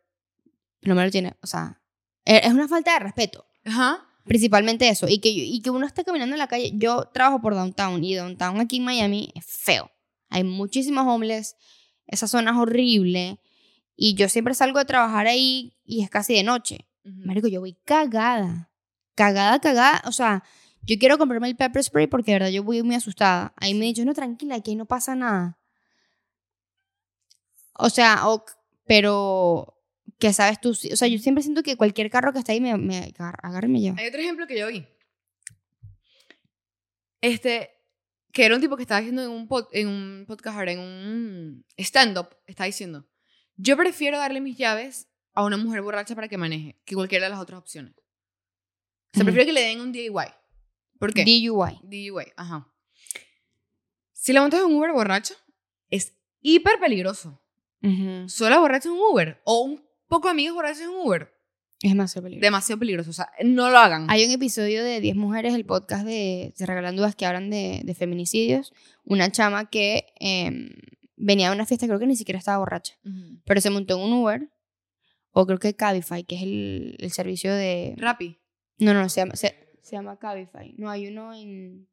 no 0.81 0.95
me 0.95 1.03
lo 1.03 1.11
tiene, 1.11 1.35
o 1.41 1.47
sea, 1.47 1.81
e- 2.25 2.41
es 2.43 2.53
una 2.53 2.67
falta 2.67 2.93
de 2.93 2.99
respeto. 2.99 3.45
Ajá. 3.65 4.05
Principalmente 4.25 4.87
eso. 4.89 5.07
Y 5.07 5.19
que, 5.19 5.29
y 5.29 5.61
que 5.61 5.69
uno 5.69 5.85
esté 5.85 6.03
caminando 6.03 6.33
en 6.33 6.39
la 6.39 6.47
calle. 6.47 6.71
Yo 6.75 7.05
trabajo 7.13 7.41
por 7.41 7.53
downtown 7.53 8.03
y 8.03 8.15
downtown 8.15 8.59
aquí 8.59 8.77
en 8.77 8.83
Miami 8.83 9.31
es 9.35 9.45
feo. 9.45 9.91
Hay 10.29 10.43
muchísimos 10.43 11.05
homeless. 11.07 11.55
Esa 12.07 12.27
zona 12.27 12.51
es 12.51 12.57
horrible. 12.57 13.39
Y 13.95 14.15
yo 14.15 14.27
siempre 14.27 14.55
salgo 14.55 14.79
de 14.79 14.85
trabajar 14.85 15.27
ahí 15.27 15.77
y 15.85 16.01
es 16.03 16.09
casi 16.09 16.33
de 16.33 16.41
noche. 16.43 16.87
Ujú. 17.03 17.21
Marico, 17.25 17.47
yo 17.47 17.59
voy 17.59 17.77
cagada. 17.85 18.71
Cagada, 19.13 19.59
cagada. 19.59 20.01
O 20.05 20.11
sea, 20.11 20.43
yo 20.81 20.97
quiero 20.99 21.19
comprarme 21.19 21.47
el 21.49 21.55
pepper 21.55 21.83
spray 21.83 22.07
porque 22.07 22.31
de 22.31 22.39
verdad 22.39 22.49
yo 22.51 22.63
voy 22.63 22.81
muy 22.81 22.95
asustada. 22.95 23.53
Ahí 23.57 23.75
me 23.75 23.85
dicho, 23.85 24.03
no, 24.05 24.13
tranquila, 24.15 24.55
aquí 24.55 24.75
no 24.75 24.85
pasa 24.87 25.13
nada. 25.15 25.59
O 27.77 27.89
sea, 27.89 28.27
ok, 28.27 28.51
pero 28.87 29.71
que 30.19 30.31
sabes 30.33 30.61
tú, 30.61 30.69
o 30.71 30.73
sea, 30.95 31.07
yo 31.07 31.19
siempre 31.19 31.43
siento 31.43 31.61
que 31.63 31.75
cualquier 31.77 32.09
carro 32.09 32.31
que 32.33 32.39
está 32.39 32.51
ahí 32.53 32.61
me, 32.61 32.77
me 32.77 33.13
agarra, 33.17 33.67
y 33.67 33.69
me 33.69 33.79
lleva. 33.81 33.97
Hay 33.99 34.07
otro 34.07 34.21
ejemplo 34.21 34.47
que 34.47 34.57
yo 34.57 34.67
vi. 34.67 34.87
Este, 37.21 37.71
que 38.31 38.45
era 38.45 38.55
un 38.55 38.61
tipo 38.61 38.75
que 38.77 38.83
estaba 38.83 38.99
diciendo 39.01 39.23
en 39.23 39.31
un, 39.31 39.47
pod- 39.47 39.69
en 39.71 39.87
un 39.87 40.25
podcast, 40.27 40.57
ahora, 40.57 40.71
en 40.71 40.79
un 40.79 41.65
stand-up, 41.77 42.29
está 42.45 42.65
diciendo, 42.65 43.07
yo 43.57 43.75
prefiero 43.77 44.17
darle 44.17 44.41
mis 44.41 44.57
llaves 44.57 45.07
a 45.33 45.43
una 45.43 45.57
mujer 45.57 45.81
borracha 45.81 46.15
para 46.15 46.27
que 46.27 46.37
maneje 46.37 46.79
que 46.85 46.95
cualquiera 46.95 47.25
de 47.25 47.31
las 47.31 47.39
otras 47.39 47.59
opciones. 47.59 47.93
O 47.97 49.17
sea, 49.17 49.23
prefiero 49.23 49.45
que 49.45 49.53
le 49.53 49.61
den 49.61 49.79
un 49.81 49.91
DIY. 49.91 50.11
¿Por 50.99 51.13
qué? 51.13 51.23
DUI. 51.23 51.79
DUI, 51.83 52.31
ajá. 52.37 52.71
Si 54.13 54.33
la 54.33 54.41
montas 54.41 54.59
en 54.61 54.67
un 54.67 54.75
Uber 54.75 54.91
borracho, 54.91 55.33
es 55.89 56.13
hiper 56.41 56.79
peligroso. 56.79 57.41
Sola 58.29 58.59
borracha 58.59 58.89
en 58.89 58.95
un 58.95 59.01
Uber 59.11 59.41
o 59.43 59.61
un 59.61 59.83
poco 60.07 60.27
de 60.27 60.31
amigas 60.31 60.53
borrachas 60.53 60.81
en 60.81 60.89
un 60.89 61.07
Uber, 61.07 61.29
Es 61.81 61.91
demasiado 61.91 62.23
peligroso. 62.23 62.45
demasiado 62.45 62.79
peligroso. 62.79 63.09
O 63.09 63.13
sea, 63.13 63.29
no 63.43 63.69
lo 63.69 63.77
hagan. 63.77 64.07
Hay 64.09 64.25
un 64.25 64.31
episodio 64.31 64.83
de 64.83 64.99
10 65.01 65.15
mujeres, 65.15 65.53
el 65.53 65.65
podcast 65.65 66.05
de 66.05 66.53
Se 66.55 66.65
Regalan 66.65 66.95
Dudas, 66.95 67.15
que 67.15 67.25
hablan 67.25 67.49
de, 67.49 67.81
de 67.83 67.95
feminicidios. 67.95 68.73
Una 69.03 69.31
chama 69.31 69.69
que 69.69 70.05
em, 70.19 70.69
venía 71.15 71.49
a 71.49 71.53
una 71.53 71.65
fiesta, 71.65 71.87
creo 71.87 71.99
que 71.99 72.07
ni 72.07 72.15
siquiera 72.15 72.39
estaba 72.39 72.57
borracha, 72.59 72.93
Ujú. 73.05 73.39
pero 73.45 73.61
se 73.61 73.69
montó 73.69 73.97
en 73.97 74.03
un 74.03 74.13
Uber, 74.13 74.49
o 75.31 75.45
creo 75.45 75.59
que 75.59 75.75
Cabify, 75.75 76.23
que 76.23 76.35
es 76.35 76.41
el, 76.43 76.95
el 76.99 77.11
servicio 77.11 77.53
de... 77.53 77.93
Rappi. 77.97 78.37
No, 78.77 78.93
no, 78.93 79.07
se 79.09 79.21
llama, 79.21 79.35
se, 79.35 79.55
se 79.81 79.95
llama 79.95 80.17
Cabify. 80.17 80.73
No, 80.77 80.89
hay 80.89 81.07
uno 81.07 81.33
en... 81.33 81.87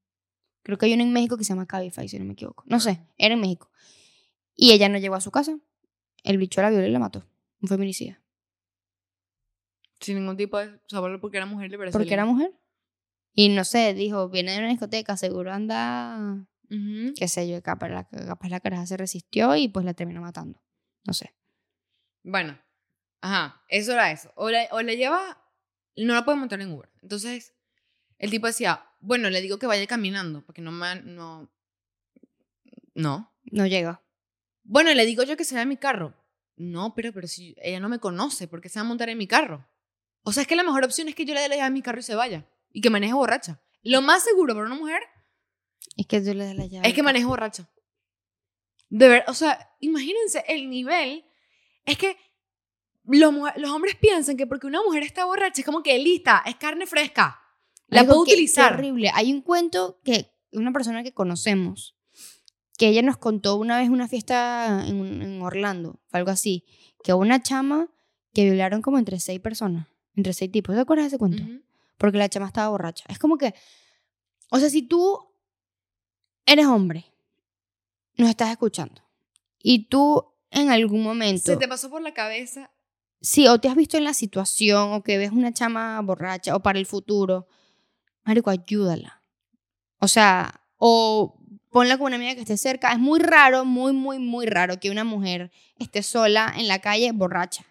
Creo 0.63 0.79
que 0.79 0.87
hay 0.87 0.95
uno 0.95 1.03
en 1.03 1.13
México 1.13 1.37
que 1.37 1.45
se 1.45 1.49
llama 1.51 1.67
Cabify, 1.67 2.09
si 2.09 2.19
no 2.19 2.25
me 2.25 2.35
equivoco. 2.35 2.63
No 2.67 2.79
sé, 2.79 3.01
era 3.19 3.35
en 3.35 3.41
México. 3.41 3.69
Y 4.55 4.71
ella 4.73 4.89
no 4.89 4.99
llegó 4.99 5.17
a 5.17 5.21
su 5.21 5.31
casa. 5.33 5.59
El 6.23 6.39
bicho 6.39 6.63
la 6.63 6.71
violó 6.71 6.87
y 6.87 6.91
la 6.91 6.99
mató. 6.99 7.27
Un 7.61 7.69
feminicida. 7.69 8.21
Sin 10.01 10.19
ningún 10.19 10.37
tipo 10.37 10.59
de. 10.59 10.69
O 10.69 10.89
sea, 10.89 11.01
porque 11.21 11.37
era 11.37 11.47
mujer 11.47 11.71
le 11.71 11.79
pareció 11.79 11.99
Porque 11.99 12.15
era 12.15 12.25
mujer. 12.25 12.53
Y 13.35 13.49
no 13.49 13.65
sé, 13.65 13.95
dijo, 13.95 14.29
viene 14.29 14.53
de 14.53 14.59
una 14.59 14.69
discoteca, 14.69 15.17
seguro 15.17 15.53
anda, 15.53 16.47
qué 17.17 17.29
sé 17.29 17.49
yo, 17.49 17.63
capaz 17.63 17.89
la, 17.89 18.05
capaz 18.09 18.49
la 18.49 18.61
caraja 18.61 18.87
se 18.87 18.97
resistió 18.97 19.57
y 19.57 19.69
pues 19.69 19.87
la 19.87 19.95
terminó 19.95 20.21
matando. 20.21 20.63
No 21.07 21.15
sé. 21.15 21.35
Bueno, 22.23 22.59
ajá, 23.21 23.63
eso 23.69 23.93
era 23.93 24.11
eso. 24.13 24.33
O 24.37 24.51
la, 24.51 24.67
o 24.73 24.83
la 24.83 24.95
lleva. 24.95 25.39
No 25.97 26.15
la 26.15 26.25
puede 26.25 26.39
montar 26.39 26.61
en 26.61 26.73
Uber. 26.73 26.91
Entonces, 27.03 27.55
el 28.19 28.31
tipo 28.31 28.47
decía, 28.47 28.87
bueno, 29.01 29.31
le 29.31 29.41
digo 29.41 29.59
que 29.59 29.67
vaya 29.67 29.87
caminando, 29.87 30.45
porque 30.45 30.63
no 30.63 30.73
me. 30.73 31.03
No. 31.03 31.51
No. 32.95 33.33
No 33.51 33.67
llega. 33.67 34.02
Bueno, 34.65 34.93
le 34.93 35.07
digo 35.07 35.23
yo 35.23 35.37
que 35.37 35.45
se 35.45 35.61
en 35.61 35.69
mi 35.69 35.77
carro. 35.77 36.15
No, 36.57 36.95
pero, 36.95 37.13
pero 37.13 37.27
si 37.27 37.55
ella 37.63 37.81
no 37.81 37.89
me 37.89 37.99
conoce, 37.99 38.47
¿por 38.49 38.61
qué 38.61 38.69
se 38.69 38.79
va 38.79 38.85
a 38.85 38.89
montar 38.89 39.09
en 39.09 39.19
mi 39.19 39.27
carro? 39.27 39.67
O 40.23 40.33
sea, 40.33 40.43
es 40.43 40.47
que 40.47 40.57
la 40.57 40.63
mejor 40.63 40.85
opción 40.85 41.09
es 41.09 41.15
que 41.15 41.25
yo 41.25 41.35
le 41.35 41.41
dé 41.41 41.49
la 41.49 41.57
llave 41.57 41.67
a 41.67 41.71
mi 41.71 41.83
carro 41.83 42.01
y 42.01 42.03
se 42.03 42.15
vaya. 42.15 42.47
Y 42.73 42.81
que 42.81 42.91
maneje 42.91 43.13
borracha. 43.13 43.61
Lo 43.83 44.01
más 44.03 44.23
seguro 44.23 44.55
para 44.55 44.67
una 44.67 44.77
mujer 44.77 45.03
Es 45.97 46.07
que 46.07 46.21
tú 46.21 46.33
le 46.35 46.45
das 46.45 46.55
la 46.55 46.67
llave. 46.67 46.89
es 46.89 46.95
que 46.95 47.03
maneje 47.03 47.25
borracha. 47.25 47.69
De 48.89 49.09
ver, 49.09 49.25
o 49.27 49.35
sea, 49.35 49.75
imagínense 49.81 50.45
el 50.47 50.71
nivel. 50.71 51.25
Es 51.85 51.99
que 51.99 52.17
los, 53.05 53.35
hombres 53.71 53.97
piensan 53.97 54.37
que 54.37 54.47
porque 54.47 54.67
una 54.67 54.83
mujer 54.83 55.03
está 55.03 55.25
borracha 55.25 55.61
es 55.61 55.65
como 55.67 55.83
que 55.83 55.99
lista, 55.99 56.43
es 56.47 56.57
carne 56.57 56.87
fresca. 56.87 57.41
La 57.89 58.03
Marico, 58.03 58.15
puedo 58.15 58.23
utilizar. 58.23 58.75
horrible. 58.75 59.11
Hay 59.15 59.33
un 59.33 59.43
cuento 59.43 60.01
que 60.05 60.33
una 60.53 60.73
persona 60.73 61.03
que 61.03 61.13
conocemos, 61.13 61.97
que 62.79 62.89
ella 62.89 63.03
nos 63.03 63.17
contó 63.17 63.57
una 63.57 63.79
vez 63.79 63.91
una 63.91 64.09
fiesta 64.09 64.85
en, 64.87 65.43
Orlando, 65.43 66.01
algo 66.11 66.31
así, 66.31 66.65
que 67.05 67.13
hubo 67.13 67.23
una 67.23 67.43
chama 67.43 67.89
que 68.33 68.45
violaron 68.45 68.83
como 68.83 68.99
entre 68.99 69.21
seis 69.21 69.41
personas, 69.41 69.89
entre 70.15 70.33
seis 70.33 70.51
tipos. 70.51 70.75
¿Te 70.75 70.81
acuerdas 70.81 71.05
de 71.05 71.09
ese 71.09 71.19
cuento? 71.19 71.43
Porque 71.99 72.19
la 72.19 72.29
chama 72.29 72.47
estaba 72.47 72.71
borracha. 72.71 73.05
Es 73.09 73.19
como 73.19 73.37
que, 73.37 73.55
o 74.51 74.59
sea, 74.59 74.71
si 74.71 74.83
tú 74.83 75.19
eres 76.47 76.67
hombre, 76.67 77.07
nos 78.17 78.31
estás 78.31 78.51
escuchando, 78.51 79.03
y 79.59 79.89
tú 79.89 80.25
en 80.51 80.71
algún 80.71 81.03
momento... 81.03 81.45
Se 81.45 81.57
te 81.57 81.69
pasó 81.69 81.89
por 81.91 82.03
la 82.03 82.15
cabeza. 82.15 82.71
Sí, 83.21 83.47
o 83.47 83.61
te 83.61 83.69
has 83.69 83.77
visto 83.77 83.97
en 83.97 84.05
la 84.05 84.15
situación, 84.15 84.93
o 84.93 85.03
que 85.03 85.19
ves 85.19 85.31
una 85.31 85.53
chama 85.53 86.01
borracha, 86.01 86.57
o 86.57 86.61
para 86.61 86.79
el 86.79 86.87
futuro, 86.87 87.47
Marico, 88.25 88.51
ayúdala. 88.51 89.23
O 89.99 90.09
sea, 90.09 90.61
o 90.77 91.42
ponla 91.73 91.97
con 91.97 92.09
una 92.09 92.17
amiga 92.17 92.35
que 92.35 92.43
esté 92.43 92.57
cerca. 92.57 92.93
Es 92.93 92.99
muy 92.99 93.19
raro, 93.19 93.65
muy, 93.65 93.93
muy, 93.93 94.19
muy 94.19 94.47
raro 94.47 94.79
que 94.79 94.91
una 94.91 95.05
mujer 95.05 95.51
esté 95.79 96.03
sola 96.03 96.53
en 96.57 96.69
la 96.69 96.81
calle 96.81 97.11
borracha. 97.13 97.65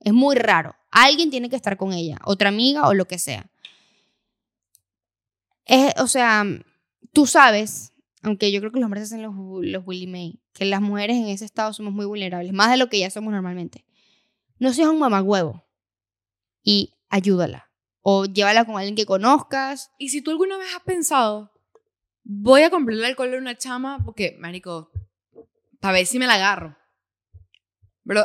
Es 0.00 0.14
muy 0.14 0.36
raro. 0.36 0.74
Alguien 0.90 1.30
tiene 1.30 1.50
que 1.50 1.56
estar 1.56 1.76
con 1.76 1.92
ella, 1.92 2.18
otra 2.24 2.48
amiga 2.48 2.88
o 2.88 2.94
lo 2.94 3.06
que 3.06 3.18
sea. 3.18 3.50
Es, 5.66 5.92
o 6.00 6.06
sea, 6.06 6.44
tú 7.12 7.26
sabes, 7.26 7.92
aunque 8.22 8.50
yo 8.50 8.60
creo 8.60 8.72
que 8.72 8.78
los 8.78 8.86
hombres 8.86 9.04
hacen 9.04 9.22
los, 9.22 9.34
los 9.36 9.86
Willy 9.86 10.06
May, 10.06 10.40
que 10.52 10.64
las 10.64 10.80
mujeres 10.80 11.16
en 11.16 11.28
ese 11.28 11.44
estado 11.44 11.72
somos 11.72 11.92
muy 11.92 12.06
vulnerables, 12.06 12.52
más 12.52 12.70
de 12.70 12.76
lo 12.76 12.88
que 12.88 12.98
ya 12.98 13.10
somos 13.10 13.32
normalmente. 13.32 13.84
No 14.58 14.72
seas 14.72 14.88
un 14.88 14.98
mamagüevo 14.98 15.64
y 16.62 16.94
ayúdala. 17.08 17.70
O 18.02 18.24
llévala 18.24 18.64
con 18.64 18.76
alguien 18.76 18.94
que 18.94 19.06
conozcas. 19.06 19.90
Y 19.98 20.08
si 20.08 20.22
tú 20.22 20.30
alguna 20.30 20.56
vez 20.56 20.68
has 20.74 20.82
pensado, 20.82 21.52
voy 22.24 22.62
a 22.62 22.70
comprarle 22.70 23.06
alcohol 23.06 23.34
a 23.34 23.38
una 23.38 23.56
chama 23.56 24.02
porque, 24.04 24.36
marico, 24.38 24.90
para 25.80 25.94
ver 25.94 26.06
si 26.06 26.18
me 26.18 26.26
la 26.26 26.34
agarro. 26.34 26.76
Pero, 28.04 28.24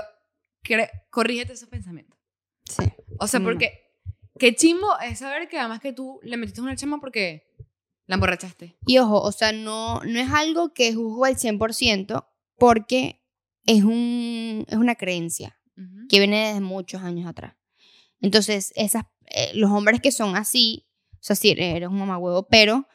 corrígete 1.09 1.53
esos 1.53 1.69
pensamientos. 1.69 2.17
Sí. 2.65 2.83
O 3.19 3.27
sea, 3.27 3.39
porque 3.39 3.93
qué 4.39 4.55
chimbo 4.55 4.87
es 4.99 5.19
saber 5.19 5.47
que 5.47 5.59
además 5.59 5.79
que 5.79 5.93
tú 5.93 6.19
le 6.23 6.37
metiste 6.37 6.61
a 6.61 6.63
una 6.63 6.75
chama 6.75 6.99
porque 6.99 7.47
la 8.07 8.15
emborrachaste. 8.15 8.77
Y 8.85 8.97
ojo, 8.97 9.21
o 9.21 9.31
sea, 9.31 9.51
no, 9.51 10.01
no 10.01 10.19
es 10.19 10.29
algo 10.31 10.73
que 10.73 10.93
juzgo 10.93 11.25
al 11.25 11.37
100% 11.37 12.27
porque 12.57 13.21
es, 13.65 13.83
un, 13.83 14.65
es 14.67 14.77
una 14.77 14.95
creencia 14.95 15.59
que 16.09 16.19
viene 16.19 16.47
desde 16.47 16.61
muchos 16.61 17.01
años 17.01 17.27
atrás. 17.27 17.55
Entonces, 18.21 18.71
esas, 18.75 19.05
eh, 19.25 19.51
los 19.55 19.71
hombres 19.71 20.01
que 20.01 20.11
son 20.11 20.35
así, 20.35 20.87
o 21.13 21.17
sea, 21.19 21.35
sí, 21.35 21.53
eres 21.57 21.89
un 21.89 21.99
mamagüevo, 21.99 22.47
pero 22.47 22.87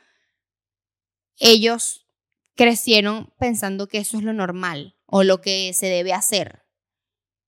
ellos 1.40 2.06
crecieron 2.54 3.32
pensando 3.38 3.88
que 3.88 3.98
eso 3.98 4.18
es 4.18 4.22
lo 4.22 4.32
normal 4.32 4.96
o 5.06 5.24
lo 5.24 5.40
que 5.40 5.72
se 5.72 5.86
debe 5.86 6.12
hacer. 6.12 6.62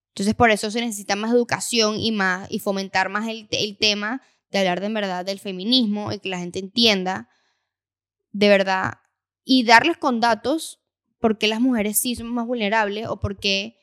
Entonces, 0.08 0.34
por 0.34 0.50
eso 0.50 0.70
se 0.70 0.80
necesita 0.80 1.16
más 1.16 1.32
educación 1.32 2.00
y, 2.00 2.12
más, 2.12 2.50
y 2.50 2.58
fomentar 2.58 3.08
más 3.08 3.28
el, 3.28 3.48
tema 3.78 4.20
de 4.50 4.58
hablar 4.58 4.80
de 4.80 4.88
verdad 4.88 5.24
del 5.24 5.38
feminismo 5.38 6.12
y 6.12 6.18
que 6.18 6.28
la 6.28 6.38
gente 6.38 6.58
entienda 6.58 7.28
de 8.32 8.48
verdad 8.48 8.94
y 9.44 9.64
darles 9.64 9.96
con 9.96 10.20
datos 10.20 10.80
por 11.18 11.38
qué 11.38 11.46
las 11.46 11.60
mujeres 11.60 11.98
sí 11.98 12.14
son 12.16 12.28
más 12.28 12.46
vulnerables 12.46 13.06
o 13.08 13.20
por 13.20 13.38
qué 13.38 13.78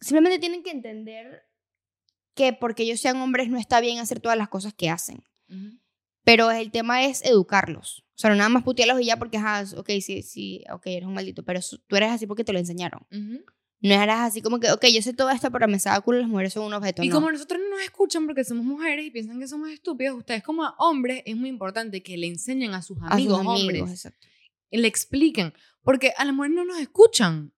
simplemente 0.00 0.38
tienen 0.38 0.62
que 0.62 0.70
entender 0.70 1.42
que 2.34 2.52
porque 2.52 2.84
ellos 2.84 3.00
sean 3.00 3.16
hombres 3.18 3.48
no 3.48 3.58
está 3.58 3.80
bien 3.80 3.98
hacer 3.98 4.20
todas 4.20 4.38
las 4.38 4.48
cosas 4.48 4.72
que 4.72 4.88
hacen. 4.88 5.24
Pero 6.24 6.50
el 6.50 6.70
tema 6.70 7.04
es 7.04 7.22
educarlos. 7.24 8.04
O 8.14 8.20
sea, 8.20 8.30
no 8.30 8.36
nada 8.36 8.50
más 8.50 8.62
putearlos 8.62 9.00
y 9.00 9.06
ya 9.06 9.18
porque, 9.18 9.38
ajá, 9.38 9.64
ok, 9.76 9.88
sí, 10.00 10.22
sí, 10.22 10.62
ok, 10.70 10.86
eres 10.86 11.06
un 11.06 11.14
maldito, 11.14 11.42
pero 11.42 11.60
tú 11.86 11.96
eres 11.96 12.10
así 12.10 12.26
porque 12.26 12.44
te 12.44 12.52
lo 12.52 12.58
enseñaron. 12.58 13.06
Ujú. 13.10 13.44
No 13.82 13.94
eras 13.94 14.20
así 14.20 14.42
como 14.42 14.60
que, 14.60 14.70
ok, 14.70 14.84
yo 14.92 15.00
sé 15.00 15.14
todo 15.14 15.30
esto, 15.30 15.50
pero 15.50 15.66
me 15.66 15.78
saca 15.78 15.98
culo 16.02 16.18
las 16.18 16.28
mujeres 16.28 16.52
son 16.52 16.64
un 16.64 16.74
objeto. 16.74 17.02
Y 17.02 17.08
no. 17.08 17.14
como 17.14 17.32
nosotros 17.32 17.58
no 17.62 17.70
nos 17.70 17.80
escuchan 17.80 18.26
porque 18.26 18.44
somos 18.44 18.64
mujeres 18.64 19.06
y 19.06 19.10
piensan 19.10 19.40
que 19.40 19.48
somos 19.48 19.70
estúpidos, 19.70 20.18
ustedes 20.18 20.42
como 20.42 20.64
hombres 20.78 21.22
es 21.24 21.34
muy 21.34 21.48
importante 21.48 22.02
que 22.02 22.18
le 22.18 22.26
enseñen 22.26 22.74
a 22.74 22.82
sus 22.82 22.98
A 22.98 23.04
sus 23.04 23.12
amigos, 23.12 23.40
amigos, 23.40 23.60
hombres, 23.60 23.90
exacto. 23.90 24.28
le 24.70 24.86
expliquen, 24.86 25.54
porque 25.82 26.12
a 26.18 26.26
las 26.26 26.34
mujeres 26.34 26.56
no 26.56 26.66
nos 26.66 26.78
escuchan. 26.78 27.54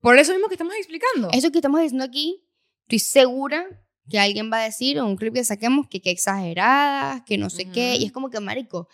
Por 0.00 0.18
eso 0.18 0.32
mismo 0.32 0.48
que 0.48 0.54
estamos 0.54 0.74
explicando. 0.76 1.28
Eso 1.30 1.52
que 1.52 1.58
estamos 1.58 1.82
diciendo 1.82 2.04
aquí, 2.04 2.42
estoy 2.84 3.00
segura 3.00 3.84
que 4.10 4.18
alguien 4.18 4.50
va 4.52 4.58
a 4.58 4.64
decir 4.64 4.98
en 4.98 5.04
un 5.04 5.16
clip 5.16 5.32
que 5.32 5.44
saquemos 5.44 5.86
que 5.88 6.02
qué 6.02 6.10
exageradas, 6.10 7.22
que 7.22 7.38
no 7.38 7.48
sé 7.48 7.70
qué, 7.70 7.96
y 7.96 8.04
es 8.04 8.12
como 8.12 8.28
que, 8.28 8.40
marico, 8.40 8.88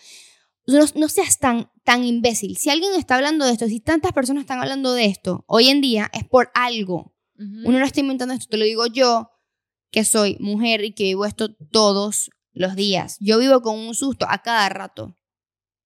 no, 0.67 0.85
no 0.95 1.09
seas 1.09 1.39
tan, 1.39 1.71
tan 1.85 2.05
imbécil. 2.05 2.57
Si 2.57 2.71
alguien 2.71 2.93
está 2.95 3.17
hablando 3.17 3.45
de 3.45 3.53
esto, 3.53 3.67
si 3.67 3.81
tantas 3.81 4.13
personas 4.13 4.43
están 4.43 4.61
hablando 4.61 4.93
de 4.93 5.07
esto, 5.07 5.45
hoy 5.49 5.69
en 5.69 5.81
día 5.81 6.11
es 6.13 6.25
por 6.25 6.51
algo. 6.55 7.15
Ujú. 7.39 7.69
Uno 7.69 7.79
no 7.79 7.85
está 7.85 8.01
inventando 8.01 8.35
esto, 8.35 8.47
te 8.49 8.57
lo 8.57 8.65
digo 8.65 8.87
yo, 8.87 9.31
que 9.91 10.05
soy 10.05 10.37
mujer 10.39 10.85
y 10.85 10.93
que 10.93 11.05
vivo 11.05 11.25
esto 11.25 11.55
todos 11.55 12.31
los 12.53 12.77
días. 12.77 13.17
Yo 13.21 13.39
vivo 13.39 13.63
con 13.63 13.79
un 13.79 13.95
susto 13.95 14.27
a 14.29 14.43
cada 14.43 14.69
rato. 14.69 15.17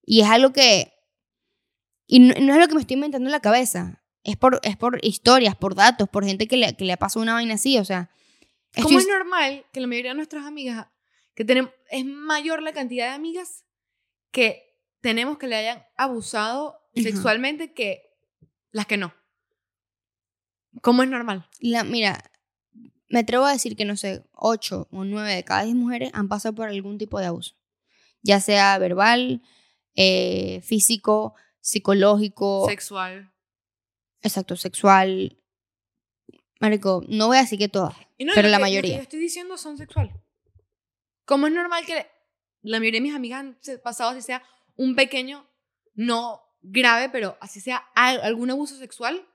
Y 0.05 0.20
es 0.20 0.28
algo 0.28 0.53
que... 0.53 0.93
Y 2.07 2.18
no, 2.18 2.35
no 2.41 2.55
es 2.55 2.59
lo 2.59 2.66
que 2.66 2.74
me 2.74 2.81
estoy 2.81 2.95
inventando 2.95 3.28
en 3.28 3.33
la 3.33 3.41
cabeza. 3.41 4.03
Es 4.24 4.37
por, 4.37 4.61
es 4.64 4.76
por 4.76 4.99
historias, 5.05 5.55
por 5.55 5.74
datos, 5.74 6.09
por 6.09 6.24
gente 6.24 6.49
que 6.49 6.57
le, 6.57 6.74
que 6.74 6.85
le 6.85 6.97
pasa 6.97 7.20
una 7.20 7.35
vaina 7.35 7.55
así. 7.55 7.78
O 7.78 7.85
sea... 7.85 8.11
¿Cómo 8.77 8.99
estoy- 8.99 9.03
es 9.03 9.09
normal 9.09 9.66
que 9.73 9.81
la 9.81 9.87
mayoría 9.87 10.11
de 10.12 10.16
nuestras 10.16 10.45
amigas, 10.47 10.87
que 11.35 11.45
tenemos, 11.45 11.73
es 11.91 12.05
mayor 12.05 12.62
la 12.62 12.73
cantidad 12.73 13.09
de 13.09 13.14
amigas 13.14 13.64
que 14.31 14.77
tenemos 15.01 15.39
que 15.39 15.47
le 15.49 15.57
hayan 15.57 15.85
abusado 15.97 16.81
sexualmente 16.95 17.73
que 17.73 18.12
las 18.71 18.87
que 18.87 18.97
no? 18.97 19.12
¿Cómo 20.83 21.03
es 21.03 21.09
normal? 21.09 21.49
la- 21.61 21.85
mira, 21.85 22.31
me 23.09 23.18
atrevo 23.21 23.45
a 23.45 23.53
decir 23.53 23.75
que, 23.77 23.85
no 23.85 23.97
sé, 23.97 24.23
8 24.35 24.87
o 24.93 25.05
9 25.05 25.35
de 25.35 25.43
cada 25.45 25.64
10 25.64 25.75
mujeres 25.75 26.11
han 26.14 26.29
pasado 26.29 26.55
por 26.55 26.68
algún 26.68 26.97
tipo 26.97 27.18
de 27.18 27.27
abuso. 27.27 27.57
Ya 28.23 28.39
sea 28.41 28.79
verbal, 28.79 29.43
eh, 29.97 30.61
físico, 30.62 31.35
psicológico. 31.61 32.66
Sexual. 32.68 33.33
Exacto, 34.23 34.55
sexual. 34.57 35.39
Marico, 36.61 37.02
no 37.08 37.26
voy 37.28 37.38
a 37.38 37.40
decir 37.40 37.58
que 37.58 37.68
todas. 37.68 37.94
Y 38.18 38.24
no, 38.24 38.32
Pero 38.34 38.48
lo 38.48 38.52
la 38.52 38.56
que- 38.58 38.61
lo 38.61 38.66
mayoría. 38.66 38.90
que 38.92 38.96
yo 38.98 39.02
estoy 39.02 39.20
diciendo 39.20 39.56
son 39.56 39.76
sexual. 39.78 40.12
¿Cómo 41.24 41.46
es 41.46 41.52
normal 41.52 41.84
que 41.86 42.06
la 42.62 42.78
mayoría 42.78 42.98
de 42.98 43.02
mis 43.06 43.14
amigas 43.14 43.40
han 43.40 43.58
se- 43.61 43.78
pasado 43.78 44.11
así 44.11 44.20
sea 44.22 44.42
un 44.76 44.94
pequeño, 44.94 45.46
no 45.94 46.42
grave, 46.61 47.08
pero 47.08 47.36
así 47.40 47.61
sea 47.61 47.78
al- 47.94 48.20
algún 48.20 48.50
abuso 48.50 48.76
sexual, 48.76 49.26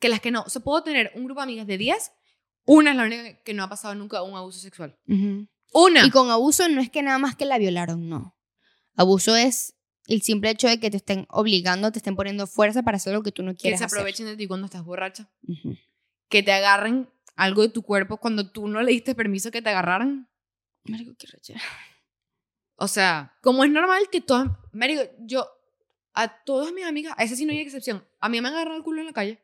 que 0.00 0.08
las 0.08 0.20
que 0.20 0.30
no? 0.30 0.42
O 0.42 0.50
sea, 0.50 0.62
puedo 0.62 0.82
tener 0.82 1.10
un 1.14 1.24
grupo 1.24 1.40
de 1.40 1.44
amigas 1.44 1.66
de 1.66 1.78
10, 1.78 2.12
una 2.66 2.90
es 2.90 2.96
la 2.96 3.04
única 3.04 3.42
que 3.42 3.54
no 3.54 3.62
ha 3.64 3.68
pasado 3.70 3.94
nunca 3.94 4.22
un 4.22 4.36
abuso 4.36 4.58
sexual. 4.60 4.98
Una. 5.72 6.04
Y 6.04 6.10
con 6.10 6.30
abuso 6.30 6.68
no 6.68 6.80
es 6.82 6.90
que 6.90 7.02
nada 7.02 7.18
más 7.18 7.36
que 7.36 7.46
la 7.46 7.56
violaron, 7.58 8.08
no. 8.08 8.36
Abuso 8.96 9.34
es 9.36 9.74
el 10.06 10.20
simple 10.22 10.50
hecho 10.50 10.68
de 10.68 10.80
que 10.80 10.90
te 10.90 10.96
estén 10.98 11.26
obligando, 11.30 11.90
te 11.92 11.98
estén 12.00 12.16
poniendo 12.16 12.46
fuerza 12.46 12.82
para 12.82 12.96
hacer 12.96 13.12
lo 13.14 13.22
que 13.22 13.32
tú 13.32 13.42
no 13.42 13.52
que 13.52 13.58
quieres 13.58 13.78
se 13.78 13.84
hacer. 13.86 13.98
aprovechen 13.98 14.26
de 14.26 14.36
ti 14.36 14.46
cuando 14.46 14.66
estás 14.66 14.84
borracha. 14.84 15.30
Ujú. 15.46 15.76
Que 16.28 16.42
te 16.42 16.52
agarren 16.52 17.08
algo 17.36 17.62
de 17.62 17.68
tu 17.68 17.82
cuerpo 17.82 18.18
cuando 18.18 18.50
tú 18.50 18.68
no 18.68 18.82
le 18.82 18.92
diste 18.92 19.14
permiso 19.14 19.50
que 19.50 19.62
te 19.62 19.70
agarraran. 19.70 20.28
Marico, 20.84 21.14
qué 21.18 21.26
rechera. 21.28 21.60
O 22.76 22.88
sea, 22.88 23.36
como 23.42 23.64
es 23.64 23.70
normal 23.70 24.08
que 24.10 24.20
todas. 24.20 24.48
Marico, 24.72 25.02
yo. 25.20 25.46
A 26.14 26.28
todas 26.44 26.72
mis 26.72 26.84
amigas, 26.84 27.14
a 27.16 27.22
esa 27.22 27.36
sí 27.36 27.44
no 27.44 27.52
hay 27.52 27.58
excepción. 27.60 28.04
A 28.20 28.28
mí 28.28 28.40
me 28.40 28.48
han 28.48 28.54
agarrado 28.54 28.76
el 28.76 28.82
culo 28.82 29.00
en 29.00 29.06
la 29.06 29.12
calle. 29.12 29.40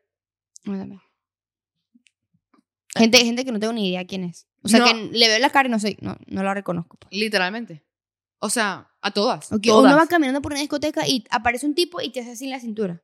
Gente, 2.97 3.19
gente 3.19 3.45
que 3.45 3.53
no 3.53 3.59
tengo 3.61 3.73
ni 3.73 3.89
idea 3.91 4.07
quién 4.07 4.25
es. 4.25 4.47
O 4.63 4.69
sea, 4.69 4.81
No. 4.81 4.87
que 4.87 4.95
le 4.95 5.29
veo 5.29 5.39
la 5.41 5.51
cara 5.51 5.69
y 5.69 5.71
no 5.71 5.79
sé, 5.79 5.97
no, 6.01 6.17
no 6.27 6.43
la 6.43 6.55
reconozco. 6.55 6.97
pues. 6.97 7.13
Literalmente. 7.13 7.85
O 8.39 8.51
sea, 8.51 8.91
a 9.01 9.11
todas. 9.11 9.53
Ok, 9.53 9.63
todas. 9.63 9.85
Uno 9.93 9.97
va 10.01 10.07
caminando 10.07 10.41
por 10.43 10.53
una 10.53 10.61
discoteca 10.61 11.07
y 11.07 11.25
aparece 11.31 11.67
un 11.67 11.75
tipo 11.75 12.01
y 12.01 12.11
te 12.11 12.21
hace 12.21 12.33
así 12.33 12.45
en 12.45 12.51
la 12.51 12.61
cintura. 12.61 13.03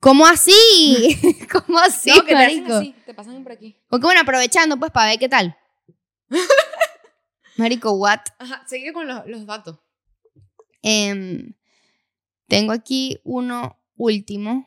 ¿Cómo 0.00 0.26
así? 0.26 1.18
¿Cómo 1.52 1.78
así, 1.78 2.10
no, 2.10 2.22
que 2.22 2.28
te 2.28 2.34
marico? 2.34 2.74
así, 2.74 2.94
te 3.06 3.14
pasan 3.14 3.42
por 3.42 3.52
aquí. 3.52 3.76
Porque 3.88 4.04
bueno, 4.06 4.20
aprovechando 4.20 4.76
pues 4.78 4.90
para 4.90 5.10
ver 5.10 5.18
qué 5.18 5.28
tal. 5.28 5.56
Marico, 7.56 7.92
what? 7.92 8.20
Ajá, 8.38 8.64
sigue 8.66 8.92
con 8.92 9.06
los, 9.06 9.26
los 9.26 9.44
datos. 9.44 9.78
Em, 10.82 11.52
tengo 12.48 12.72
aquí 12.72 13.20
uno 13.24 13.78
último. 13.96 14.66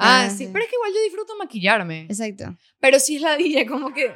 Ah, 0.00 0.24
Ah, 0.24 0.30
sí. 0.30 0.38
sí. 0.46 0.50
Pero 0.52 0.64
es 0.64 0.70
que 0.70 0.76
igual 0.76 0.92
yo 0.94 1.02
disfruto 1.02 1.36
maquillarme. 1.36 2.02
Exacto. 2.02 2.56
Pero 2.80 2.98
sí 3.00 3.16
es 3.16 3.22
la 3.22 3.36
dilla, 3.36 3.66
como 3.66 3.92
que. 3.92 4.14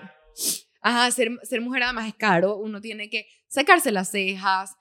Ajá, 0.80 1.10
ser, 1.10 1.30
ser 1.42 1.60
mujer 1.60 1.82
además 1.84 2.08
es 2.08 2.14
caro. 2.14 2.56
Uno 2.56 2.80
tiene 2.80 3.08
que 3.10 3.26
sacarse 3.48 3.92
las 3.92 4.10
cejas, 4.10 4.74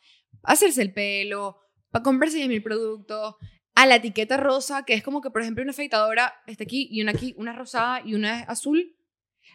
hacerse 0.43 0.81
el 0.81 0.93
pelo, 0.93 1.57
para 1.91 2.03
comprarse 2.03 2.37
10 2.37 2.49
mil 2.49 2.63
productos. 2.63 3.35
A 3.73 3.85
la 3.85 3.95
etiqueta 3.95 4.35
rosa, 4.37 4.83
que 4.83 4.93
es 4.93 5.03
como 5.03 5.21
que, 5.21 5.29
por 5.29 5.41
ejemplo, 5.41 5.63
una 5.63 5.71
afeitadora 5.71 6.33
está 6.45 6.63
aquí 6.63 6.89
y 6.91 7.01
una 7.01 7.11
aquí, 7.11 7.33
una 7.37 7.53
rosada 7.53 8.01
y 8.03 8.15
una 8.15 8.41
es 8.41 8.49
azul. 8.49 8.95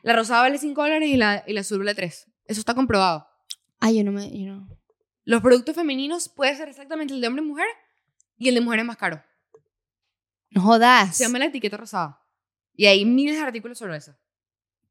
La 0.02 0.14
rosada 0.14 0.42
vale 0.42 0.58
5 0.58 0.80
dólares 0.80 1.08
y 1.08 1.16
la, 1.16 1.44
y 1.46 1.52
la 1.52 1.60
azul 1.60 1.78
vale 1.78 1.94
3. 1.94 2.32
Eso 2.46 2.60
está 2.60 2.74
comprobado. 2.74 3.26
Ay, 3.78 3.98
yo 3.98 4.04
no 4.04 4.12
me. 4.12 4.30
Yo 4.38 4.46
no. 4.46 4.68
Los 5.24 5.42
productos 5.42 5.74
femeninos 5.74 6.28
puede 6.28 6.56
ser 6.56 6.68
exactamente 6.68 7.12
el 7.12 7.20
de 7.20 7.26
hombre 7.26 7.42
y 7.42 7.46
mujer 7.46 7.66
y 8.38 8.48
el 8.48 8.54
de 8.54 8.60
mujer 8.60 8.80
es 8.80 8.86
más 8.86 8.96
caro. 8.96 9.22
No 10.50 10.62
jodas. 10.62 11.16
Se 11.16 11.24
llama 11.24 11.38
la 11.38 11.46
etiqueta 11.46 11.76
rosada. 11.76 12.22
Y 12.74 12.86
hay 12.86 13.04
miles 13.04 13.36
de 13.36 13.42
artículos 13.42 13.78
sobre 13.78 13.96
eso. 13.96 14.14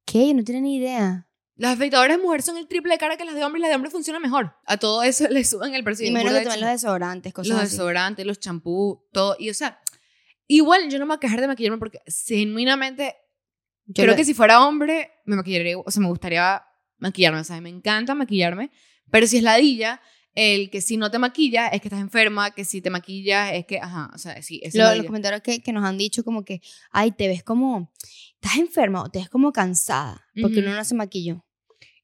¿Qué? 0.06 0.28
Yo 0.28 0.34
no 0.34 0.44
tenía 0.44 0.62
ni 0.62 0.78
idea. 0.78 1.25
Las 1.58 1.76
afeitadoras 1.76 2.18
de 2.18 2.24
mujer 2.24 2.42
son 2.42 2.58
el 2.58 2.68
triple 2.68 2.94
de 2.94 2.98
cara 2.98 3.16
que 3.18 3.24
las 3.26 3.34
de 3.36 3.44
hombre 3.46 3.60
y 3.60 3.62
las 3.62 3.70
de 3.70 3.76
hombre 3.76 3.90
funcionan 3.92 4.22
mejor. 4.22 4.54
A 4.66 4.78
todo 4.78 5.04
eso 5.04 5.28
le 5.30 5.44
suben 5.46 5.74
el 5.74 5.84
precio. 5.84 6.06
Y 6.08 6.12
menos 6.12 6.34
que 6.34 6.42
también 6.42 6.62
los 6.62 6.70
desodorantes, 6.72 7.34
cosas 7.34 7.50
los 7.50 7.60
así. 7.62 7.72
desodorantes, 7.72 8.26
los 8.26 8.40
champús, 8.40 8.98
todo. 9.14 9.36
Y 9.40 9.50
o 9.50 9.54
sea, 9.54 9.80
igual 10.48 10.90
yo 10.90 11.00
no 11.00 11.06
me 11.06 11.10
voy 11.10 11.18
a 11.18 11.20
quejar 11.20 11.42
de 11.42 11.48
maquillarme 11.48 11.78
porque 11.78 12.00
genuinamente 12.28 13.16
Yo 13.86 14.04
creo 14.04 14.08
lo- 14.14 14.16
que 14.18 14.26
si 14.26 14.34
fuera 14.34 14.66
hombre 14.66 15.12
me 15.26 15.36
maquillaría, 15.36 15.78
o 15.78 15.90
sea, 15.92 16.02
me 16.02 16.08
gustaría 16.08 16.64
maquillarme, 16.98 17.40
o 17.40 17.44
sea, 17.44 17.60
me 17.62 17.70
encanta 17.70 18.16
maquillarme, 18.16 18.72
pero 19.12 19.28
si 19.28 19.38
es 19.38 19.44
ladilla, 19.44 20.02
el 20.34 20.70
que 20.70 20.82
si 20.82 20.98
no 20.98 21.10
te 21.12 21.18
maquillas 21.20 21.70
es 21.72 21.80
que 21.82 21.88
estás 21.88 22.02
enferma, 22.02 22.52
que 22.52 22.66
si 22.66 22.82
te 22.82 22.90
maquillas 22.90 23.54
es 23.54 23.66
que, 23.66 23.80
ajá, 23.80 24.12
o 24.14 24.18
sea, 24.18 24.42
sí, 24.42 24.60
eso 24.64 24.78
es 24.78 24.84
lo- 24.90 24.96
los 24.96 25.06
comentarios 25.06 25.42
que, 25.42 25.62
que 25.62 25.72
nos 25.72 25.84
han 25.86 25.98
dicho 25.98 26.24
como 26.26 26.44
que, 26.44 26.62
ay, 26.92 27.12
te 27.12 27.28
ves 27.30 27.44
como, 27.44 27.92
estás 28.46 28.60
enferma 28.60 29.02
o 29.04 29.10
te 29.10 29.20
ves 29.20 29.30
como 29.30 29.52
cansada, 29.52 30.26
porque 30.42 30.60
Ujú. 30.60 30.68
uno 30.68 30.76
no 30.78 30.84
se 30.86 30.96
maquilló. 30.96 31.44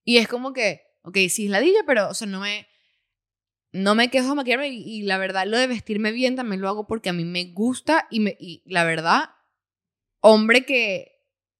Y 0.04 0.18
es 0.18 0.28
como 0.28 0.54
que, 0.54 0.82
ok, 1.04 1.16
sí 1.30 1.46
es 1.46 1.52
ladilla, 1.52 1.82
pero, 1.86 2.10
o 2.10 2.14
sea, 2.14 2.28
no 2.28 2.40
me, 2.40 2.68
no 3.72 3.96
me 3.96 4.10
quejo 4.10 4.30
de 4.30 4.36
maquillarme 4.36 4.70
y, 4.70 4.82
y 4.84 5.02
la 5.04 5.18
verdad, 5.18 5.46
lo 5.46 5.58
de 5.58 5.68
vestirme 5.68 6.12
bien 6.12 6.36
también 6.36 6.62
lo 6.62 6.68
hago 6.68 6.88
porque 6.88 7.10
a 7.10 7.14
mí 7.14 7.24
me 7.24 7.46
gusta 7.54 8.08
y, 8.10 8.20
me, 8.20 8.36
y 8.40 8.64
la 8.66 8.84
verdad, 8.84 9.30
hombre 10.20 10.66
que 10.66 11.12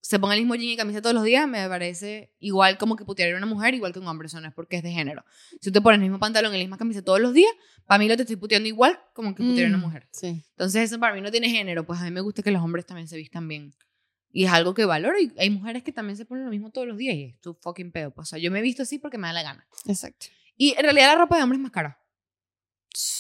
se 0.04 0.18
ponga 0.18 0.34
el 0.34 0.42
mismo 0.42 0.56
jean 0.56 0.70
y 0.72 0.76
camisa 0.78 1.00
todos 1.00 1.14
los 1.14 1.24
días 1.24 1.48
me 1.48 1.70
parece 1.70 2.34
igual 2.40 2.80
como 2.80 2.96
que 2.96 3.06
putear 3.06 3.32
a 3.34 3.38
una 3.38 3.46
mujer 3.46 3.76
igual 3.76 3.94
que 3.94 4.00
un 4.00 4.08
hombre, 4.08 4.26
eso 4.26 4.42
no 4.42 4.48
es 4.48 4.54
porque 4.54 4.78
es 4.78 4.84
de 4.84 4.92
género. 4.92 5.24
Si 5.62 5.70
tú 5.70 5.74
te 5.74 5.82
pones 5.82 5.98
el 5.98 6.02
mismo 6.02 6.18
pantalón 6.18 6.54
y 6.56 6.58
la 6.58 6.64
misma 6.64 6.78
camisa 6.80 7.04
todos 7.04 7.22
los 7.22 7.34
días, 7.36 7.52
para 7.86 8.00
mí 8.00 8.08
lo 8.10 8.16
te 8.16 8.24
estoy 8.24 8.36
puteando 8.36 8.68
igual 8.68 9.00
como 9.14 9.36
que 9.36 9.44
putear 9.44 9.68
a 9.68 9.70
una 9.70 9.78
Mm, 9.78 9.82
mujer. 9.82 10.08
Sí. 10.12 10.44
Entonces 10.50 10.90
eso 10.92 11.00
para 11.00 11.14
mí 11.14 11.22
no 11.22 11.30
tiene 11.30 11.50
género, 11.52 11.86
pues 11.86 12.00
a 12.02 12.04
mí 12.04 12.10
me 12.12 12.22
gusta 12.22 12.42
que 12.42 12.50
los 12.50 12.64
hombres 12.64 12.86
también 12.88 13.08
se 13.08 13.16
vistan 13.16 13.48
bien. 13.48 13.76
Y 14.34 14.46
es 14.46 14.52
algo 14.52 14.74
que 14.74 14.86
valoro 14.86 15.20
y 15.20 15.32
hay 15.38 15.50
mujeres 15.50 15.84
que 15.84 15.92
también 15.92 16.16
se 16.18 16.26
ponen 16.26 16.46
lo 16.46 16.52
mismo 16.52 16.70
todos 16.72 16.88
los 16.88 16.98
días 16.98 17.16
y 17.16 17.24
es 17.24 17.42
tu 17.42 17.54
fucking 17.54 17.92
pedo. 17.92 18.12
pues. 18.12 18.28
O 18.28 18.30
sea, 18.30 18.40
yo 18.40 18.50
me 18.52 18.60
he 18.60 18.62
visto 18.62 18.84
así 18.84 18.98
porque 19.00 19.18
me 19.18 19.28
da 19.28 19.34
la 19.34 19.44
gana. 19.44 19.68
Exacto. 19.88 20.28
Y 20.58 20.72
en 20.78 20.84
realidad 20.84 21.14
la 21.14 21.16
ropa 21.20 21.38
de 21.38 21.44
hombre 21.44 21.58
es 21.58 21.62
más 21.62 21.72
cara. 21.72 22.00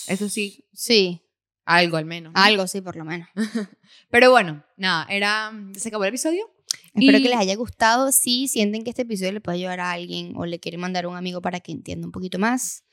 Eso 0.07 0.29
sí, 0.29 0.65
Sí, 0.73 1.21
algo 1.65 1.97
al 1.97 2.05
menos. 2.05 2.33
¿no? 2.33 2.39
algo 2.41 2.67
sí, 2.67 2.81
por 2.81 2.95
lo 2.95 3.05
menos. 3.05 3.27
Pero 4.09 4.31
bueno, 4.31 4.63
nada, 4.77 5.05
era 5.09 5.51
se 5.75 5.89
acabó 5.89 6.03
el 6.03 6.09
episodio. 6.09 6.49
Espero 6.93 7.17
Y- 7.17 7.23
que 7.23 7.29
les 7.29 7.37
haya 7.37 7.55
gustado. 7.55 8.11
Si 8.11 8.47
sienten 8.47 8.83
que 8.83 8.89
este 8.89 9.03
episodio 9.03 9.31
le 9.33 9.41
puede 9.41 9.57
ayudar 9.59 9.79
a 9.79 9.91
alguien 9.91 10.33
o 10.35 10.45
le 10.45 10.59
quieren 10.59 10.79
mandar 10.81 11.05
a 11.05 11.09
un 11.09 11.15
amigo 11.17 11.41
para 11.41 11.59
que 11.59 11.71
entienda 11.71 12.05
un 12.05 12.11
poquito 12.11 12.37
más, 12.39 12.83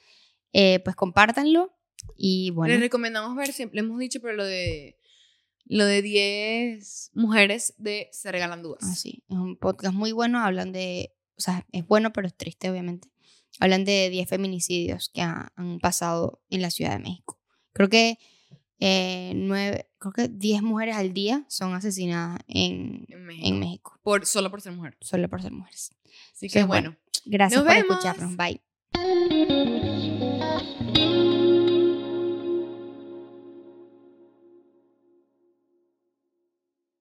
eh, 0.52 0.80
pues 0.84 0.94
compártanlo. 0.96 1.74
Y 2.16 2.50
bueno, 2.50 2.72
Les 2.74 2.80
recomendamos 2.80 3.36
ver, 3.36 3.52
siempre 3.52 3.80
hemos 3.80 3.98
dicho, 3.98 4.20
pero 4.20 4.34
lo 4.34 4.44
de 4.44 4.97
lo 5.68 5.84
de 5.84 6.02
10 6.02 7.10
mujeres 7.14 7.74
de 7.78 8.08
Se 8.12 8.32
Regalan 8.32 8.62
Dudas. 8.62 8.82
así, 8.84 9.22
es 9.28 9.36
un 9.36 9.56
podcast 9.56 9.94
muy 9.94 10.12
bueno. 10.12 10.40
Hablan 10.40 10.72
de, 10.72 11.14
o 11.36 11.40
sea, 11.40 11.66
es 11.72 11.86
bueno, 11.86 12.12
pero 12.12 12.26
es 12.26 12.34
triste, 12.36 12.70
obviamente. 12.70 13.08
Hablan 13.60 13.84
de 13.84 14.08
10 14.10 14.28
feminicidios 14.28 15.10
que 15.12 15.20
ha- 15.22 15.52
han 15.56 15.78
pasado 15.80 16.40
en 16.50 16.62
la 16.62 16.70
Ciudad 16.70 16.92
de 16.92 17.00
México. 17.02 17.38
Creo 17.72 17.88
que 17.88 18.18
eh, 18.80 19.32
nueve, 19.34 19.90
creo 19.98 20.12
que 20.12 20.28
10 20.28 20.62
mujeres 20.62 20.94
al 20.96 21.12
día 21.12 21.44
son 21.48 21.74
asesinadas 21.74 22.40
en, 22.46 23.04
En 23.08 23.24
México. 23.26 23.46
en 23.48 23.58
México, 23.58 24.00
Por, 24.04 24.24
solo 24.26 24.50
por 24.50 24.60
ser 24.60 24.72
mujer. 24.72 24.96
solo 25.00 25.28
por 25.28 25.42
ser 25.42 25.50
mujeres. 25.52 25.90
Así 26.32 26.48
que 26.48 26.60
Entonces, 26.60 26.66
bueno, 26.66 26.90
bueno. 26.90 27.02
Gracias 27.24 27.60
Nos 27.62 27.66
por 27.66 27.76
vemos. 27.82 28.04
escucharnos. 28.04 28.36
Bye. 28.36 28.62